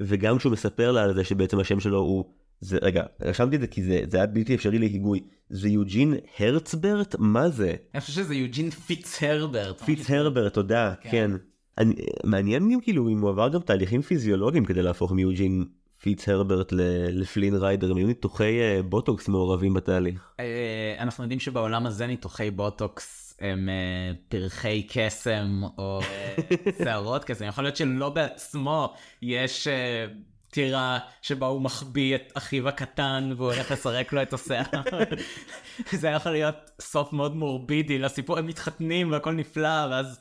וגם 0.00 0.38
כשהוא 0.38 0.52
מספר 0.52 0.92
לה 0.92 1.02
על 1.02 1.14
זה 1.14 1.24
שבעצם 1.24 1.60
השם 1.60 1.80
שלו 1.80 1.98
הוא 1.98 2.24
זה 2.62 2.78
רגע 2.82 3.02
רשמתי 3.22 3.56
את 3.56 3.60
זה 3.60 3.66
כי 3.66 3.82
זה 3.82 4.00
זה 4.10 4.16
היה 4.16 4.26
בלתי 4.26 4.54
אפשרי 4.54 4.78
להיגוי 4.78 5.20
זה 5.48 5.68
יוג'ין 5.68 6.14
הרצברט 6.38 7.14
מה 7.18 7.48
זה 7.48 7.74
אני 7.94 8.00
חושב 8.00 8.12
שזה 8.12 8.34
יוג'ין 8.34 8.70
פיץ 8.70 9.22
הרברט. 9.22 9.82
פיץ 9.82 10.10
הרברט 10.10 10.54
תודה 10.54 10.94
כן. 11.00 11.10
כן. 11.10 11.30
אני, 11.78 11.94
מעניין 12.24 12.70
אם 12.70 12.78
כאילו 12.82 13.08
אם 13.08 13.20
הוא 13.20 13.30
עבר 13.30 13.48
גם 13.48 13.60
תהליכים 13.60 14.02
פיזיולוגיים 14.02 14.64
כדי 14.64 14.82
להפוך 14.82 15.12
מיוג'ין 15.12 15.64
פיצהרברט 16.00 16.72
לפלין 17.12 17.54
ריידר 17.54 17.90
האם 17.90 17.96
היו 17.96 18.06
ניתוחי 18.06 18.60
אה, 18.60 18.82
בוטוקס 18.82 19.28
מעורבים 19.28 19.74
בתהליך. 19.74 20.32
אה, 20.40 20.94
אנחנו 20.98 21.24
יודעים 21.24 21.40
שבעולם 21.40 21.86
הזה 21.86 22.06
ניתוחי 22.06 22.50
בוטוקס 22.50 23.36
הם 23.40 23.68
אה, 23.68 24.12
פרחי 24.28 24.86
קסם 24.88 25.60
או 25.78 26.00
שערות 26.84 27.24
קסם 27.24 27.44
יכול 27.44 27.64
להיות 27.64 27.76
שלא 27.76 28.10
בעצמו 28.10 28.94
יש 29.22 29.68
טירה 30.52 30.98
שבה 31.22 31.46
הוא 31.46 31.60
מחביא 31.60 32.14
את 32.14 32.32
אחיו 32.34 32.68
הקטן 32.68 33.32
והוא 33.36 33.52
הולך 33.52 33.70
לסרק 33.70 34.12
לו 34.12 34.22
את 34.22 34.32
השיער. 34.32 34.64
זה 36.00 36.08
יכול 36.08 36.32
להיות 36.32 36.70
סוף 36.80 37.12
מאוד 37.12 37.36
מורבידי 37.36 37.98
לסיפור 37.98 38.38
הם 38.38 38.46
מתחתנים 38.46 39.10
והכל 39.10 39.32
נפלא 39.32 39.86
ואז. 39.90 40.20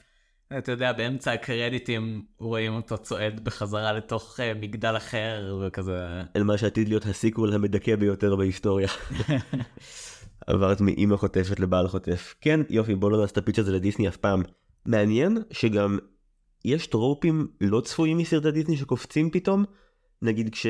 אתה 0.57 0.71
יודע 0.71 0.93
באמצע 0.93 1.31
הקרדיטים 1.31 2.25
רואים 2.39 2.75
אותו 2.75 2.97
צועד 2.97 3.43
בחזרה 3.43 3.93
לתוך 3.93 4.39
אה, 4.39 4.53
מגדל 4.53 4.97
אחר 4.97 5.59
וכזה 5.61 6.21
אל 6.35 6.43
מה 6.43 6.57
שעתיד 6.57 6.87
להיות 6.87 7.05
הסיקוול 7.05 7.53
המדכא 7.53 7.95
ביותר 7.95 8.35
בהיסטוריה. 8.35 8.87
עברת 10.47 10.81
מאימא 10.81 11.17
חוטפת 11.17 11.59
לבעל 11.59 11.87
חוטף. 11.87 12.35
כן 12.41 12.59
יופי 12.69 12.95
בוא 12.95 13.11
לא 13.11 13.21
נעשה 13.21 13.31
את 13.31 13.37
הפיץ' 13.37 13.59
הזה 13.59 13.71
לדיסני 13.71 14.07
אף 14.07 14.17
פעם. 14.17 14.43
מעניין 14.85 15.37
שגם 15.51 15.97
יש 16.65 16.87
טרופים 16.87 17.47
לא 17.61 17.81
צפויים 17.81 18.17
מסרטי 18.17 18.51
דיסני 18.51 18.77
שקופצים 18.77 19.29
פתאום. 19.31 19.65
נגיד 20.21 20.49
כש... 20.49 20.67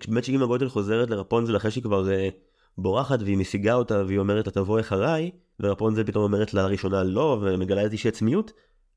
כשבאמת 0.00 0.24
שאימא 0.24 0.46
גודל 0.46 0.68
חוזרת 0.68 1.10
לרפונזל 1.10 1.56
אחרי 1.56 1.70
שהיא 1.70 1.82
כבר 1.82 2.04
uh, 2.08 2.34
בורחת 2.78 3.18
והיא 3.22 3.36
משיגה 3.36 3.74
אותה 3.74 4.02
והיא 4.06 4.18
אומרת 4.18 4.48
אתה 4.48 4.60
תבוא 4.60 4.80
אחריי 4.80 5.30
ורפונזל 5.60 6.04
פתאום 6.04 6.24
אומרת 6.24 6.54
לה 6.54 6.62
לראשונה 6.62 7.02
לא 7.02 7.38
ומגלה 7.42 7.80
איזושהי 7.80 8.08
עצמיות. 8.08 8.52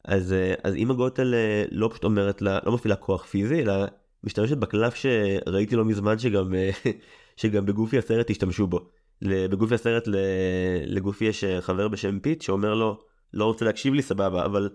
אז, 0.05 0.31
uh, 0.31 0.59
אז 0.63 0.73
אימא 0.73 0.93
גותל 0.93 1.33
uh, 1.33 1.67
לא 1.71 1.89
פשוט 1.91 2.03
אומרת 2.03 2.41
לה 2.41 2.59
לא 2.65 2.71
מפעילה 2.71 2.95
כוח 2.95 3.25
פיזי 3.25 3.61
אלא 3.61 3.73
משתמשת 4.23 4.57
בקלף 4.57 4.95
שראיתי 4.95 5.75
לא 5.75 5.85
מזמן 5.85 6.19
שגם 6.19 6.53
שגם 7.37 7.65
בגופי 7.65 7.97
הסרט 7.97 8.29
השתמשו 8.29 8.67
בו. 8.67 8.89
בגופי 9.21 9.75
הסרט 9.75 10.03
לגופי 10.85 11.25
יש 11.25 11.43
אה, 11.43 11.61
חבר 11.61 11.87
בשם 11.87 12.19
פיט 12.19 12.41
שאומר 12.41 12.73
לו 12.73 12.99
לא 13.33 13.45
רוצה 13.45 13.65
להקשיב 13.65 13.93
לי 13.93 14.01
סבבה 14.01 14.45
אבל 14.45 14.69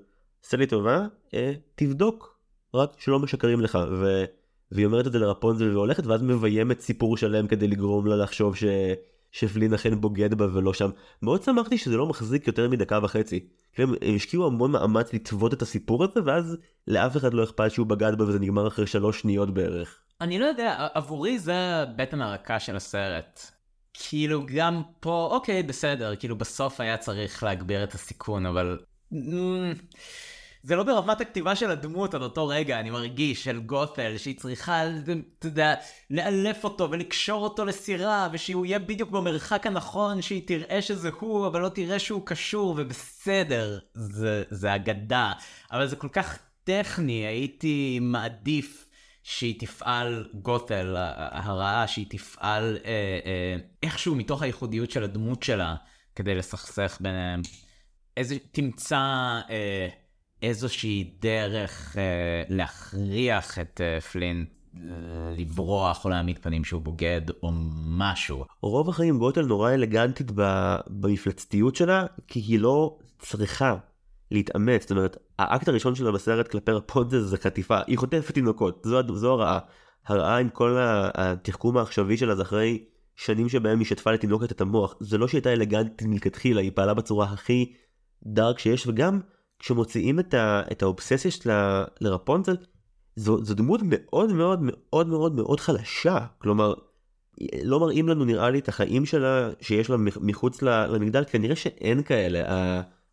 עשה 0.45 0.57
לי 0.57 0.67
טובה 0.67 1.07
אה, 1.35 1.53
תבדוק 1.75 2.39
רק 2.75 3.01
שלא 3.01 3.19
משקרים 3.19 3.61
לך 3.61 3.79
ו... 3.91 4.25
והיא 4.73 4.87
אומרת 4.87 5.07
את 5.07 5.13
זה 5.13 5.19
לרפונזל 5.19 5.77
והולכת 5.77 6.07
ואז 6.07 6.23
מביימת 6.23 6.81
סיפור 6.81 7.17
שלם 7.17 7.47
כדי 7.47 7.69
לגרום 7.69 8.07
לה 8.07 8.17
לחשוב 8.17 8.57
ש... 8.57 8.65
שפלין 9.33 9.75
אכן 9.75 10.01
בוגד 10.01 10.35
בה 10.35 10.55
ולא 10.55 10.73
שם. 10.73 10.91
מאוד 11.23 11.43
שמחתי 11.43 11.79
שזה 11.79 11.97
לא 11.97 12.07
מחזיק 12.07 12.47
יותר 12.47 12.69
מדקה 12.69 12.99
וחצי. 13.03 13.49
הם 13.79 13.95
השקיעו 14.15 14.47
המון 14.47 14.71
מאמץ 14.71 15.13
לטוות 15.13 15.55
את 15.55 15.63
הסיפור 15.63 16.05
הזה 16.05 16.21
ואז 16.25 16.57
לאף 16.87 17.17
אחד 17.17 17.35
לא 17.35 17.45
אכפת 17.45 17.71
שהוא 17.71 17.87
בגד 17.87 18.19
בה 18.19 18.25
וזה 18.25 18.39
נגמר 18.39 18.69
אחרי 18.69 18.87
שלוש 18.87 19.21
שניות 19.21 19.55
בערך. 19.55 20.01
אני 20.21 20.39
לא 20.39 20.47
יודע, 20.47 20.87
עבורי 20.95 21.39
זה 21.39 21.85
בטן 21.97 22.23
הרכה 22.23 22.61
של 22.61 22.77
הסרט. 22.77 23.41
כאילו 23.95 24.47
גם 24.55 24.83
פה, 25.01 25.29
אוקיי, 25.33 25.63
בסדר, 25.63 26.17
כאילו 26.17 26.37
בסוף 26.37 26.81
היה 26.81 26.97
צריך 26.97 27.43
להגביר 27.43 27.85
את 27.85 27.95
הסיכון, 27.95 28.47
אבל... 28.47 28.79
זה 30.63 30.77
לא 30.77 30.83
ברמת 30.83 31.21
הכתיבה 31.21 31.57
של 31.57 31.71
הדמות 31.71 32.15
עד 32.15 32.23
אותו 32.23 32.49
רגע, 32.49 32.81
אני 32.81 32.91
מרגיש, 32.91 33.45
של 33.45 33.61
גות'ל, 33.61 34.17
שהיא 34.17 34.39
צריכה, 34.39 34.83
אתה 35.39 35.47
יודע, 35.47 35.75
לאלף 36.11 36.65
אותו 36.65 36.91
ולקשור 36.91 37.43
אותו 37.45 37.65
לסירה, 37.65 38.29
ושהוא 38.33 38.67
יהיה 38.67 38.79
בדיוק 38.79 39.11
במרחק 39.11 39.67
הנכון, 39.67 40.23
שהיא 40.23 40.43
תראה 40.47 40.83
שזה 40.83 41.11
הוא, 41.21 41.47
אבל 41.47 41.61
לא 41.61 41.69
תראה 41.69 41.99
שהוא 41.99 42.27
קשור, 42.27 42.75
ובסדר, 42.79 43.79
זה, 43.95 44.43
זה 44.51 44.75
אגדה. 44.75 45.33
אבל 45.73 45.87
זה 45.87 45.97
כל 45.97 46.09
כך 46.09 46.39
טכני, 46.65 47.27
הייתי 47.27 47.99
מעדיף 48.03 48.89
שהיא 49.23 49.61
תפעל 49.61 50.29
גות'ל, 50.35 50.97
הרעה, 51.31 51.87
שהיא 51.87 52.07
תפעל 52.11 52.79
אה, 52.85 52.91
אה, 53.27 53.57
איכשהו 53.83 54.15
מתוך 54.15 54.43
הייחודיות 54.43 54.91
של 54.91 55.05
הדמות 55.05 55.43
שלה, 55.43 55.75
כדי 56.15 56.35
לסכסך 56.35 56.99
ביניהם. 57.01 57.43
איזה, 58.17 58.37
תמצא 58.53 58.97
אה, 59.51 59.89
איזושהי 60.43 61.11
דרך 61.21 61.97
אה, 61.99 62.43
להכריח 62.49 63.59
את 63.59 63.81
אה, 63.81 64.01
פלין 64.01 64.45
אה, 64.77 64.81
לברוח 65.39 66.05
או 66.05 66.11
להעמיד 66.11 66.39
פנים 66.39 66.65
שהוא 66.65 66.83
בוגד 66.83 67.21
או 67.43 67.51
משהו. 67.87 68.45
רוב 68.63 68.89
החיים 68.89 69.19
גוטל 69.19 69.47
נורא 69.47 69.75
אלגנטית 69.75 70.31
במפלצתיות 70.87 71.77
שלה, 71.77 72.07
כי 72.27 72.41
היא 72.41 72.59
לא 72.59 72.99
צריכה 73.19 73.77
להתאמץ. 74.31 74.83
זאת 74.83 74.91
אומרת, 74.91 75.17
האקט 75.39 75.69
הראשון 75.69 75.95
שלה 75.95 76.13
בסרט 76.13 76.49
כלפי 76.49 76.73
רפונזל 76.73 77.21
זה 77.21 77.37
חטיפה, 77.37 77.79
היא 77.87 77.99
חוטפת 77.99 78.35
תינוקות, 78.35 78.83
זו, 78.85 79.17
זו 79.17 79.33
הרעה. 79.33 79.59
הרעה 80.07 80.39
עם 80.39 80.49
כל 80.49 80.77
התחכום 80.81 81.77
העכשווי 81.77 82.17
שלה 82.17 82.35
זה 82.35 82.43
אחרי 82.43 82.85
שנים 83.17 83.49
שבהם 83.49 83.79
היא 83.79 83.87
שטפה 83.87 84.11
לתינוקת 84.11 84.53
את 84.53 84.61
המוח. 84.61 84.95
זה 85.01 85.19
לא 85.19 85.29
שהייתה 85.29 85.53
אלגנטית 85.53 86.09
מלכתחילה, 86.09 86.61
היא 86.61 86.73
פעלה 86.75 86.95
בצורה 86.95 87.27
הכי 87.27 87.73
דארק 88.27 88.59
שיש, 88.59 88.87
וגם 88.87 89.21
כשמוציאים 89.59 90.21
את, 90.21 90.35
ה- 90.35 90.63
את 90.73 90.83
האובססיה 90.83 91.31
שלה 91.31 91.85
לרפונזל, 92.01 92.57
זו, 93.17 93.45
זו 93.45 93.55
דמות 93.55 93.81
מאוד 93.85 94.33
מאוד 94.33 94.61
מאוד 94.63 95.09
מאוד 95.09 95.35
מאוד 95.35 95.61
חלשה. 95.61 96.19
כלומר, 96.39 96.75
לא 97.65 97.81
מראים 97.81 98.09
לנו 98.09 98.25
נראה 98.25 98.51
לי 98.51 98.59
את 98.59 98.69
החיים 98.69 99.07
שלה 99.07 99.51
שיש 99.61 99.91
לה 99.91 99.97
מחוץ 100.21 100.63
למגדל. 100.63 101.25
כנראה 101.25 101.57
שאין 101.57 102.03
כאלה. 102.03 102.43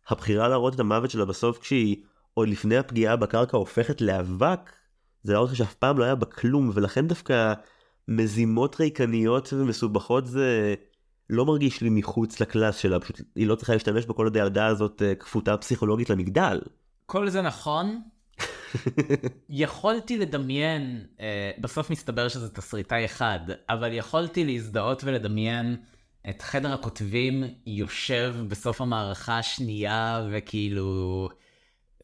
הבחירה 0.08 0.48
להראות 0.48 0.74
את 0.74 0.80
המוות 0.80 1.10
שלה 1.10 1.24
בסוף 1.24 1.58
כשהיא 1.58 1.96
עוד 2.34 2.48
לפני 2.48 2.76
הפגיעה 2.76 3.16
בקרקע 3.16 3.56
הופכת 3.56 4.00
לאבק. 4.00 4.72
זה 5.22 5.32
להראות 5.32 5.50
לך 5.50 5.56
שאף 5.56 5.74
פעם 5.74 5.98
לא 5.98 6.04
היה 6.04 6.14
בה 6.14 6.26
כלום 6.26 6.70
ולכן 6.74 7.08
דווקא 7.08 7.52
מזימות 8.08 8.80
ריקניות 8.80 9.52
ומסובכות 9.52 10.26
זה 10.26 10.74
לא 11.30 11.46
מרגיש 11.46 11.80
לי 11.80 11.90
מחוץ 11.90 12.40
לקלאס 12.40 12.76
שלה 12.76 13.00
פשוט 13.00 13.20
היא 13.34 13.46
לא 13.46 13.54
צריכה 13.54 13.72
להשתמש 13.72 14.06
בכל 14.06 14.24
עוד 14.24 14.36
הילדה 14.36 14.66
הזאת 14.66 15.02
אה, 15.02 15.14
כפותה 15.14 15.56
פסיכולוגית 15.56 16.10
למגדל. 16.10 16.60
כל 17.06 17.28
זה 17.28 17.42
נכון. 17.42 18.00
יכולתי 19.48 20.18
לדמיין, 20.18 21.06
אה, 21.20 21.50
בסוף 21.60 21.90
מסתבר 21.90 22.28
שזה 22.28 22.48
תסריטאי 22.48 23.04
אחד, 23.04 23.40
אבל 23.68 23.92
יכולתי 23.92 24.44
להזדהות 24.44 25.04
ולדמיין 25.04 25.76
את 26.28 26.42
חדר 26.42 26.72
הכותבים 26.72 27.44
יושב 27.66 28.34
בסוף 28.48 28.80
המערכה 28.80 29.38
השנייה 29.38 30.26
וכאילו 30.32 31.28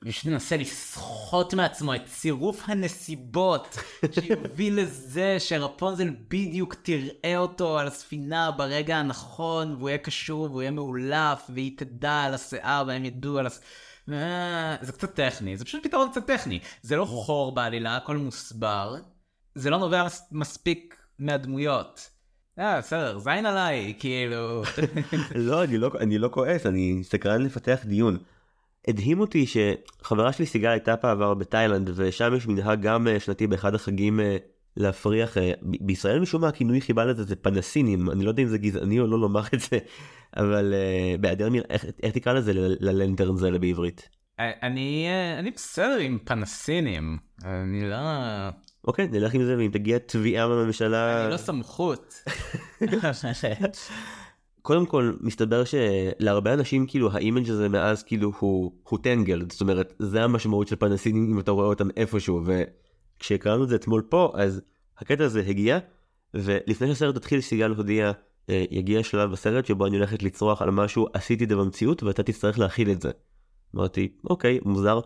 פשוט 0.06 0.26
מנסה 0.26 0.56
לסחוט 0.56 1.54
מעצמו 1.54 1.94
את 1.94 2.06
צירוף 2.06 2.62
הנסיבות 2.66 3.78
שיוביל 4.20 4.80
לזה 4.80 5.36
שרפונזל 5.38 6.10
בדיוק 6.28 6.74
תראה 6.74 7.36
אותו 7.36 7.78
על 7.78 7.86
הספינה 7.86 8.50
ברגע 8.50 8.96
הנכון 8.96 9.74
והוא 9.74 9.88
יהיה 9.88 9.98
קשור 9.98 10.42
והוא 10.44 10.62
יהיה 10.62 10.70
מאולף 10.70 11.50
והיא 11.54 11.78
תדע 11.78 12.12
על 12.12 12.34
השיער 12.34 12.84
והם 12.86 13.04
ידעו 13.04 13.38
על 13.38 13.46
הס... 13.46 13.60
אה, 14.12 14.76
זה 14.80 14.92
קצת 14.92 15.14
טכני, 15.14 15.56
זה 15.56 15.64
פשוט 15.64 15.86
פתרון 15.86 16.08
קצת 16.10 16.26
טכני. 16.26 16.60
זה 16.82 16.96
לא 16.96 17.04
חור 17.04 17.54
בעלילה, 17.54 17.96
הכל 17.96 18.16
מוסבר. 18.16 18.96
זה 19.54 19.70
לא 19.70 19.78
נובע 19.78 20.04
מס- 20.04 20.28
מספיק 20.32 20.96
מהדמויות. 21.18 22.10
אה, 22.58 22.78
בסדר, 22.78 23.18
זין 23.18 23.46
עליי, 23.46 23.94
כאילו. 23.98 24.62
לא 25.34 25.64
לא 25.64 25.90
אני 26.00 26.18
לא 26.18 26.28
כועס 26.32 26.66
אני 26.66 27.00
סקרן 27.04 27.42
לפתח 27.42 27.78
דיון. 27.84 28.18
הדהים 28.88 29.20
אותי 29.20 29.46
שחברה 29.46 30.32
שלי 30.32 30.46
סיגל 30.46 30.68
הייתה 30.68 30.96
בעבר 31.02 31.34
בתאילנד 31.34 31.90
ושם 31.94 32.34
יש 32.36 32.46
מנהג 32.46 32.80
גם 32.80 33.08
אה, 33.08 33.20
שנתי 33.20 33.46
באחד 33.46 33.74
החגים 33.74 34.20
אה, 34.20 34.36
להפריח 34.76 35.38
אה, 35.38 35.52
בישראל 35.62 36.20
משום 36.20 36.40
מה 36.40 36.48
הכינוי 36.48 36.80
חיבה 36.80 37.04
לזה 37.04 37.24
זה 37.24 37.36
פנסינים 37.36 38.10
אני 38.10 38.24
לא 38.24 38.30
יודע 38.30 38.42
אם 38.42 38.48
זה 38.48 38.58
גזעני 38.58 39.00
או 39.00 39.06
לא 39.06 39.18
לומר 39.18 39.42
את 39.54 39.60
זה 39.60 39.78
אבל 40.36 40.74
בהיעדר 41.20 41.48
איך, 41.70 41.84
איך 42.02 42.14
תקרא 42.14 42.32
לזה 42.32 42.52
ל 42.54 42.64
lantern 42.65 43.36
זה 43.36 43.50
בעברית. 43.50 44.08
אני, 44.38 45.08
אני 45.38 45.50
בסדר 45.50 45.98
עם 46.00 46.18
פנסינים, 46.24 47.18
אני 47.44 47.90
לא... 47.90 47.96
אוקיי, 48.84 49.08
נלך 49.08 49.34
עם 49.34 49.44
זה 49.44 49.56
ואם 49.58 49.70
תגיע 49.72 49.98
תביעה 49.98 50.48
בממשלה... 50.48 51.24
אני 51.24 51.32
לא 51.32 51.36
סמכות. 51.36 52.24
קודם 54.62 54.86
כל 54.86 55.12
מסתבר 55.20 55.62
שלהרבה 55.64 56.54
אנשים 56.54 56.86
כאילו 56.86 57.12
ה 57.12 57.19
image 57.19 57.50
הזה 57.50 57.68
מאז 57.68 58.02
כאילו 58.02 58.32
הוא 58.38 58.72
הוא 58.88 58.98
Tangled. 59.02 59.52
זאת 59.52 59.60
אומרת 59.60 59.94
זה 59.98 60.24
המשמעות 60.24 60.68
של 60.68 60.76
פנסינים 60.76 61.32
אם 61.32 61.40
אתה 61.40 61.50
רואה 61.50 61.66
אותם 61.66 61.88
איפשהו. 61.96 62.42
וכשקראנו 62.44 63.64
את 63.64 63.68
זה 63.68 63.74
אתמול 63.74 64.02
פה 64.08 64.32
אז 64.34 64.62
הקטע 64.98 65.24
הזה 65.24 65.42
הגיע 65.46 65.78
ולפני 66.34 66.88
שהסרט 66.88 67.16
התחיל 67.16 67.40
סיגל 67.40 67.70
הודיע 67.70 68.12
אה, 68.50 68.64
יגיע 68.70 69.02
שלב 69.02 69.30
בסרט 69.30 69.66
שבו 69.66 69.86
אני 69.86 69.96
הולכת 69.96 70.22
לצרוח 70.22 70.62
על 70.62 70.70
משהו 70.70 71.06
עשיתי 71.12 71.44
את 71.44 71.48
זה 71.48 71.56
במציאות 71.56 72.02
ואתה 72.02 72.22
תצטרך 72.22 72.58
להכיל 72.58 72.90
את 72.90 73.02
זה. 73.02 73.10
אמרתי 73.74 74.08
אוקיי 74.30 74.58
מוזר. 74.64 75.00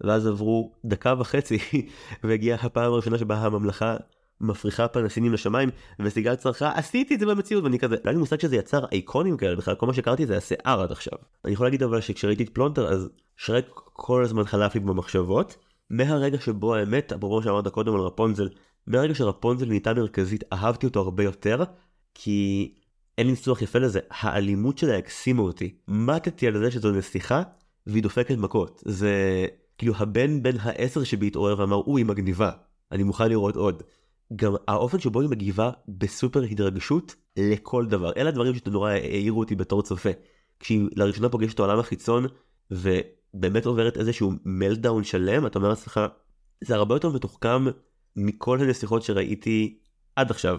ואז 0.00 0.26
עברו 0.26 0.72
דקה 0.84 1.14
וחצי 1.18 1.58
והגיעה 2.24 2.58
הפעם 2.62 2.92
הראשונה 2.92 3.18
שבה 3.18 3.36
הממלכה 3.36 3.96
מפריחה 4.40 4.88
פנסינים 4.88 5.32
לשמיים 5.32 5.70
וסיגל 6.00 6.34
צרחה 6.34 6.72
עשיתי 6.74 7.14
את 7.14 7.20
זה 7.20 7.26
במציאות 7.26 7.64
ואני 7.64 7.78
כזה 7.78 7.94
לא 7.94 8.00
היה 8.04 8.12
לי 8.12 8.18
מושג 8.18 8.40
שזה 8.40 8.56
יצר 8.56 8.84
אייקונים 8.92 9.36
כאלה 9.36 9.56
בכלל 9.56 9.74
כל 9.74 9.86
מה 9.86 9.94
שקראתי 9.94 10.26
זה 10.26 10.36
השיער 10.36 10.80
עד 10.80 10.92
עכשיו. 10.92 11.18
אני 11.44 11.52
יכול 11.52 11.66
להגיד 11.66 11.82
אבל 11.82 12.00
שכשראיתי 12.00 12.42
את 12.42 12.48
פלונטר 12.48 12.88
אז 12.88 13.08
שרק 13.36 13.64
כל 13.92 14.24
הזמן 14.24 14.44
חלף 14.44 14.74
לי 14.74 14.80
במחשבות 14.80 15.56
מהרגע 15.90 16.40
שבו 16.40 16.74
האמת 16.74 17.12
אפרופו 17.12 17.42
שאמרת 17.42 17.68
קודם 17.68 17.94
על 17.94 18.00
רפונזל 18.00 18.48
מהרגע 18.86 19.14
שרפונזל 19.14 19.66
נהייתה 19.66 19.94
מרכזית 19.94 20.44
אהבתי 20.52 20.86
אותו 20.86 21.00
הרבה 21.00 21.24
יותר 21.24 21.64
כי 22.14 22.72
אין 23.18 23.26
לי 23.26 23.32
ניסוח 23.32 23.62
יפה 23.62 23.78
לזה 23.78 24.00
האלימות 24.10 24.78
שלה 24.78 24.98
הקסימה 24.98 25.42
אותי 25.42 25.74
מתתי 25.88 26.46
על 26.46 26.58
זה 26.58 26.70
שזו 26.70 26.90
נסיכה 26.90 27.42
והיא 27.86 28.02
דופקת 28.02 28.36
מכות 28.38 28.82
זה 28.84 29.46
כאילו 29.78 29.94
הבן 29.96 30.42
בן 30.42 30.56
העשר 30.60 31.04
שבי 31.04 31.26
התעורר 31.26 31.58
ואמר 31.58 31.82
היא 31.96 32.04
מגניבה 32.04 32.50
אני 32.92 33.02
מוכן 33.02 33.28
לראות 33.28 33.56
עוד. 33.56 33.82
גם 34.36 34.54
האופן 34.68 34.98
שבו 34.98 35.20
היא 35.20 35.28
מגיבה 35.28 35.70
בסופר 35.88 36.42
התרגשות 36.42 37.14
לכל 37.36 37.86
דבר 37.86 38.12
אלה 38.16 38.28
הדברים 38.28 38.54
שנורא 38.54 38.90
העירו 38.90 39.40
אותי 39.40 39.54
בתור 39.54 39.82
צופה. 39.82 40.10
כשהיא 40.60 40.88
לראשונה 40.96 41.28
פוגשת 41.28 41.54
את 41.54 41.58
העולם 41.58 41.78
החיצון 41.78 42.26
ובאמת 42.70 43.66
עוברת 43.66 43.96
איזשהו 43.96 44.32
meltdown 44.44 45.04
שלם 45.04 45.46
אתה 45.46 45.58
אומר 45.58 45.68
לעצמך 45.68 46.00
זה 46.64 46.74
הרבה 46.74 46.94
יותר 46.94 47.10
מתוחכם 47.10 47.64
מכל 48.16 48.60
הנסיכות 48.60 49.02
שראיתי 49.02 49.78
עד 50.16 50.30
עכשיו. 50.30 50.58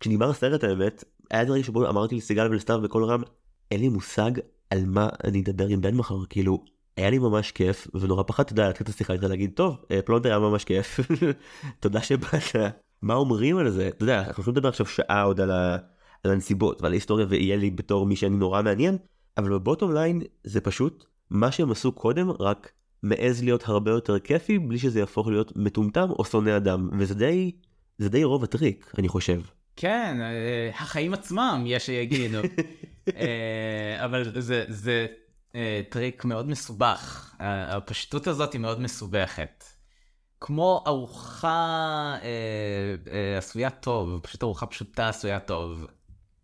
כשנגמר 0.00 0.30
הסרט 0.30 0.64
האמת 0.64 1.04
היה 1.30 1.44
דברים 1.44 1.62
שבו 1.62 1.88
אמרתי 1.88 2.16
לסיגל 2.16 2.46
ולסתיו 2.50 2.80
בקול 2.82 3.04
רם 3.04 3.22
אין 3.70 3.80
לי 3.80 3.88
מושג 3.88 4.30
על 4.70 4.84
מה 4.86 5.08
אני 5.24 5.40
אדבר 5.40 5.66
עם 5.66 5.80
בן 5.80 5.94
מחר 5.94 6.24
כאילו 6.28 6.64
היה 6.96 7.10
לי 7.10 7.18
ממש 7.18 7.52
כיף 7.52 7.88
ונורא 7.94 8.22
פחדתי 8.22 8.54
להתחיל 8.54 8.84
את 8.84 8.88
השיחה 8.88 9.12
איתך 9.12 9.28
להגיד 9.28 9.50
טוב 9.54 9.84
אה, 9.90 10.02
פלונטר 10.02 10.28
היה 10.28 10.38
ממש 10.38 10.64
כיף 10.64 11.00
תודה 11.80 12.02
שבאת 12.02 12.56
מה 13.02 13.14
אומרים 13.14 13.58
על 13.58 13.70
זה 13.70 13.88
אתה 13.88 14.02
יודע 14.02 14.18
אנחנו 14.18 14.40
יכולים 14.40 14.56
לדבר 14.56 14.68
עכשיו 14.68 14.86
שעה 14.86 15.22
עוד 15.22 15.40
על, 15.40 15.50
ה... 15.50 15.76
על 16.24 16.30
הנסיבות 16.30 16.82
ועל 16.82 16.92
ההיסטוריה 16.92 17.26
ויהיה 17.28 17.56
לי 17.56 17.70
בתור 17.70 18.06
מי 18.06 18.16
שאני 18.16 18.36
נורא 18.36 18.62
מעניין 18.62 18.98
אבל 19.38 19.50
ב 19.50 19.56
bottom 19.56 19.94
line 19.94 20.22
זה 20.44 20.60
פשוט 20.60 21.04
מה 21.30 21.52
שהם 21.52 21.70
עשו 21.70 21.92
קודם 21.92 22.30
רק 22.40 22.72
מעז 23.02 23.42
להיות 23.42 23.68
הרבה 23.68 23.90
יותר 23.90 24.18
כיפי 24.18 24.58
בלי 24.58 24.78
שזה 24.78 24.98
יהפוך 24.98 25.28
להיות 25.28 25.52
מטומטם 25.56 26.10
או 26.10 26.24
שונא 26.24 26.56
אדם 26.56 26.90
וזה 26.98 27.14
די 27.14 27.52
זה 27.98 28.08
די 28.08 28.24
רוב 28.24 28.44
הטריק 28.44 28.92
אני 28.98 29.08
חושב. 29.08 29.40
כן 29.76 30.18
אה, 30.20 30.70
החיים 30.74 31.14
עצמם 31.14 31.64
יש 31.66 31.86
שיגידו 31.86 32.38
אה, 33.16 34.04
אבל 34.04 34.40
זה 34.40 34.64
זה 34.68 35.06
אה, 35.54 35.80
טריק 35.88 36.24
מאוד 36.24 36.48
מסובך 36.48 37.34
הפשטות 37.40 38.26
הזאת 38.26 38.52
היא 38.52 38.60
מאוד 38.60 38.80
מסובכת. 38.80 39.64
כמו 40.40 40.84
ארוחה 40.86 42.16
אה, 42.22 42.94
אה, 43.12 43.38
עשויה 43.38 43.70
טוב, 43.70 44.20
פשוט 44.22 44.42
ארוחה 44.42 44.66
פשוטה 44.66 45.08
עשויה 45.08 45.40
טוב. 45.40 45.86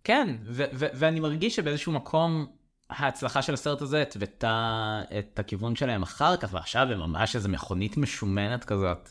כן, 0.04 0.36
ו- 0.44 0.64
ו- 0.74 0.86
ואני 0.94 1.20
מרגיש 1.20 1.56
שבאיזשהו 1.56 1.92
מקום 1.92 2.46
ההצלחה 2.90 3.42
של 3.42 3.54
הסרט 3.54 3.82
הזה 3.82 4.02
התוותה 4.02 5.02
את 5.18 5.38
הכיוון 5.38 5.76
שלהם 5.76 6.02
אחר 6.02 6.36
כך, 6.36 6.48
ועכשיו 6.52 6.92
הם 6.92 6.98
ממש 6.98 7.36
איזה 7.36 7.48
מכונית 7.48 7.96
משומנת 7.96 8.64
כזאת, 8.64 9.10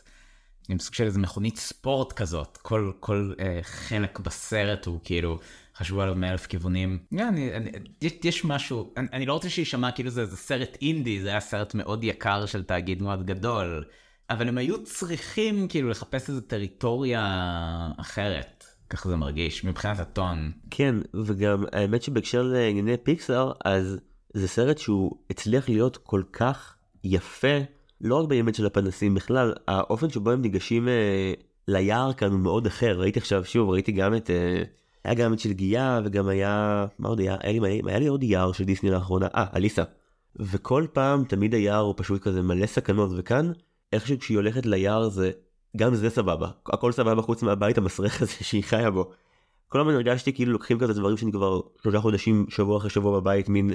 עם 0.68 0.78
סוג 0.78 0.94
של 0.94 1.04
איזה 1.04 1.18
מכונית 1.18 1.56
ספורט 1.56 2.12
כזאת, 2.12 2.56
כל, 2.56 2.92
כל 3.00 3.32
אה, 3.40 3.58
חלק 3.62 4.18
בסרט 4.18 4.86
הוא 4.86 5.00
כאילו 5.04 5.38
חשבו 5.76 6.02
עליו 6.02 6.14
מאלף 6.14 6.46
כיוונים. 6.46 6.98
Yeah, 7.14 7.22
אני, 7.22 7.56
אני, 7.56 7.70
יש, 8.02 8.12
יש 8.24 8.44
משהו, 8.44 8.94
אני, 8.96 9.08
אני 9.12 9.26
לא 9.26 9.32
רוצה 9.32 9.50
שיישמע 9.50 9.92
כאילו 9.92 10.10
זה, 10.10 10.24
זה 10.24 10.36
סרט 10.36 10.76
אינדי, 10.82 11.20
זה 11.20 11.28
היה 11.28 11.40
סרט 11.40 11.74
מאוד 11.74 12.04
יקר 12.04 12.46
של 12.46 12.62
תאגיד 12.62 13.02
מאוד 13.02 13.26
גדול. 13.26 13.84
אבל 14.30 14.48
הם 14.48 14.58
היו 14.58 14.84
צריכים 14.84 15.68
כאילו 15.68 15.88
לחפש 15.90 16.28
איזה 16.28 16.40
טריטוריה 16.40 17.22
אחרת. 17.96 18.64
ככה 18.90 19.08
זה 19.08 19.16
מרגיש 19.16 19.64
מבחינת 19.64 19.98
הטון. 19.98 20.52
כן 20.70 20.94
וגם 21.14 21.64
האמת 21.72 22.02
שבהקשר 22.02 22.42
לענייני 22.42 22.96
פיקסאר 22.96 23.52
אז 23.64 23.98
זה 24.34 24.48
סרט 24.48 24.78
שהוא 24.78 25.16
הצליח 25.30 25.68
להיות 25.68 25.96
כל 25.96 26.22
כך 26.32 26.76
יפה 27.04 27.58
לא 28.00 28.14
רק 28.14 28.28
באמת 28.28 28.54
של 28.54 28.66
הפנסים 28.66 29.14
בכלל 29.14 29.54
האופן 29.68 30.10
שבו 30.10 30.30
הם 30.30 30.42
ניגשים 30.42 30.88
אה, 30.88 31.32
ליער 31.68 32.12
כאן 32.12 32.32
הוא 32.32 32.40
מאוד 32.40 32.66
אחר 32.66 33.00
ראיתי 33.00 33.18
עכשיו 33.18 33.44
שוב 33.44 33.70
ראיתי 33.70 33.92
גם 33.92 34.14
את 34.14 34.30
אה, 34.30 34.62
היה 35.04 35.14
גם 35.14 35.32
את 35.32 35.40
של 35.40 35.52
גיאה 35.52 36.00
וגם 36.04 36.28
היה 36.28 36.86
מה 36.98 37.08
עוד 37.08 37.20
היה 37.20 37.36
היה 37.40 37.60
לי, 37.60 37.80
היה 37.86 37.98
לי 37.98 38.06
עוד 38.06 38.22
יער 38.22 38.52
של 38.52 38.64
דיסני 38.64 38.90
לאחרונה 38.90 39.26
אה 39.34 39.46
אליסה 39.56 39.82
וכל 40.36 40.86
פעם 40.92 41.24
תמיד 41.24 41.54
היער 41.54 41.80
הוא 41.80 41.94
פשוט 41.96 42.22
כזה 42.22 42.42
מלא 42.42 42.66
סכנות 42.66 43.10
וכאן 43.16 43.52
איכשהו 43.92 44.18
כשהיא 44.18 44.36
הולכת 44.36 44.66
ליער 44.66 45.08
זה 45.08 45.30
גם 45.76 45.94
זה 45.94 46.10
סבבה 46.10 46.50
הכל 46.66 46.92
סבבה 46.92 47.22
חוץ 47.22 47.42
מהבית 47.42 47.78
המסריח 47.78 48.22
הזה 48.22 48.32
שהיא 48.32 48.64
חיה 48.64 48.90
בו. 48.90 49.10
כל 49.68 49.80
הזמן 49.80 49.94
הרגשתי 49.94 50.32
כאילו 50.32 50.52
לוקחים 50.52 50.78
כזה 50.78 50.92
דברים 50.92 51.16
שאני 51.16 51.32
כבר 51.32 51.60
שלושה 51.82 52.00
חודשים 52.00 52.46
שבוע 52.48 52.78
אחרי 52.78 52.90
שבוע 52.90 53.20
בבית 53.20 53.48
מין 53.48 53.70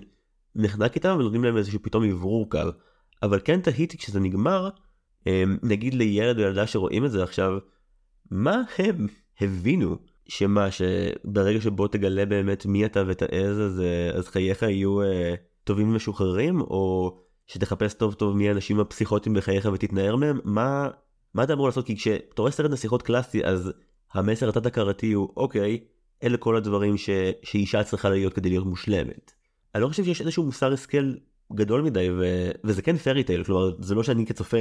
נחנק 0.55 0.95
איתם 0.95 1.15
ונותנים 1.19 1.43
להם 1.43 1.57
איזשהו 1.57 1.79
פתאום 1.81 2.11
אוורור 2.11 2.49
קל. 2.49 2.71
אבל 3.23 3.39
כן 3.43 3.61
תהיתי 3.61 3.97
כשזה 3.97 4.19
נגמר 4.19 4.69
אמ, 5.27 5.57
נגיד 5.63 5.93
לילד 5.93 6.39
או 6.39 6.43
ילדה 6.43 6.67
שרואים 6.67 7.05
את 7.05 7.11
זה 7.11 7.23
עכשיו 7.23 7.57
מה 8.31 8.61
הם 8.77 9.07
הבינו 9.41 9.97
שמה 10.27 10.67
שברגע 10.71 11.61
שבו 11.61 11.87
תגלה 11.87 12.25
באמת 12.25 12.65
מי 12.65 12.85
אתה 12.85 13.03
ותעז 13.07 13.59
אז, 13.59 13.81
אז 14.13 14.27
חייך 14.27 14.61
יהיו 14.61 15.01
אה, 15.01 15.33
טובים 15.63 15.89
ומשוחררים 15.89 16.61
או 16.61 17.17
שתחפש 17.53 17.93
טוב 17.93 18.13
טוב 18.13 18.35
מי 18.35 18.49
האנשים 18.49 18.79
הפסיכוטיים 18.79 19.35
בחייך 19.35 19.69
ותתנער 19.73 20.15
מהם 20.15 20.39
מה 20.43 20.89
מה 21.33 21.43
אתה 21.43 21.53
אמור 21.53 21.65
לעשות 21.65 21.85
כי 21.85 21.95
כשאתה 21.95 22.41
רואה 22.41 22.51
סרט 22.51 22.71
נסיכות 22.71 23.01
קלאסי 23.01 23.45
אז 23.45 23.71
המסר 24.13 24.49
התת 24.49 24.65
הכרתי 24.65 25.11
הוא 25.11 25.29
אוקיי 25.37 25.79
אלה 26.23 26.37
כל 26.37 26.55
הדברים 26.55 26.97
ש... 26.97 27.09
שאישה 27.43 27.83
צריכה 27.83 28.09
להיות 28.09 28.33
כדי 28.33 28.49
להיות 28.49 28.65
מושלמת. 28.65 29.31
אני 29.75 29.83
לא 29.83 29.87
חושב 29.87 30.03
שיש 30.03 30.21
איזשהו 30.21 30.43
מוסר 30.43 30.73
השכל 30.73 31.13
גדול 31.53 31.81
מדי 31.81 32.09
ו... 32.11 32.51
וזה 32.63 32.81
כן 32.81 32.97
פרי 32.97 33.23
טייל 33.23 33.43
כלומר 33.43 33.71
זה 33.79 33.95
לא 33.95 34.03
שאני 34.03 34.25
כצופה 34.25 34.57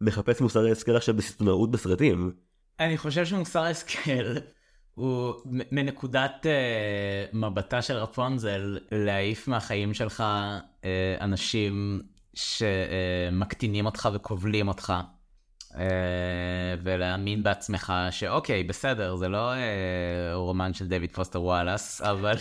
מחפש 0.00 0.40
מוסר 0.40 0.72
השכל 0.72 0.96
עכשיו 0.96 1.16
בסיטונאות 1.16 1.70
בסרטים. 1.70 2.32
אני 2.80 2.98
חושב 2.98 3.24
שמוסר 3.24 3.62
השכל 3.62 4.24
הוא 4.94 5.34
מנקודת 5.46 6.46
uh, 6.46 7.36
מבטה 7.36 7.82
של 7.82 7.94
רפונזל 7.94 8.78
להעיף 8.92 9.48
מהחיים 9.48 9.94
שלך 9.94 10.24
uh, 10.80 10.84
אנשים 11.20 12.02
שמקטינים 12.34 13.86
אותך 13.86 14.08
וכובלים 14.12 14.68
אותך. 14.68 14.92
אה, 15.76 16.74
ולהאמין 16.82 17.42
בעצמך 17.42 17.92
שאוקיי 18.10 18.64
בסדר 18.64 19.16
זה 19.16 19.28
לא 19.28 19.52
אה, 19.52 20.34
רומן 20.34 20.74
של 20.74 20.88
דויד 20.88 21.12
פוסטר 21.12 21.42
וואלאס 21.42 22.00
אבל 22.00 22.36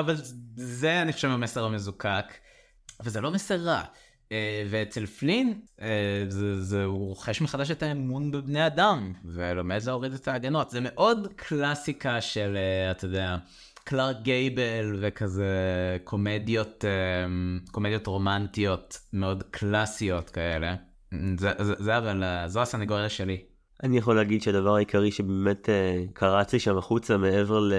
אבל 0.00 0.16
זה 0.56 1.02
אני 1.02 1.12
חושב 1.12 1.28
המסר 1.28 1.64
המזוקק 1.64 2.24
וזה 3.00 3.20
לא 3.20 3.30
מסר 3.30 3.56
רע. 3.56 3.82
אה, 4.32 4.64
ואצל 4.70 5.06
פלין 5.06 5.60
זה, 6.28 6.62
זה 6.62 6.84
הוא 6.84 7.08
רוכש 7.08 7.40
מחדש 7.40 7.70
את 7.70 7.82
האמון 7.82 8.30
בבני 8.30 8.66
אדם 8.66 9.12
ולומד 9.24 9.80
להוריד 9.86 10.12
את 10.12 10.28
ההגנות 10.28 10.70
זה 10.70 10.78
מאוד 10.82 11.28
קלאסיקה 11.36 12.20
של 12.20 12.56
אתה 12.90 13.04
יודע. 13.04 13.36
קלארק 13.84 14.16
גייבל 14.22 14.98
וכזה 15.00 15.46
קומדיות 16.04 16.84
אמ, 16.84 17.60
קומדיות 17.70 18.06
רומנטיות 18.06 18.98
מאוד 19.12 19.42
קלאסיות 19.50 20.30
כאלה. 20.30 20.74
זה, 21.38 21.52
זה, 21.58 21.74
זה 21.78 21.98
אבל 21.98 22.22
זו 22.46 22.62
הסנגוריה 22.62 23.08
שלי. 23.08 23.42
אני 23.82 23.98
יכול 23.98 24.16
להגיד 24.16 24.42
שהדבר 24.42 24.74
העיקרי 24.74 25.10
שבאמת 25.10 25.68
uh, 25.68 26.12
קרץ 26.12 26.52
לי 26.52 26.60
שם 26.60 26.78
החוצה 26.78 27.16
מעבר 27.16 27.60
ל... 27.60 27.72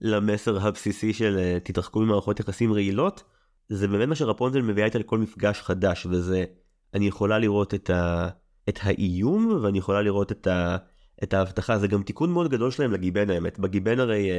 למסר 0.00 0.66
הבסיסי 0.66 1.12
של 1.12 1.38
uh, 1.38 1.64
תתרחקו 1.64 2.00
ממערכות 2.00 2.40
יחסים 2.40 2.72
רעילות 2.72 3.24
זה 3.68 3.88
באמת 3.88 4.08
מה 4.08 4.14
שרפונזל 4.14 4.62
מביאה 4.62 4.86
איתה 4.86 4.98
לכל 4.98 5.18
מפגש 5.18 5.60
חדש 5.60 6.06
וזה 6.10 6.44
אני 6.94 7.06
יכולה 7.06 7.38
לראות 7.38 7.74
את, 7.74 7.90
ה... 7.90 8.28
את 8.68 8.78
האיום 8.82 9.58
ואני 9.62 9.78
יכולה 9.78 10.02
לראות 10.02 10.32
את, 10.32 10.46
ה... 10.46 10.76
את 11.22 11.34
ההבטחה 11.34 11.78
זה 11.78 11.88
גם 11.88 12.02
תיקון 12.02 12.30
מאוד 12.32 12.50
גדול 12.50 12.70
שלהם 12.70 12.92
לגיבן 12.92 13.30
האמת 13.30 13.58
בגיבן 13.58 14.00
הרי 14.00 14.30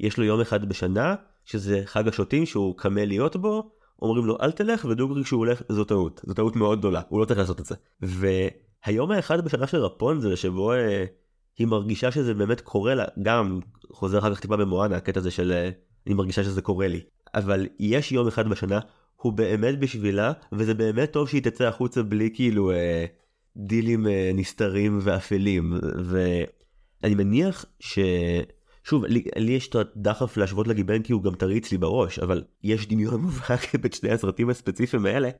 יש 0.00 0.18
לו 0.18 0.24
יום 0.24 0.40
אחד 0.40 0.68
בשנה, 0.68 1.14
שזה 1.44 1.82
חג 1.84 2.08
השוטים 2.08 2.46
שהוא 2.46 2.76
קמה 2.76 3.04
להיות 3.04 3.36
בו, 3.36 3.70
אומרים 4.02 4.26
לו 4.26 4.36
אל 4.40 4.52
תלך 4.52 4.84
ודוגרי 4.84 5.24
כשהוא 5.24 5.38
הולך 5.38 5.62
זו 5.68 5.84
טעות 5.84 6.20
זו 6.26 6.34
טעות 6.34 6.56
מאוד 6.56 6.78
גדולה 6.78 7.00
הוא 7.08 7.20
לא 7.20 7.24
צריך 7.24 7.40
לעשות 7.40 7.60
את 7.60 7.66
זה. 7.66 7.74
והיום 8.00 9.10
האחד 9.10 9.44
בשנה 9.44 9.66
של 9.66 9.76
רפונזל 9.78 10.34
שבו 10.34 10.72
אה, 10.72 11.04
היא 11.58 11.66
מרגישה 11.66 12.10
שזה 12.10 12.34
באמת 12.34 12.60
קורה 12.60 12.94
לה 12.94 13.04
גם 13.22 13.60
חוזר 13.92 14.18
אחר 14.18 14.34
כך 14.34 14.40
טיפה 14.40 14.56
במואנה 14.56 14.96
הקטע 14.96 15.20
הזה 15.20 15.30
של 15.30 15.52
אה, 15.52 15.70
אני 16.06 16.14
מרגישה 16.14 16.44
שזה 16.44 16.62
קורה 16.62 16.88
לי 16.88 17.00
אבל 17.34 17.66
יש 17.78 18.12
יום 18.12 18.28
אחד 18.28 18.48
בשנה 18.48 18.80
הוא 19.16 19.32
באמת 19.32 19.78
בשבילה 19.78 20.32
וזה 20.52 20.74
באמת 20.74 21.12
טוב 21.12 21.28
שהיא 21.28 21.42
תצא 21.42 21.64
החוצה 21.64 22.02
בלי 22.02 22.30
כאילו 22.34 22.70
אה, 22.70 23.04
דילים 23.56 24.06
אה, 24.06 24.30
נסתרים 24.34 24.98
ואפלים. 25.02 25.72
ואני 26.04 27.14
מניח 27.14 27.64
ש... 27.80 27.98
שוב, 28.84 29.04
לי, 29.04 29.24
לי 29.36 29.52
יש 29.52 29.68
את 29.68 29.74
הדחף 29.74 30.36
להשוות 30.36 30.68
לגיבן 30.68 31.02
כי 31.02 31.12
הוא 31.12 31.22
גם 31.22 31.34
טרי 31.34 31.72
לי 31.72 31.78
בראש, 31.78 32.18
אבל 32.18 32.44
יש 32.62 32.86
דמיון 32.88 33.20
מובהק 33.20 33.74
בין 33.82 33.92
שני 33.92 34.10
הסרטים 34.10 34.50
הספציפיים 34.50 35.06
האלה. 35.06 35.30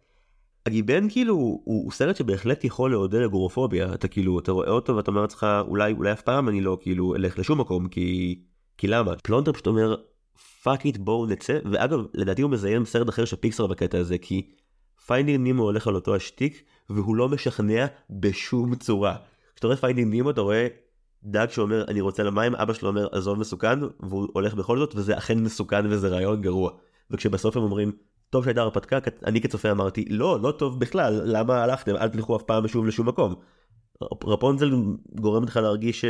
הגיבן 0.66 1.10
כאילו 1.10 1.34
הוא, 1.34 1.62
הוא 1.64 1.92
סרט 1.92 2.16
שבהחלט 2.16 2.64
יכול 2.64 2.90
לעודד 2.90 3.22
אגורופוביה, 3.22 3.94
אתה 3.94 4.08
כאילו, 4.08 4.38
אתה 4.38 4.52
רואה 4.52 4.70
אותו 4.70 4.96
ואתה 4.96 5.10
אומר 5.10 5.20
לעצמך 5.20 5.46
אולי, 5.60 5.92
אולי 5.92 6.12
אף 6.12 6.22
פעם 6.22 6.48
אני 6.48 6.60
לא 6.60 6.78
כאילו 6.80 7.16
אלך 7.16 7.38
לשום 7.38 7.60
מקום 7.60 7.88
כי, 7.88 8.38
כי 8.78 8.86
למה? 8.86 9.16
פלונטר 9.16 9.52
פשוט 9.52 9.66
אומר 9.66 9.96
fuck 10.62 10.84
it 10.84 10.96
בואו 10.96 11.26
נצא, 11.26 11.58
ואגב 11.72 12.00
לדעתי 12.14 12.42
הוא 12.42 12.50
מזיין 12.50 12.84
סרט 12.84 13.08
אחר 13.08 13.24
של 13.24 13.36
פיקסאר 13.36 13.66
בקטע 13.66 13.98
הזה 13.98 14.18
כי 14.18 14.50
Finding 15.06 15.44
Nemo 15.44 15.62
הולך 15.62 15.86
על 15.86 15.94
אותו 15.94 16.14
השטיק 16.14 16.62
והוא 16.90 17.16
לא 17.16 17.28
משכנע 17.28 17.86
בשום 18.10 18.74
צורה. 18.74 19.16
כשאתה 19.54 19.66
רואה 19.66 19.76
Finding 19.76 20.08
Nemo 20.10 20.30
אתה 20.30 20.40
רואה 20.40 20.66
דג 21.24 21.46
שאומר 21.50 21.84
אני 21.88 22.00
רוצה 22.00 22.22
למים 22.22 22.54
אבא 22.54 22.72
שלו 22.72 22.88
אומר 22.88 23.08
עזוב 23.12 23.38
מסוכן 23.38 23.78
והוא 24.00 24.28
הולך 24.32 24.54
בכל 24.54 24.78
זאת 24.78 24.94
וזה 24.94 25.18
אכן 25.18 25.38
מסוכן 25.38 25.86
וזה 25.86 26.08
רעיון 26.08 26.40
גרוע 26.40 26.70
וכשבסוף 27.10 27.56
הם 27.56 27.62
אומרים 27.62 27.92
טוב 28.30 28.44
שהייתה 28.44 28.60
הרפתקה 28.60 28.98
אני 29.26 29.40
כצופה 29.40 29.70
אמרתי 29.70 30.04
לא 30.10 30.40
לא 30.42 30.50
טוב 30.50 30.80
בכלל 30.80 31.22
למה 31.24 31.62
הלכתם 31.62 31.96
אל 31.96 32.08
תלכו 32.08 32.36
אף 32.36 32.42
פעם 32.42 32.68
שוב 32.68 32.86
לשום 32.86 33.08
מקום. 33.08 33.34
רפונזל 34.24 34.70
גורם 35.20 35.44
לך 35.44 35.56
להרגיש 35.56 36.00
ש... 36.00 36.04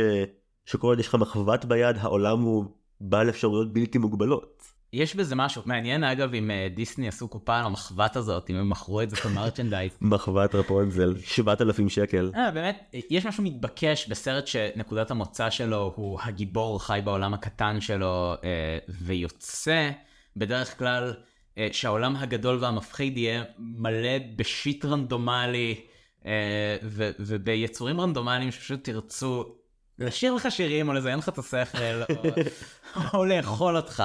שכל 0.65 0.87
עוד 0.87 0.99
יש 0.99 1.07
לך 1.07 1.15
מחבת 1.15 1.65
ביד 1.65 1.95
העולם 1.99 2.41
הוא 2.41 2.65
בעל 3.01 3.29
אפשרויות 3.29 3.73
בלתי 3.73 3.97
מוגבלות. 3.97 4.63
יש 4.93 5.15
בזה 5.15 5.35
משהו 5.35 5.61
מעניין 5.65 6.03
אגב 6.03 6.33
אם 6.33 6.51
אה, 6.51 6.67
דיסני 6.75 7.07
עשו 7.07 7.27
קופה 7.27 7.59
על 7.59 7.65
המחבת 7.65 8.15
הזאת 8.15 8.49
אם 8.49 8.55
הם 8.55 8.69
מכרו 8.69 9.01
את 9.01 9.09
זה 9.09 9.15
כמרצ'נדייז. 9.15 9.91
מחבת 10.01 10.55
רפונזל 10.55 11.15
7,000 11.25 11.89
שקל. 11.89 12.31
אה, 12.35 12.51
באמת 12.51 12.95
יש 13.09 13.25
משהו 13.25 13.43
מתבקש 13.43 14.07
בסרט 14.07 14.47
שנקודת 14.47 15.11
המוצא 15.11 15.49
שלו 15.49 15.93
הוא 15.95 16.19
הגיבור 16.23 16.83
חי 16.83 16.99
בעולם 17.03 17.33
הקטן 17.33 17.81
שלו 17.81 18.33
אה, 18.43 18.77
ויוצא 18.89 19.89
בדרך 20.37 20.77
כלל 20.77 21.13
אה, 21.57 21.67
שהעולם 21.71 22.15
הגדול 22.15 22.57
והמפחיד 22.61 23.17
יהיה 23.17 23.43
מלא 23.57 24.17
בשיט 24.35 24.85
רנדומלי 24.85 25.81
וביצורים 27.19 28.01
רנדומליים 28.01 28.51
שפשוט 28.51 28.83
תרצו 28.83 29.45
לשיר 29.99 30.33
לך 30.33 30.51
שירים 30.51 30.87
או 30.87 30.93
לזיין 30.93 31.19
לך 31.19 31.29
את 31.29 31.37
השכל 31.37 32.01
או 33.13 33.25
לאכול 33.25 33.77
אותך. 33.77 34.03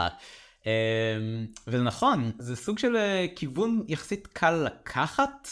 אמ, 0.66 1.46
וזה 1.66 1.82
נכון, 1.82 2.30
זה 2.38 2.56
סוג 2.56 2.78
של 2.78 2.96
אה, 2.96 3.26
כיוון 3.36 3.82
יחסית 3.88 4.26
קל 4.26 4.66
לקחת, 4.66 5.48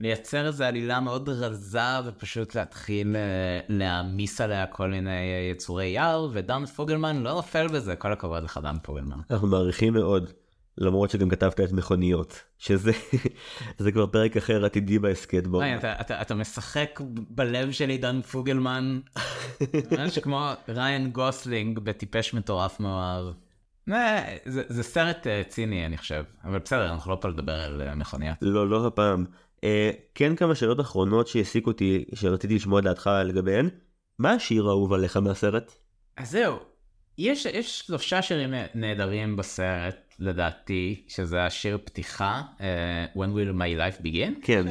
לייצר 0.00 0.46
איזו 0.46 0.64
עלילה 0.64 1.00
מאוד 1.00 1.28
רזה 1.28 1.80
ופשוט 2.04 2.54
להתחיל 2.54 3.16
אה, 3.16 3.60
להעמיס 3.68 4.40
עליה 4.40 4.66
כל 4.66 4.90
מיני 4.90 5.10
אה, 5.10 5.50
יצורי 5.52 5.86
יער, 5.86 6.28
ודן 6.32 6.66
פוגלמן 6.66 7.22
לא 7.22 7.32
נופל 7.32 7.68
בזה, 7.68 7.96
כל 7.96 8.12
הכבוד 8.12 8.44
לך 8.44 8.60
דן 8.62 8.76
פוגלמן. 8.82 9.18
אנחנו 9.30 9.48
מעריכים 9.48 9.92
מאוד. 9.92 10.32
למרות 10.78 11.10
שגם 11.10 11.28
כתבת 11.28 11.60
את 11.60 11.72
מכוניות 11.72 12.40
שזה 12.58 12.92
זה 13.78 13.92
כבר 13.92 14.06
פרק 14.06 14.36
אחר 14.36 14.64
עתידי 14.64 14.98
בהסכת 14.98 15.46
בו. 15.46 15.62
אתה, 15.78 16.00
אתה, 16.00 16.22
אתה 16.22 16.34
משחק 16.34 17.00
בלב 17.30 17.70
שלי 17.70 17.98
דן 17.98 18.22
פוגלמן 18.22 19.00
ממש 19.92 20.18
כמו 20.18 20.50
ריין 20.68 21.10
גוסלינג 21.10 21.78
בטיפש 21.78 22.34
מטורף 22.34 22.80
מאוהב. 22.80 23.26
אה, 23.92 24.36
זה, 24.44 24.62
זה 24.68 24.82
סרט 24.82 25.26
uh, 25.26 25.48
ציני 25.48 25.86
אני 25.86 25.98
חושב 25.98 26.24
אבל 26.44 26.58
בסדר 26.58 26.92
אנחנו 26.92 27.10
לא 27.10 27.18
פה 27.20 27.28
לדבר 27.28 27.60
על 27.60 27.82
uh, 27.82 27.94
מכוניות. 27.94 28.36
לא 28.42 28.68
לא 28.68 28.86
הפעם. 28.86 29.24
Uh, 29.56 29.62
כן 30.14 30.36
כמה 30.36 30.54
שאלות 30.54 30.80
אחרונות 30.80 31.28
שהעסיקו 31.28 31.70
אותי 31.70 32.04
שרציתי 32.14 32.54
לשמוע 32.54 32.78
את 32.78 32.84
דעתך 32.84 33.10
לגביהן. 33.24 33.68
מה 34.18 34.32
השיר 34.32 34.66
האהוב 34.66 34.92
עליך 34.92 35.16
מהסרט? 35.16 35.72
אז 36.16 36.30
זהו 36.30 36.58
יש 37.18 37.46
יש 37.46 37.78
שלושה 37.78 38.22
שירים 38.22 38.54
נהדרים 38.74 39.36
בסרט 39.36 40.14
לדעתי 40.18 41.04
שזה 41.08 41.44
השיר 41.44 41.78
פתיחה 41.84 42.42
uh, 42.58 42.62
When 43.16 43.30
will 43.34 43.58
my 43.58 43.78
life 43.78 44.02
begin. 44.02 44.46
כן. 44.46 44.66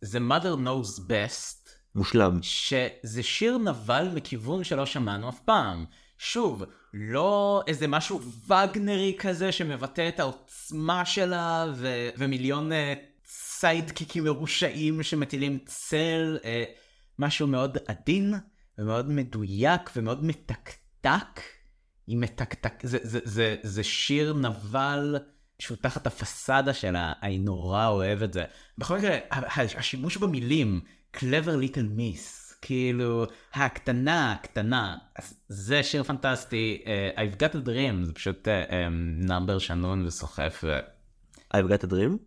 זה 0.00 0.18
mother 0.18 0.66
knows 0.66 1.00
best. 1.00 1.68
מושלם. 1.94 2.38
שזה 2.42 3.22
שיר 3.22 3.58
נבל 3.58 4.08
מכיוון 4.14 4.64
שלא 4.64 4.86
שמענו 4.86 5.28
אף 5.28 5.40
פעם. 5.40 5.84
שוב, 6.24 6.64
לא 6.94 7.62
איזה 7.66 7.88
משהו 7.88 8.20
וגנרי 8.48 9.16
כזה 9.18 9.52
שמבטא 9.52 10.08
את 10.08 10.20
העוצמה 10.20 11.04
שלה 11.04 11.66
ו- 11.74 12.08
ומיליון 12.16 12.72
uh, 12.72 12.74
סיידקיקים 13.26 14.24
מרושעים 14.24 15.02
שמטילים 15.02 15.58
צל, 15.66 16.38
uh, 16.42 16.44
משהו 17.18 17.46
מאוד 17.46 17.78
עדין 17.86 18.34
ומאוד 18.78 19.10
מדויק 19.10 19.90
ומאוד 19.96 20.24
מתקתק. 20.24 21.40
היא 22.06 22.16
מתקתק, 22.18 22.74
זה, 22.82 22.98
זה, 23.02 23.20
זה, 23.24 23.56
זה 23.62 23.84
שיר 23.84 24.34
נבל 24.34 25.18
שהוא 25.58 25.76
תחת 25.80 26.06
הפסאדה 26.06 26.74
שלה, 26.74 27.12
אני 27.22 27.38
נורא 27.38 27.86
אוהב 27.86 28.22
את 28.22 28.32
זה. 28.32 28.44
בכל 28.78 28.98
מקרה, 28.98 29.18
השימוש 29.78 30.16
במילים, 30.16 30.80
clever 31.16 31.56
little 31.62 31.98
miss. 31.98 32.41
כאילו 32.62 33.26
הקטנה 33.54 34.32
הקטנה 34.32 34.96
זה 35.48 35.82
שיר 35.82 36.02
פנטסטי 36.02 36.84
uh, 36.84 37.18
I've 37.18 37.40
got 37.40 37.54
a 37.54 37.68
dream 37.68 38.04
זה 38.04 38.12
פשוט 38.12 38.48
נאמבר 39.18 39.56
uh, 39.56 39.60
um, 39.60 39.64
שנון 39.64 40.06
וסוחף. 40.06 40.64
ו... 40.64 40.78
I've 41.54 41.68
got 41.68 41.84
a 41.84 41.90
dream? 41.90 42.18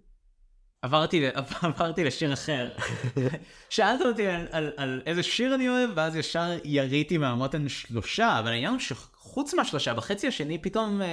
עברתי, 0.82 1.28
עברתי 1.62 2.04
לשיר 2.04 2.34
אחר. 2.34 2.70
שאלת 3.70 4.02
אותי 4.02 4.28
על, 4.28 4.48
על, 4.52 4.72
על 4.78 5.02
איזה 5.06 5.24
שיר 5.24 5.56
אני 5.56 5.70
אוהב 5.70 5.90
ואז 5.96 6.16
ישר 6.16 6.58
יריתי 6.64 7.18
מהמותן 7.18 7.70
שלושה 7.70 8.40
אבל 8.40 8.48
העניין 8.48 8.72
הוא 8.72 8.80
שחוץ 8.80 9.54
מהשלושה 9.54 9.94
בחצי 9.94 10.28
השני 10.28 10.58
פתאום 10.58 11.02
uh, 11.02 11.06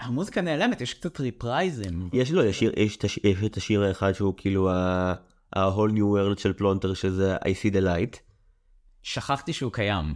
המוזיקה 0.00 0.40
נעלמת 0.40 0.80
יש 0.80 0.94
קצת 0.94 1.20
ריפרייזים. 1.20 2.08
יש 2.12 2.30
לו 2.30 2.44
יש, 2.44 2.62
יש, 2.62 2.98
יש 3.24 3.38
את 3.46 3.56
השיר 3.56 3.82
האחד 3.82 4.12
שהוא 4.12 4.34
כאילו 4.36 4.70
ה... 4.70 5.14
ה-whole 5.52 5.92
new 5.92 6.36
world 6.36 6.40
של 6.40 6.52
פלונטר 6.52 6.94
שזה 6.94 7.36
I 7.36 7.38
see 7.38 7.72
the 7.72 7.80
light. 7.80 8.18
שכחתי 9.02 9.52
שהוא 9.52 9.72
קיים. 9.72 10.14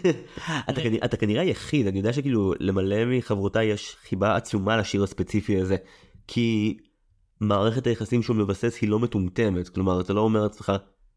אתה, 0.70 0.80
כנראה, 0.82 1.04
אתה 1.04 1.16
כנראה 1.16 1.42
היחיד, 1.42 1.86
אני 1.86 1.98
יודע 1.98 2.12
שכאילו 2.12 2.52
למלא 2.60 3.04
מחברותיי 3.04 3.66
יש 3.66 3.96
חיבה 4.08 4.36
עצומה 4.36 4.76
לשיר 4.76 5.02
הספציפי 5.02 5.60
הזה, 5.60 5.76
כי 6.26 6.76
מערכת 7.40 7.86
היחסים 7.86 8.22
שהוא 8.22 8.36
מבסס 8.36 8.78
היא 8.80 8.88
לא 8.88 8.98
מטומטמת, 8.98 9.68
כלומר 9.68 10.00
אתה 10.00 10.12
לא 10.12 10.20
אומר 10.20 10.42
לעצמך, 10.42 10.72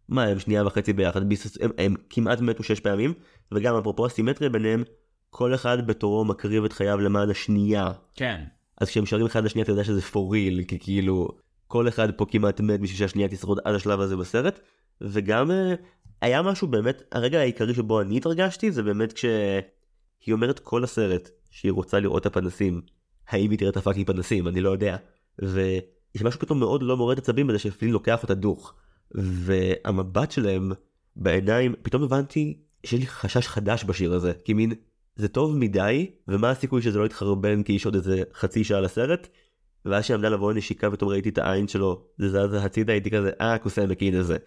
מה 0.10 0.24
הם 0.24 0.39
שנייה 0.39 0.66
וחצי 0.66 0.93
ביחד, 0.93 1.30
ביסס, 1.30 1.57
הם, 1.62 1.72
הם 1.78 1.95
כמעט 2.10 2.41
מתו 2.41 2.64
שש 2.64 2.80
פעמים, 2.80 3.14
וגם 3.51 3.76
אפרופו 3.76 4.05
הסימטריה 4.05 4.49
ביניהם, 4.49 4.84
כל 5.30 5.55
אחד 5.55 5.88
בתורו 5.88 6.26
מקריב 6.26 6.64
את 6.64 6.74
חייו 6.74 6.97
למען 6.97 7.30
השנייה. 7.30 7.91
כן. 8.16 8.43
אז 8.82 8.89
כשהם 8.89 9.05
שרים 9.05 9.26
אחד 9.26 9.43
לשנייה 9.43 9.64
אתה 9.64 9.72
יודע 9.72 9.84
שזה 9.84 10.01
for 10.01 10.34
real, 10.34 10.66
כי 10.68 10.80
כאילו 10.80 11.28
כל 11.70 11.88
אחד 11.88 12.11
פה 12.11 12.26
כמעט 12.26 12.61
מת 12.61 12.80
בשביל 12.80 12.97
שהשנייה 12.97 13.28
תשרוד 13.28 13.59
עד 13.65 13.76
השלב 13.76 13.99
הזה 13.99 14.17
בסרט 14.17 14.59
וגם 15.01 15.51
אה, 15.51 15.74
היה 16.22 16.41
משהו 16.41 16.67
באמת 16.67 17.01
הרגע 17.11 17.39
העיקרי 17.39 17.74
שבו 17.74 18.01
אני 18.01 18.17
התרגשתי 18.17 18.72
זה 18.72 18.84
באמת 18.84 19.13
כשהיא 19.13 20.34
אומרת 20.34 20.59
כל 20.59 20.84
הסרט 20.84 21.30
שהיא 21.49 21.72
רוצה 21.72 21.99
לראות 21.99 22.22
את 22.22 22.26
הפנסים 22.26 22.82
האם 23.30 23.51
היא 23.51 23.59
תראה 23.59 23.70
את 23.70 23.78
הפאקינג 23.78 24.07
פנסים 24.07 24.47
אני 24.47 24.61
לא 24.61 24.70
יודע. 24.70 24.97
ויש 25.39 26.24
משהו 26.24 26.39
פתאום 26.39 26.59
מאוד 26.59 26.84
לא 26.84 26.97
מורד 26.97 27.17
עצבים 27.17 27.47
בזה 27.47 27.59
שפלין 27.59 27.91
לוקח 27.91 28.24
אותה 28.24 28.34
דוך 28.34 28.74
והמבט 29.11 30.32
שלהם 30.32 30.72
בעיניים 31.15 31.76
פתאום 31.82 32.03
הבנתי 32.03 32.59
שיש 32.86 32.99
לי 32.99 33.07
חשש 33.07 33.47
חדש 33.47 33.84
בשיר 33.84 34.13
הזה 34.13 34.34
כי 34.45 34.53
מין 34.53 34.74
זה 35.15 35.28
טוב 35.28 35.57
מדי 35.57 36.11
ומה 36.28 36.49
הסיכוי 36.49 36.82
שזה 36.82 36.99
לא 36.99 37.05
יתחרבן 37.05 37.63
כי 37.63 37.74
יש 37.74 37.86
עוד 37.86 37.95
איזה 37.95 38.24
חצי 38.34 38.63
שעה 38.63 38.82
לסרט 38.82 39.28
ואז 39.90 40.06
שעמדה 40.06 40.30
לבוא 40.30 40.54
נשיקה 40.54 40.88
ופתאום 40.88 41.10
ראיתי 41.10 41.30
את 41.30 41.38
העין 41.38 41.68
שלו 41.68 42.02
זה 42.18 42.30
זז 42.30 42.54
הצידה 42.54 42.94
הייתי 42.94 43.12
כזה 43.12 43.32
אה 43.42 43.58
כוסי 43.58 43.82
ענקין 43.82 44.16
הזה. 44.16 44.38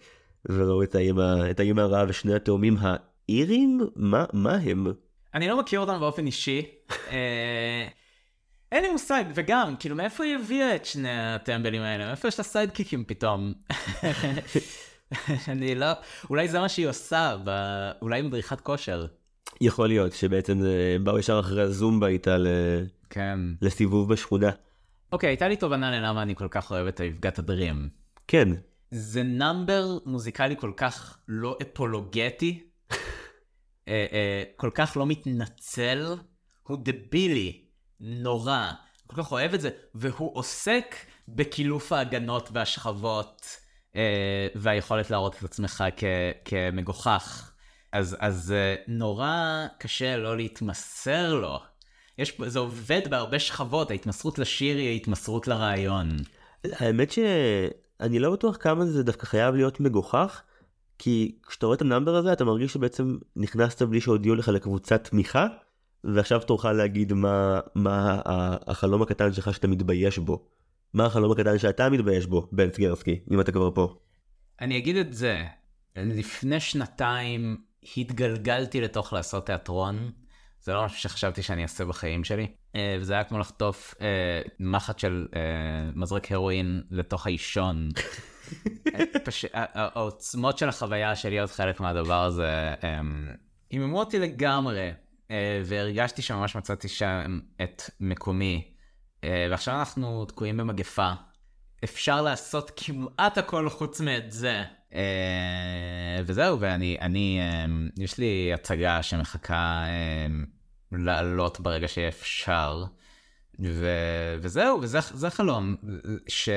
וראו 0.49 0.83
את 0.83 1.59
האמא 1.59 1.81
הרעה 1.81 2.05
ושני 2.07 2.35
התאומים 2.35 2.77
האירים 2.79 3.79
מה 3.95 4.25
מה 4.33 4.55
הם. 4.55 4.87
אני 5.33 5.47
לא 5.47 5.59
מכיר 5.59 5.79
אותם 5.79 5.99
באופן 5.99 6.25
אישי. 6.25 6.65
אה, 7.11 7.87
אין 8.71 8.83
לי 8.83 8.91
מושג 8.91 9.23
וגם 9.35 9.75
כאילו 9.79 9.95
מאיפה 9.95 10.23
היא 10.23 10.35
הביאה 10.35 10.75
את 10.75 10.85
שני 10.85 11.09
הטמבלים 11.09 11.81
האלה 11.81 12.07
מאיפה 12.07 12.27
יש 12.27 12.37
לה 12.37 12.43
סיידקיקים 12.43 13.03
פתאום. 13.07 13.53
אני 15.47 15.75
לא 15.75 15.85
אולי 16.29 16.47
זה 16.47 16.59
מה 16.59 16.69
שהיא 16.69 16.87
עושה 16.87 17.35
ב... 17.43 17.49
אולי 18.01 18.21
מדריכת 18.21 18.61
כושר. 18.61 19.05
יכול 19.61 19.87
להיות 19.87 20.13
שבעצם 20.13 20.61
באו 21.03 21.19
ישר 21.19 21.39
אחרי 21.39 21.61
הזומבה 21.61 22.07
איתה 22.07 22.37
ל... 22.37 22.47
כן. 23.09 23.39
לסיבוב 23.61 24.13
בשכונה. 24.13 24.49
אוקיי, 25.13 25.29
הייתה 25.29 25.47
לי 25.47 25.55
תובנה 25.55 25.91
ללמה 25.91 26.21
אני 26.21 26.35
כל 26.35 26.47
כך 26.51 26.71
אוהב 26.71 26.87
את 26.87 26.99
היפגת 26.99 27.39
הדרים. 27.39 27.89
כן. 28.27 28.49
זה 28.91 29.23
נאמבר 29.23 29.97
מוזיקלי 30.05 30.55
כל 30.59 30.71
כך 30.77 31.17
לא 31.27 31.57
אפולוגטי, 31.61 32.63
אה, 33.87 34.05
אה, 34.11 34.43
כל 34.55 34.69
כך 34.73 34.97
לא 34.97 35.05
מתנצל, 35.05 36.15
הוא 36.63 36.77
דבילי, 36.83 37.65
נורא, 37.99 38.71
כל 39.07 39.15
כך 39.23 39.31
אוהב 39.31 39.53
את 39.53 39.61
זה, 39.61 39.69
והוא 39.95 40.37
עוסק 40.37 40.95
בקילוף 41.27 41.91
ההגנות 41.91 42.49
והשכבות, 42.53 43.57
אה, 43.95 44.47
והיכולת 44.55 45.09
להראות 45.09 45.35
את 45.39 45.43
עצמך 45.43 45.83
כ- 45.97 46.03
כמגוחך. 46.45 47.51
אז, 47.91 48.17
אז 48.19 48.53
נורא 48.87 49.65
קשה 49.79 50.17
לא 50.17 50.37
להתמסר 50.37 51.33
לו. 51.33 51.59
יש, 52.17 52.41
זה 52.45 52.59
עובד 52.59 53.01
בהרבה 53.09 53.39
שכבות, 53.39 53.91
ההתמסרות 53.91 54.39
לשיר 54.39 54.77
היא 54.77 54.89
ההתמסרות 54.89 55.47
לרעיון. 55.47 56.09
האמת 56.63 57.11
שאני 57.11 58.19
לא 58.19 58.31
בטוח 58.31 58.57
כמה 58.59 58.85
זה 58.85 59.03
דווקא 59.03 59.25
חייב 59.25 59.55
להיות 59.55 59.79
מגוחך, 59.79 60.41
כי 60.99 61.35
כשאתה 61.47 61.65
רואה 61.65 61.75
את 61.75 61.81
ה 61.81 61.86
number 61.86 62.15
הזה 62.15 62.33
אתה 62.33 62.45
מרגיש 62.45 62.73
שבעצם 62.73 63.17
נכנסת 63.35 63.81
בלי 63.81 64.01
שהודיעו 64.01 64.35
לך 64.35 64.47
לקבוצת 64.47 65.03
תמיכה, 65.09 65.47
ועכשיו 66.03 66.39
תורך 66.39 66.65
להגיד 66.65 67.13
מה, 67.13 67.59
מה 67.75 68.21
החלום 68.67 69.01
הקטן 69.01 69.33
שלך 69.33 69.53
שאתה 69.53 69.67
מתבייש 69.67 70.17
בו. 70.17 70.45
מה 70.93 71.05
החלום 71.05 71.31
הקטן 71.31 71.57
שאתה 71.57 71.89
מתבייש 71.89 72.25
בו, 72.25 72.47
בן 72.51 72.71
סגרסקי, 72.71 73.19
אם 73.31 73.41
אתה 73.41 73.51
כבר 73.51 73.71
פה. 73.75 73.95
אני 74.61 74.77
אגיד 74.77 74.95
את 74.95 75.13
זה, 75.13 75.43
לפני 75.95 76.59
שנתיים 76.59 77.57
התגלגלתי 77.97 78.81
לתוך 78.81 79.13
לעשות 79.13 79.45
תיאטרון. 79.45 80.11
זה 80.63 80.73
לא 80.73 80.85
משהו 80.85 80.99
שחשבתי 80.99 81.43
שאני 81.43 81.63
אעשה 81.63 81.85
בחיים 81.85 82.23
שלי. 82.23 82.47
אה, 82.75 82.97
וזה 82.99 83.13
היה 83.13 83.23
כמו 83.23 83.39
לחטוף 83.39 83.95
אה, 84.01 84.41
מחט 84.59 84.99
של 84.99 85.27
אה, 85.35 85.41
מזרק 85.95 86.31
הרואין 86.31 86.83
לתוך 86.91 87.25
האישון. 87.27 87.89
פש... 89.25 89.45
העוצמות 89.53 90.57
של 90.57 90.69
החוויה 90.69 91.15
של 91.15 91.29
להיות 91.29 91.51
חלק 91.51 91.79
מהדבר 91.79 92.23
הזה 92.23 92.73
היממו 93.69 93.99
אותי 93.99 94.19
לגמרי, 94.19 94.91
והרגשתי 95.65 96.21
שממש 96.21 96.55
מצאתי 96.55 96.87
שם 96.87 97.39
את 97.63 97.81
מקומי. 97.99 98.73
ועכשיו 99.23 99.79
אנחנו 99.79 100.25
תקועים 100.25 100.57
במגפה. 100.57 101.11
אפשר 101.83 102.21
לעשות 102.21 102.71
כמעט 102.75 103.37
הכל 103.37 103.69
חוץ 103.69 104.01
מאת 104.01 104.31
זה. 104.31 104.63
וזהו, 106.25 106.59
ואני, 106.59 106.97
אני, 107.01 107.39
יש 107.97 108.17
לי 108.17 108.53
הצגה 108.53 109.03
שמחכה 109.03 109.85
לעלות 110.91 111.59
ברגע 111.59 111.87
שיהיה 111.87 112.07
אפשר. 112.07 112.83
ו... 113.59 113.87
וזהו, 114.41 114.81
וזה 114.81 115.29
חלום, 115.29 115.75
ש... 116.27 116.49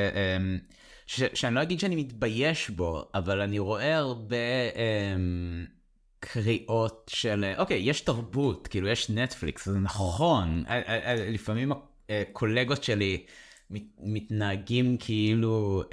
ש... 1.06 1.22
שאני 1.34 1.54
לא 1.54 1.62
אגיד 1.62 1.80
שאני 1.80 1.96
מתבייש 1.96 2.70
בו, 2.70 3.10
אבל 3.14 3.40
אני 3.40 3.58
רואה 3.58 3.96
הרבה 3.96 4.36
קריאות 6.20 7.10
של, 7.14 7.52
אוקיי, 7.58 7.78
יש 7.78 8.00
תרבות, 8.00 8.68
כאילו 8.68 8.88
יש 8.88 9.10
נטפליקס, 9.10 9.68
זה 9.68 9.78
נכון, 9.78 10.64
לפעמים 11.32 11.72
הקולגות 12.08 12.84
שלי 12.84 13.24
מת... 13.70 13.82
מתנהגים 13.98 14.96
כאילו 14.96 15.82
uh, 15.84 15.88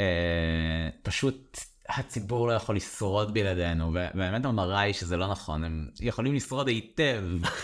פשוט 1.04 1.58
הציבור 1.90 2.48
לא 2.48 2.54
יכול 2.54 2.76
לשרוד 2.76 3.34
בלעדינו, 3.34 3.88
ובאמת 3.88 4.46
המראה 4.46 4.80
היא 4.80 4.94
שזה 4.94 5.18
לא 5.18 5.28
נכון, 5.28 5.64
הם 5.64 5.88
יכולים 6.00 6.36
לשרוד 6.36 6.68
היטב. 6.68 7.24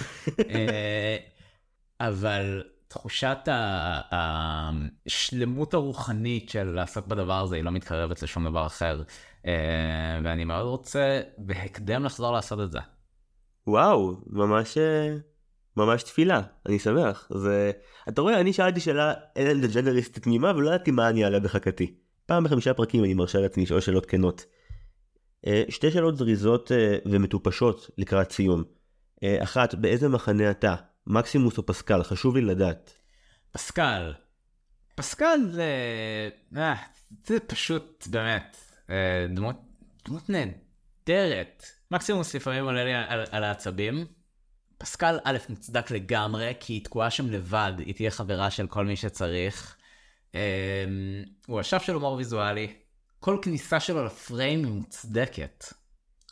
אה, 0.49 1.17
אבל 1.99 2.63
תחושת 2.87 3.37
השלמות 4.11 5.73
הרוחנית 5.73 6.49
של 6.49 6.63
לעסוק 6.63 7.07
בדבר 7.07 7.41
הזה 7.43 7.55
היא 7.55 7.63
לא 7.63 7.71
מתקרבת 7.71 8.21
לשום 8.21 8.45
דבר 8.45 8.65
אחר. 8.65 9.03
אה, 9.45 10.19
ואני 10.23 10.45
מאוד 10.45 10.65
רוצה 10.65 11.21
בהקדם 11.37 12.03
לחזור 12.03 12.31
לעשות 12.31 12.59
את 12.59 12.71
זה. 12.71 12.79
וואו, 13.67 14.17
ממש, 14.27 14.77
אה, 14.77 15.15
ממש 15.77 16.03
תפילה, 16.03 16.41
אני 16.65 16.79
שמח. 16.79 17.27
זה... 17.33 17.71
אתה 18.09 18.21
רואה, 18.21 18.39
אני 18.39 18.53
שאלתי 18.53 18.79
שאלה 18.79 19.13
אלן 19.37 19.61
דה 19.61 19.67
ג'נריסט 19.67 20.19
תמימה 20.19 20.51
ולא 20.55 20.69
ידעתי 20.69 20.91
מה 20.91 21.09
אני 21.09 21.25
אעלה 21.25 21.39
בחכתי. 21.39 21.95
פעם 22.29 22.43
בחמישה 22.43 22.73
פרקים 22.73 23.03
אני 23.03 23.13
מרשה 23.13 23.39
לעצמי 23.39 23.63
לשאול 23.63 23.81
שאלות 23.81 24.05
כנות. 24.05 24.45
אה, 25.47 25.63
שתי 25.69 25.91
שאלות 25.91 26.17
זריזות 26.17 26.71
אה, 26.71 26.97
ומטופשות 27.05 27.89
לקראת 27.97 28.31
סיום. 28.31 28.63
אה, 29.23 29.43
אחת, 29.43 29.75
באיזה 29.75 30.09
מחנה 30.09 30.51
אתה? 30.51 30.75
מקסימוס 31.07 31.57
או 31.57 31.65
פסקל? 31.65 32.03
חשוב 32.03 32.35
לי 32.35 32.41
לדעת. 32.41 32.93
פסקל. 33.51 34.13
פסקל 34.95 35.39
זה... 35.51 35.69
זה 37.25 37.39
פשוט 37.39 38.07
באמת 38.09 38.57
דמות, 39.29 39.55
דמות 40.05 40.29
נהדרת. 40.29 41.65
מקסימוס 41.91 42.35
לפעמים 42.35 42.63
עולה 42.63 42.83
לי 42.83 42.93
על, 42.93 43.23
על 43.31 43.43
העצבים. 43.43 44.05
פסקל 44.77 45.17
א' 45.23 45.37
מוצדק 45.49 45.91
לגמרי 45.91 46.53
כי 46.59 46.73
היא 46.73 46.83
תקועה 46.83 47.09
שם 47.09 47.29
לבד, 47.29 47.73
היא 47.77 47.95
תהיה 47.95 48.11
חברה 48.11 48.51
של 48.51 48.67
כל 48.67 48.85
מי 48.85 48.95
שצריך. 48.95 49.75
אמ, 50.35 50.39
הוא 51.47 51.61
אשף 51.61 51.81
של 51.81 51.93
הומור 51.93 52.13
ויזואלי, 52.13 52.73
כל 53.19 53.37
כניסה 53.41 53.79
שלו 53.79 54.05
לפריים 54.05 54.65
היא 54.65 54.73
מוצדקת. 54.73 55.65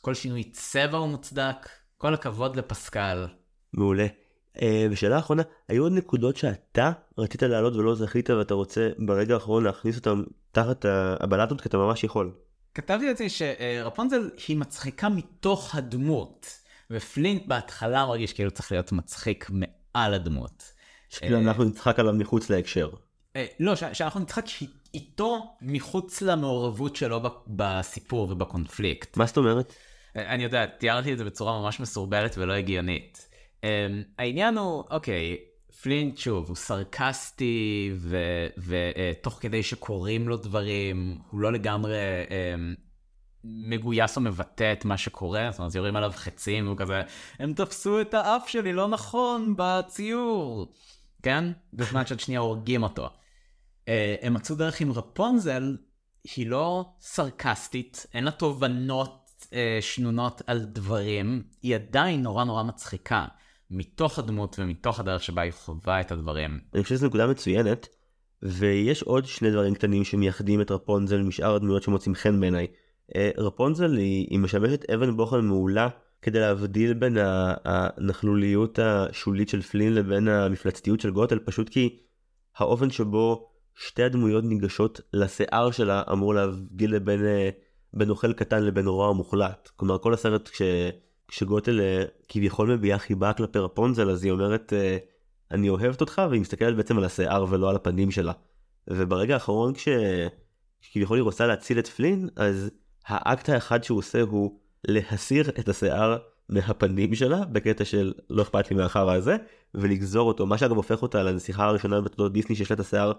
כל 0.01 0.13
שינוי 0.13 0.43
צבע 0.43 0.97
הוא 0.97 1.07
מוצדק, 1.07 1.69
כל 1.97 2.13
הכבוד 2.13 2.55
לפסקל. 2.55 3.27
מעולה. 3.73 4.07
אה, 4.61 4.87
ושאלה 4.91 5.19
אחרונה, 5.19 5.43
היו 5.67 5.83
עוד 5.83 5.91
נקודות 5.93 6.37
שאתה 6.37 6.91
רצית 7.17 7.43
להעלות 7.43 7.75
ולא 7.75 7.95
זכית 7.95 8.29
ואתה 8.29 8.53
רוצה 8.53 8.89
ברגע 8.97 9.33
האחרון 9.33 9.63
להכניס 9.63 9.95
אותם 9.95 10.23
תחת 10.51 10.85
הבלטות 11.19 11.61
כי 11.61 11.69
אתה 11.69 11.77
ממש 11.77 12.03
יכול. 12.03 12.31
כתבתי 12.73 13.07
לעצמי 13.07 13.29
שרפונזל 13.29 14.29
היא 14.47 14.57
מצחיקה 14.57 15.09
מתוך 15.09 15.75
הדמות, 15.75 16.59
ופלינט 16.91 17.47
בהתחלה 17.47 18.05
מרגיש 18.05 18.33
כאילו 18.33 18.51
צריך 18.51 18.71
להיות 18.71 18.91
מצחיק 18.91 19.49
מעל 19.49 20.13
הדמות. 20.13 20.73
שכאילו 21.09 21.37
אנחנו 21.39 21.63
נצחק 21.63 21.99
עליו 21.99 22.13
מחוץ 22.13 22.49
להקשר. 22.49 22.89
אה, 23.37 23.45
לא, 23.59 23.75
שאנחנו 23.75 24.19
נצחק 24.19 24.45
איתו 24.93 25.55
מחוץ 25.61 26.21
למעורבות 26.21 26.95
שלו 26.95 27.21
בסיפור 27.47 28.31
ובקונפליקט. 28.31 29.17
מה 29.17 29.25
זאת 29.25 29.37
אומרת? 29.37 29.73
אה, 30.17 30.33
אני 30.33 30.43
יודע, 30.43 30.65
תיארתי 30.65 31.13
את 31.13 31.17
זה 31.17 31.25
בצורה 31.25 31.61
ממש 31.61 31.79
מסורבלת 31.79 32.37
ולא 32.37 32.53
הגיונית. 32.53 33.29
אה, 33.63 33.87
העניין 34.17 34.57
הוא, 34.57 34.83
אוקיי, 34.91 35.37
פלינט 35.81 36.17
שוב, 36.17 36.47
הוא 36.47 36.55
סרקסטי, 36.55 37.93
ותוך 38.57 39.37
כדי 39.41 39.63
שקורים 39.63 40.29
לו 40.29 40.37
דברים, 40.37 41.17
הוא 41.31 41.39
לא 41.39 41.53
לגמרי 41.53 41.95
מגויס 43.43 44.17
או 44.17 44.21
מבטא 44.21 44.73
את 44.73 44.85
מה 44.85 44.97
שקורה, 44.97 45.47
זאת 45.51 45.59
אומרת, 45.59 45.75
יורים 45.75 45.95
עליו 45.95 46.11
חצים, 46.15 46.65
והוא 46.65 46.77
כזה, 46.77 47.01
הם 47.39 47.53
תפסו 47.53 48.01
את 48.01 48.13
האף 48.13 48.47
שלי 48.47 48.73
לא 48.73 48.87
נכון 48.87 49.53
בציור, 49.57 50.73
כן? 51.23 51.43
בזמן 51.73 52.05
שעוד 52.05 52.19
שנייה 52.19 52.39
הורגים 52.39 52.83
אותו. 52.83 53.09
אה, 53.87 54.15
הם 54.21 54.33
מצאו 54.33 54.55
דרך 54.55 54.81
עם 54.81 54.91
רפונזל, 54.91 55.77
היא 56.35 56.47
לא 56.47 56.85
סרקסטית, 56.99 58.05
אין 58.13 58.23
לה 58.23 58.31
תובנות 58.31 59.47
אה, 59.53 59.77
שנונות 59.81 60.41
על 60.47 60.59
דברים, 60.59 61.43
היא 61.61 61.75
עדיין 61.75 62.21
נורא 62.23 62.43
נורא 62.43 62.63
מצחיקה, 62.63 63.25
מתוך 63.71 64.19
הדמות 64.19 64.55
ומתוך 64.59 64.99
הדרך 64.99 65.23
שבה 65.23 65.41
היא 65.41 65.51
חווה 65.51 66.01
את 66.01 66.11
הדברים. 66.11 66.59
אני 66.73 66.83
חושב 66.83 66.95
שזו 66.95 67.07
נקודה 67.07 67.27
מצוינת, 67.27 67.87
ויש 68.41 69.03
עוד 69.03 69.25
שני 69.25 69.51
דברים 69.51 69.75
קטנים 69.75 70.03
שמייחדים 70.03 70.61
את 70.61 70.71
רפונזל 70.71 71.21
משאר 71.21 71.55
הדמויות 71.55 71.83
שמוצאים 71.83 72.15
חן 72.15 72.39
בעיניי. 72.39 72.67
אה, 73.15 73.31
רפונזל 73.37 73.97
היא, 73.97 74.27
היא 74.29 74.39
משמשת 74.39 74.89
אבן 74.89 75.17
בוחן 75.17 75.39
מעולה 75.39 75.89
כדי 76.21 76.39
להבדיל 76.39 76.93
בין 76.93 77.17
הנכלוליות 77.65 78.79
השולית 78.79 79.49
של 79.49 79.61
פלין 79.61 79.93
לבין 79.93 80.27
המפלצתיות 80.27 80.99
של 80.99 81.11
גוטל, 81.11 81.39
פשוט 81.39 81.69
כי 81.69 81.99
האופן 82.57 82.89
שבו 82.89 83.49
שתי 83.77 84.03
הדמויות 84.03 84.43
ניגשות 84.43 85.01
לשיער 85.13 85.71
שלה 85.71 86.03
אמור 86.11 86.33
להבדיל 86.33 86.95
לבין 86.95 87.25
אה, 87.25 87.49
בין 87.93 88.09
אוכל 88.09 88.33
קטן 88.33 88.63
לבין 88.63 88.87
רוע 88.87 89.13
מוחלט. 89.13 89.69
כלומר 89.75 89.97
כל 89.97 90.13
הסרט 90.13 90.49
כש, 90.49 90.61
כשגוטל 91.27 91.81
אה, 91.81 92.03
כביכול 92.29 92.73
מביעה 92.75 92.99
חיבה 92.99 93.33
כלפי 93.33 93.59
רפונזל 93.59 94.09
אז 94.09 94.23
היא 94.23 94.31
אומרת 94.31 94.73
אה, 94.73 94.97
אני 95.51 95.69
אוהבת 95.69 96.01
אותך 96.01 96.21
והיא 96.29 96.41
מסתכלת 96.41 96.75
בעצם 96.75 96.97
על 96.97 97.03
השיער 97.03 97.45
ולא 97.49 97.69
על 97.69 97.75
הפנים 97.75 98.11
שלה. 98.11 98.31
וברגע 98.89 99.33
האחרון 99.33 99.73
כש... 99.73 99.87
כביכול 100.91 101.17
היא 101.17 101.23
רוצה 101.23 101.47
להציל 101.47 101.79
את 101.79 101.87
פלין 101.87 102.29
אז 102.35 102.69
האקט 103.07 103.49
האחד 103.49 103.83
שהוא 103.83 103.99
עושה 103.99 104.21
הוא 104.21 104.59
להסיר 104.87 105.49
את 105.49 105.69
השיער 105.69 106.17
מהפנים 106.49 107.15
שלה 107.15 107.45
בקטע 107.45 107.85
של 107.85 108.13
לא 108.29 108.41
אכפת 108.41 108.71
לי 108.71 108.77
מהחרא 108.77 109.13
הזה 109.13 109.35
ולגזור 109.75 110.27
אותו 110.27 110.45
מה 110.45 110.57
שאגב 110.57 110.75
הופך 110.75 111.01
אותה 111.01 111.23
לנסיכה 111.23 111.65
הראשונה 111.65 112.01
בתולדות 112.01 112.33
דיסני 112.33 112.55
שיש 112.55 112.71
לה 112.71 112.75
את 112.75 112.79
השיער 112.79 113.11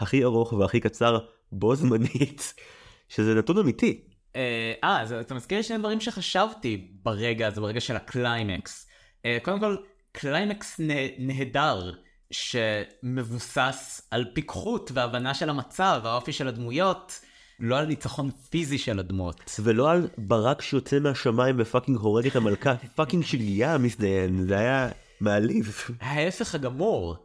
הכי 0.00 0.24
ארוך 0.24 0.52
והכי 0.52 0.80
קצר 0.80 1.18
בו 1.52 1.76
זמנית, 1.76 2.54
שזה 3.14 3.34
נתון 3.34 3.58
אמיתי. 3.58 4.00
אה, 4.36 4.74
אז 4.82 5.12
אתה 5.12 5.34
מזכיר 5.34 5.58
לי 5.58 5.64
שני 5.64 5.78
דברים 5.78 6.00
שחשבתי 6.00 6.88
ברגע 7.02 7.46
הזה, 7.46 7.60
ברגע 7.60 7.80
של 7.80 7.96
הקליימקס. 7.96 8.86
אה, 9.24 9.38
קודם 9.42 9.60
כל, 9.60 9.76
קליימקס 10.12 10.80
נהדר. 11.18 11.92
שמבוסס 12.30 14.08
על 14.10 14.24
פיקחות 14.34 14.90
והבנה 14.94 15.34
של 15.34 15.50
המצב, 15.50 16.00
האופי 16.04 16.32
של 16.32 16.48
הדמויות, 16.48 17.20
לא 17.60 17.78
על 17.78 17.86
ניצחון 17.86 18.30
פיזי 18.50 18.78
של 18.78 18.98
הדמות. 18.98 19.60
ולא 19.62 19.90
על 19.90 20.08
ברק 20.18 20.62
שיוצא 20.62 20.98
מהשמיים 20.98 21.56
ו 21.58 21.63
fucking 21.63 21.98
הורג 21.98 22.26
את 22.26 22.36
המלכה, 22.36 22.74
fucking 22.96 23.24
שליה 23.24 23.78
מזדיין, 23.78 24.46
זה 24.46 24.58
היה 24.58 24.88
מעליב. 25.20 25.86
ההפך 26.00 26.54
הגמור, 26.54 27.16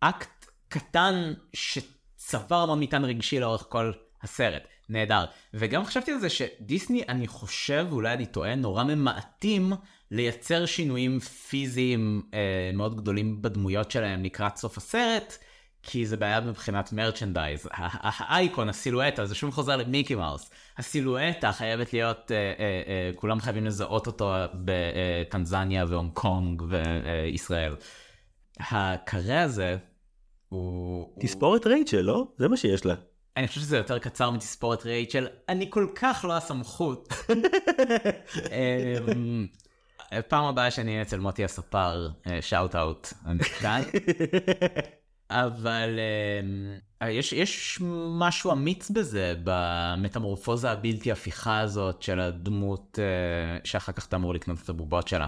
אקט 0.00 0.46
קטן 0.68 1.32
שצבר 2.26 2.56
המון 2.56 2.80
מטען 2.80 3.04
רגשי 3.04 3.40
לאורך 3.40 3.66
כל 3.68 3.92
הסרט. 4.22 4.62
נהדר. 4.88 5.24
וגם 5.54 5.84
חשבתי 5.84 6.12
על 6.12 6.18
זה 6.18 6.28
שדיסני, 6.30 7.02
אני 7.08 7.26
חושב, 7.28 7.86
אולי 7.92 8.12
אני 8.12 8.26
טועה, 8.26 8.54
נורא 8.54 8.84
ממעטים 8.84 9.72
לייצר 10.10 10.66
שינויים 10.66 11.20
פיזיים 11.20 12.22
אה, 12.34 12.70
מאוד 12.74 12.96
גדולים 12.96 13.42
בדמויות 13.42 13.90
שלהם 13.90 14.24
לקראת 14.24 14.56
סוף 14.56 14.76
הסרט, 14.76 15.36
כי 15.82 16.06
זה 16.06 16.16
בעיה 16.16 16.40
מבחינת 16.40 16.92
merchandise. 16.92 17.68
האייקון, 17.72 18.68
הסילואטה, 18.68 19.26
זה 19.26 19.34
שוב 19.34 19.50
חוזר 19.50 19.76
למיקי 19.76 20.14
מאוס. 20.14 20.50
הסילואטה 20.78 21.52
חייבת 21.52 21.92
להיות, 21.92 22.32
אה, 22.32 22.36
אה, 22.36 22.82
אה, 22.86 23.10
כולם 23.16 23.40
חייבים 23.40 23.64
לזהות 23.64 24.06
אותו 24.06 24.34
בטנזניה 24.54 25.84
והונג 25.88 26.12
קונג 26.12 26.62
וישראל. 26.68 27.76
הקרה 28.60 29.42
הזה 29.42 29.76
הוא... 30.52 31.08
תספורת 31.20 31.66
רייצ'ל, 31.66 32.00
לא? 32.00 32.26
זה 32.38 32.48
מה 32.48 32.56
שיש 32.56 32.86
לה. 32.86 32.94
אני 33.36 33.48
חושב 33.48 33.60
שזה 33.60 33.76
יותר 33.76 33.98
קצר 33.98 34.30
מתספורת 34.30 34.86
רייצ'ל, 34.86 35.26
אני 35.48 35.66
כל 35.70 35.86
כך 35.94 36.24
לא 36.28 36.36
הסמכות. 36.36 37.08
אמ, 38.52 39.46
פעם 40.28 40.44
הבאה 40.44 40.70
שאני 40.70 40.90
אהיה 40.90 41.02
אצל 41.02 41.20
מוטי 41.20 41.44
הספר, 41.44 42.08
שאוט 42.40 42.76
אאוט. 42.76 43.12
אבל 45.30 45.98
אמ, 47.00 47.08
יש, 47.08 47.32
יש 47.32 47.78
משהו 48.18 48.52
אמיץ 48.52 48.90
בזה 48.90 49.34
במטמורפוזה 49.44 50.70
הבלתי 50.70 51.12
הפיכה 51.12 51.60
הזאת 51.60 52.02
של 52.02 52.20
הדמות 52.20 52.98
אה, 52.98 53.58
שאחר 53.64 53.92
כך 53.92 54.06
אתה 54.06 54.16
אמור 54.16 54.34
לקנות 54.34 54.58
את 54.64 54.68
הבובות 54.68 55.08
שלה. 55.08 55.26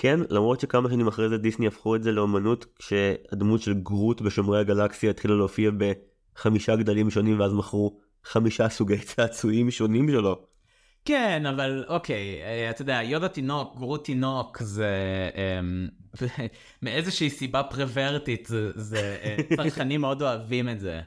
כן, 0.00 0.20
למרות 0.30 0.60
שכמה 0.60 0.90
שנים 0.90 1.08
אחרי 1.08 1.28
זה 1.28 1.38
דיסני 1.38 1.66
הפכו 1.66 1.96
את 1.96 2.02
זה 2.02 2.12
לאומנות 2.12 2.66
כשהדמות 2.78 3.62
של 3.62 3.74
גרוט 3.74 4.20
בשומרי 4.20 4.60
הגלקסיה 4.60 5.10
התחילה 5.10 5.34
להופיע 5.34 5.70
בחמישה 5.78 6.76
גדלים 6.76 7.10
שונים 7.10 7.40
ואז 7.40 7.52
מכרו 7.52 7.98
חמישה 8.24 8.68
סוגי 8.68 8.98
צעצועים 9.14 9.70
שונים 9.70 10.08
שלו. 10.10 10.42
כן, 11.04 11.46
אבל 11.46 11.84
אוקיי, 11.88 12.42
אה, 12.42 12.70
אתה 12.70 12.82
יודע, 12.82 13.00
יודה 13.02 13.28
תינוק, 13.28 13.76
גרוט 13.76 14.04
תינוק, 14.04 14.58
זה 14.62 14.90
אמ, 15.34 15.88
מאיזושהי 16.82 17.30
סיבה 17.30 17.62
פרוורטית, 17.62 18.46
זה, 18.46 18.70
זה 18.74 19.16
אה, 19.22 19.36
צרכנים 19.56 20.00
מאוד 20.00 20.22
אוהבים 20.22 20.68
את 20.68 20.80
זה. 20.80 21.00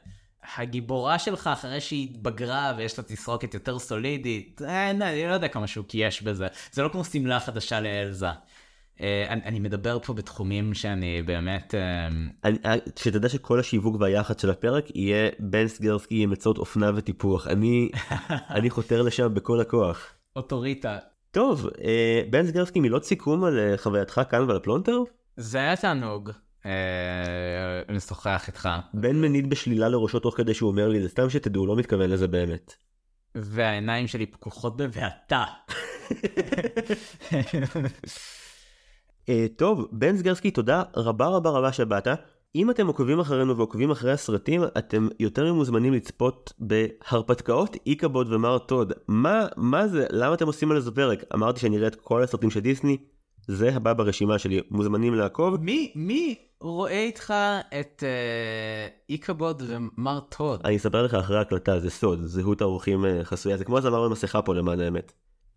הגיבורה 0.56 1.20
שלך 1.20 1.50
אחרי 1.54 1.82
שהיא 1.82 2.10
התבגרה 2.10 2.74
ויש 2.78 2.98
לה 2.98 3.04
תסרוקת 3.04 3.54
יותר 3.54 3.80
סולידית, 3.80 4.62
אה, 4.66 4.90
אני 4.90 5.28
לא 5.28 5.34
יודע 5.34 5.48
כמה 5.48 5.68
שוק 5.68 5.88
יש 5.94 6.22
בזה. 6.22 6.48
זה 6.72 6.84
לא 6.84 6.90
כמו 6.90 7.06
שמלה 7.06 7.40
חדשה 7.40 7.80
לאלזה. 7.80 8.28
אה, 9.02 9.26
אני, 9.30 9.42
אני 9.46 9.60
מדבר 9.60 10.00
פה 10.00 10.14
בתחומים 10.14 10.74
שאני 10.74 11.22
באמת... 11.22 11.76
אה, 11.76 12.08
אני, 12.44 12.58
אה, 12.66 12.76
שתדע 13.00 13.30
שכל 13.30 13.60
השיווק 13.60 13.96
והיח"צ 14.00 14.40
של 14.40 14.50
הפרק 14.50 14.96
יהיה 14.96 15.30
בן 15.40 15.68
סגרסקי 15.68 16.24
עם 16.24 16.32
עצות 16.32 16.58
אופנה 16.58 16.92
וטיפוח. 16.96 17.48
אני, 17.48 17.90
אני 18.56 18.70
חותר 18.70 19.02
לשם 19.02 19.34
בכל 19.34 19.60
הכוח. 19.60 20.14
אוטוריטה. 20.36 20.98
טוב, 21.32 21.70
בן 22.30 22.48
סגרסקי 22.48 22.80
מילות 22.80 23.06
סיכום 23.06 23.44
על 23.44 23.60
חווייתך 23.78 24.22
כאן 24.30 24.44
ועל 24.48 24.58
הפלונטר? 24.58 24.98
זה 25.38 25.58
היה 25.58 25.76
תענוג. 25.76 26.32
לשוחח 27.90 28.44
איתך. 28.48 28.70
בן 28.94 29.16
מניד 29.16 29.50
בשלילה 29.50 29.90
לראשו 29.90 30.20
תוך 30.20 30.38
כדי 30.38 30.54
שהוא 30.54 30.70
אומר 30.70 30.88
לי, 30.88 31.02
זה 31.02 31.10
סתם 31.10 31.30
שתדעו, 31.30 31.68
לא 31.68 31.76
מתכוון 31.76 32.10
לזה 32.10 32.28
באמת. 32.28 32.74
והעיניים 33.36 34.08
שלי 34.08 34.26
פקוחות 34.26 34.78
בבעתה. 34.78 35.44
Uh, 39.26 39.32
טוב, 39.56 39.88
בן 39.92 40.18
סגרסקי, 40.18 40.52
תודה 40.52 40.84
רבה 40.96 41.28
רבה 41.28 41.50
רבה 41.50 41.72
שבאת. 41.72 42.08
אם 42.56 42.70
אתם 42.70 42.88
עוקבים 42.88 43.20
אחרינו 43.20 43.58
ועוקבים 43.58 43.92
אחרי 43.92 44.12
הסרטים, 44.12 44.64
אתם 44.78 45.08
יותר 45.20 45.54
ממוזמנים 45.54 45.94
לצפות 45.94 46.54
בהרפתקאות 46.60 47.78
איקבוד 47.86 48.34
ומר 48.34 48.58
טוד. 48.58 48.94
מה, 49.08 49.46
מה 49.58 49.88
זה? 49.88 50.06
למה 50.10 50.34
אתם 50.34 50.48
עושים 50.48 50.72
על 50.72 50.80
זה 50.80 50.92
פרק? 50.92 51.24
אמרתי 51.34 51.60
שאני 51.60 51.78
אראה 51.78 51.88
את 51.88 51.96
כל 51.96 52.24
הסרטים 52.24 52.50
של 52.50 52.60
דיסני, 52.60 52.98
זה 53.48 53.76
הבא 53.76 53.94
ברשימה 53.94 54.40
שלי, 54.40 54.62
מוזמנים 54.72 55.14
לעקוב. 55.16 55.62
מי, 55.62 55.92
מי 55.96 56.36
רואה 56.62 57.04
איתך 57.04 57.34
את 57.80 58.04
אה, 58.04 58.88
איקבוד 59.10 59.64
ומר 59.68 60.20
טוד? 60.20 60.62
אני 60.66 60.78
אספר 60.78 61.04
לך 61.04 61.14
אחרי 61.14 61.38
ההקלטה, 61.38 61.80
זה 61.80 61.90
סוד, 61.90 62.20
זהות 62.22 62.62
האורחים 62.62 63.06
אה, 63.06 63.24
חסויה, 63.24 63.58
זה 63.58 63.66
כמו 63.66 63.78
הזמר 63.78 64.08
במסכה 64.08 64.42
פה 64.42 64.56
למען 64.56 64.80
האמת. 64.80 65.14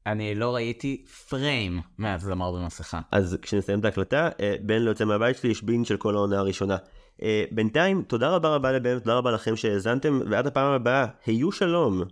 אני 0.07 0.35
לא 0.35 0.55
ראיתי 0.55 1.05
פריים 1.29 1.81
מהזמר 1.99 2.53
במסכה. 2.53 3.01
אז 3.13 3.39
כשנסיים 3.43 3.81
את 3.81 3.85
ההקלטה, 3.85 4.29
אה, 4.41 4.55
בן 4.61 4.83
לא 4.83 4.91
יוצא 4.91 5.05
מהבית 5.05 5.37
שלי, 5.37 5.51
יש 5.51 5.63
בין 5.63 5.85
של 5.85 5.97
כל 5.97 6.15
העונה 6.15 6.39
הראשונה. 6.39 6.77
אה, 7.23 7.45
בינתיים, 7.51 8.03
תודה 8.03 8.31
רבה 8.31 8.55
רבה 8.55 8.73
לבן, 8.73 8.99
תודה 8.99 9.15
רבה 9.15 9.31
לכם 9.31 9.57
שהאזנתם, 9.57 10.21
ועד 10.31 10.47
הפעם 10.47 10.73
הבאה, 10.73 11.07
היו 11.27 11.53
שלום. 11.53 12.03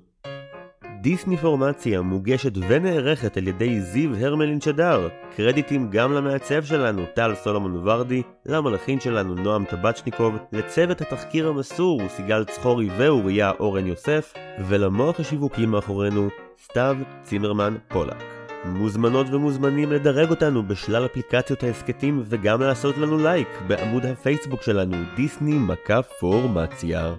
דיסני 1.03 1.37
פורמציה 1.37 2.03
מוגשת 2.03 2.53
ונערכת 2.69 3.37
על 3.37 3.49
ידי 3.49 3.81
זיו 3.81 4.17
הרמלין 4.17 4.61
שדר. 4.61 5.09
קרדיטים 5.37 5.91
גם 5.91 6.13
למעצב 6.13 6.65
שלנו, 6.65 7.05
טל 7.15 7.35
סולומון 7.35 7.89
ורדי, 7.89 8.23
למלאכין 8.47 9.01
שלנו, 9.01 9.35
נועם 9.35 9.65
טבצ'ניקוב, 9.65 10.35
לצוות 10.53 11.01
התחקיר 11.01 11.49
המסור, 11.49 12.09
סיגל 12.09 12.45
צחורי 12.45 12.89
ואוריה 12.99 13.51
אורן 13.61 13.87
יוסף, 13.87 14.35
ולמוח 14.69 15.21
השיווקי 15.21 15.67
מאחורינו, 15.67 16.29
סתיו 16.65 16.97
צימרמן 17.23 17.75
פולק. 17.89 18.23
מוזמנות 18.65 19.27
ומוזמנים 19.31 19.93
לדרג 19.93 20.31
אותנו 20.31 20.63
בשלל 20.63 21.05
אפליקציות 21.05 21.63
ההסכתים 21.63 22.23
וגם 22.25 22.61
לעשות 22.61 22.99
לנו 22.99 23.19
לייק 23.19 23.49
בעמוד 23.67 24.07
הפייסבוק 24.07 24.63
שלנו, 24.63 24.97
דיסני 25.17 25.59
מכה 25.59 26.03
פורמציה. 26.03 27.15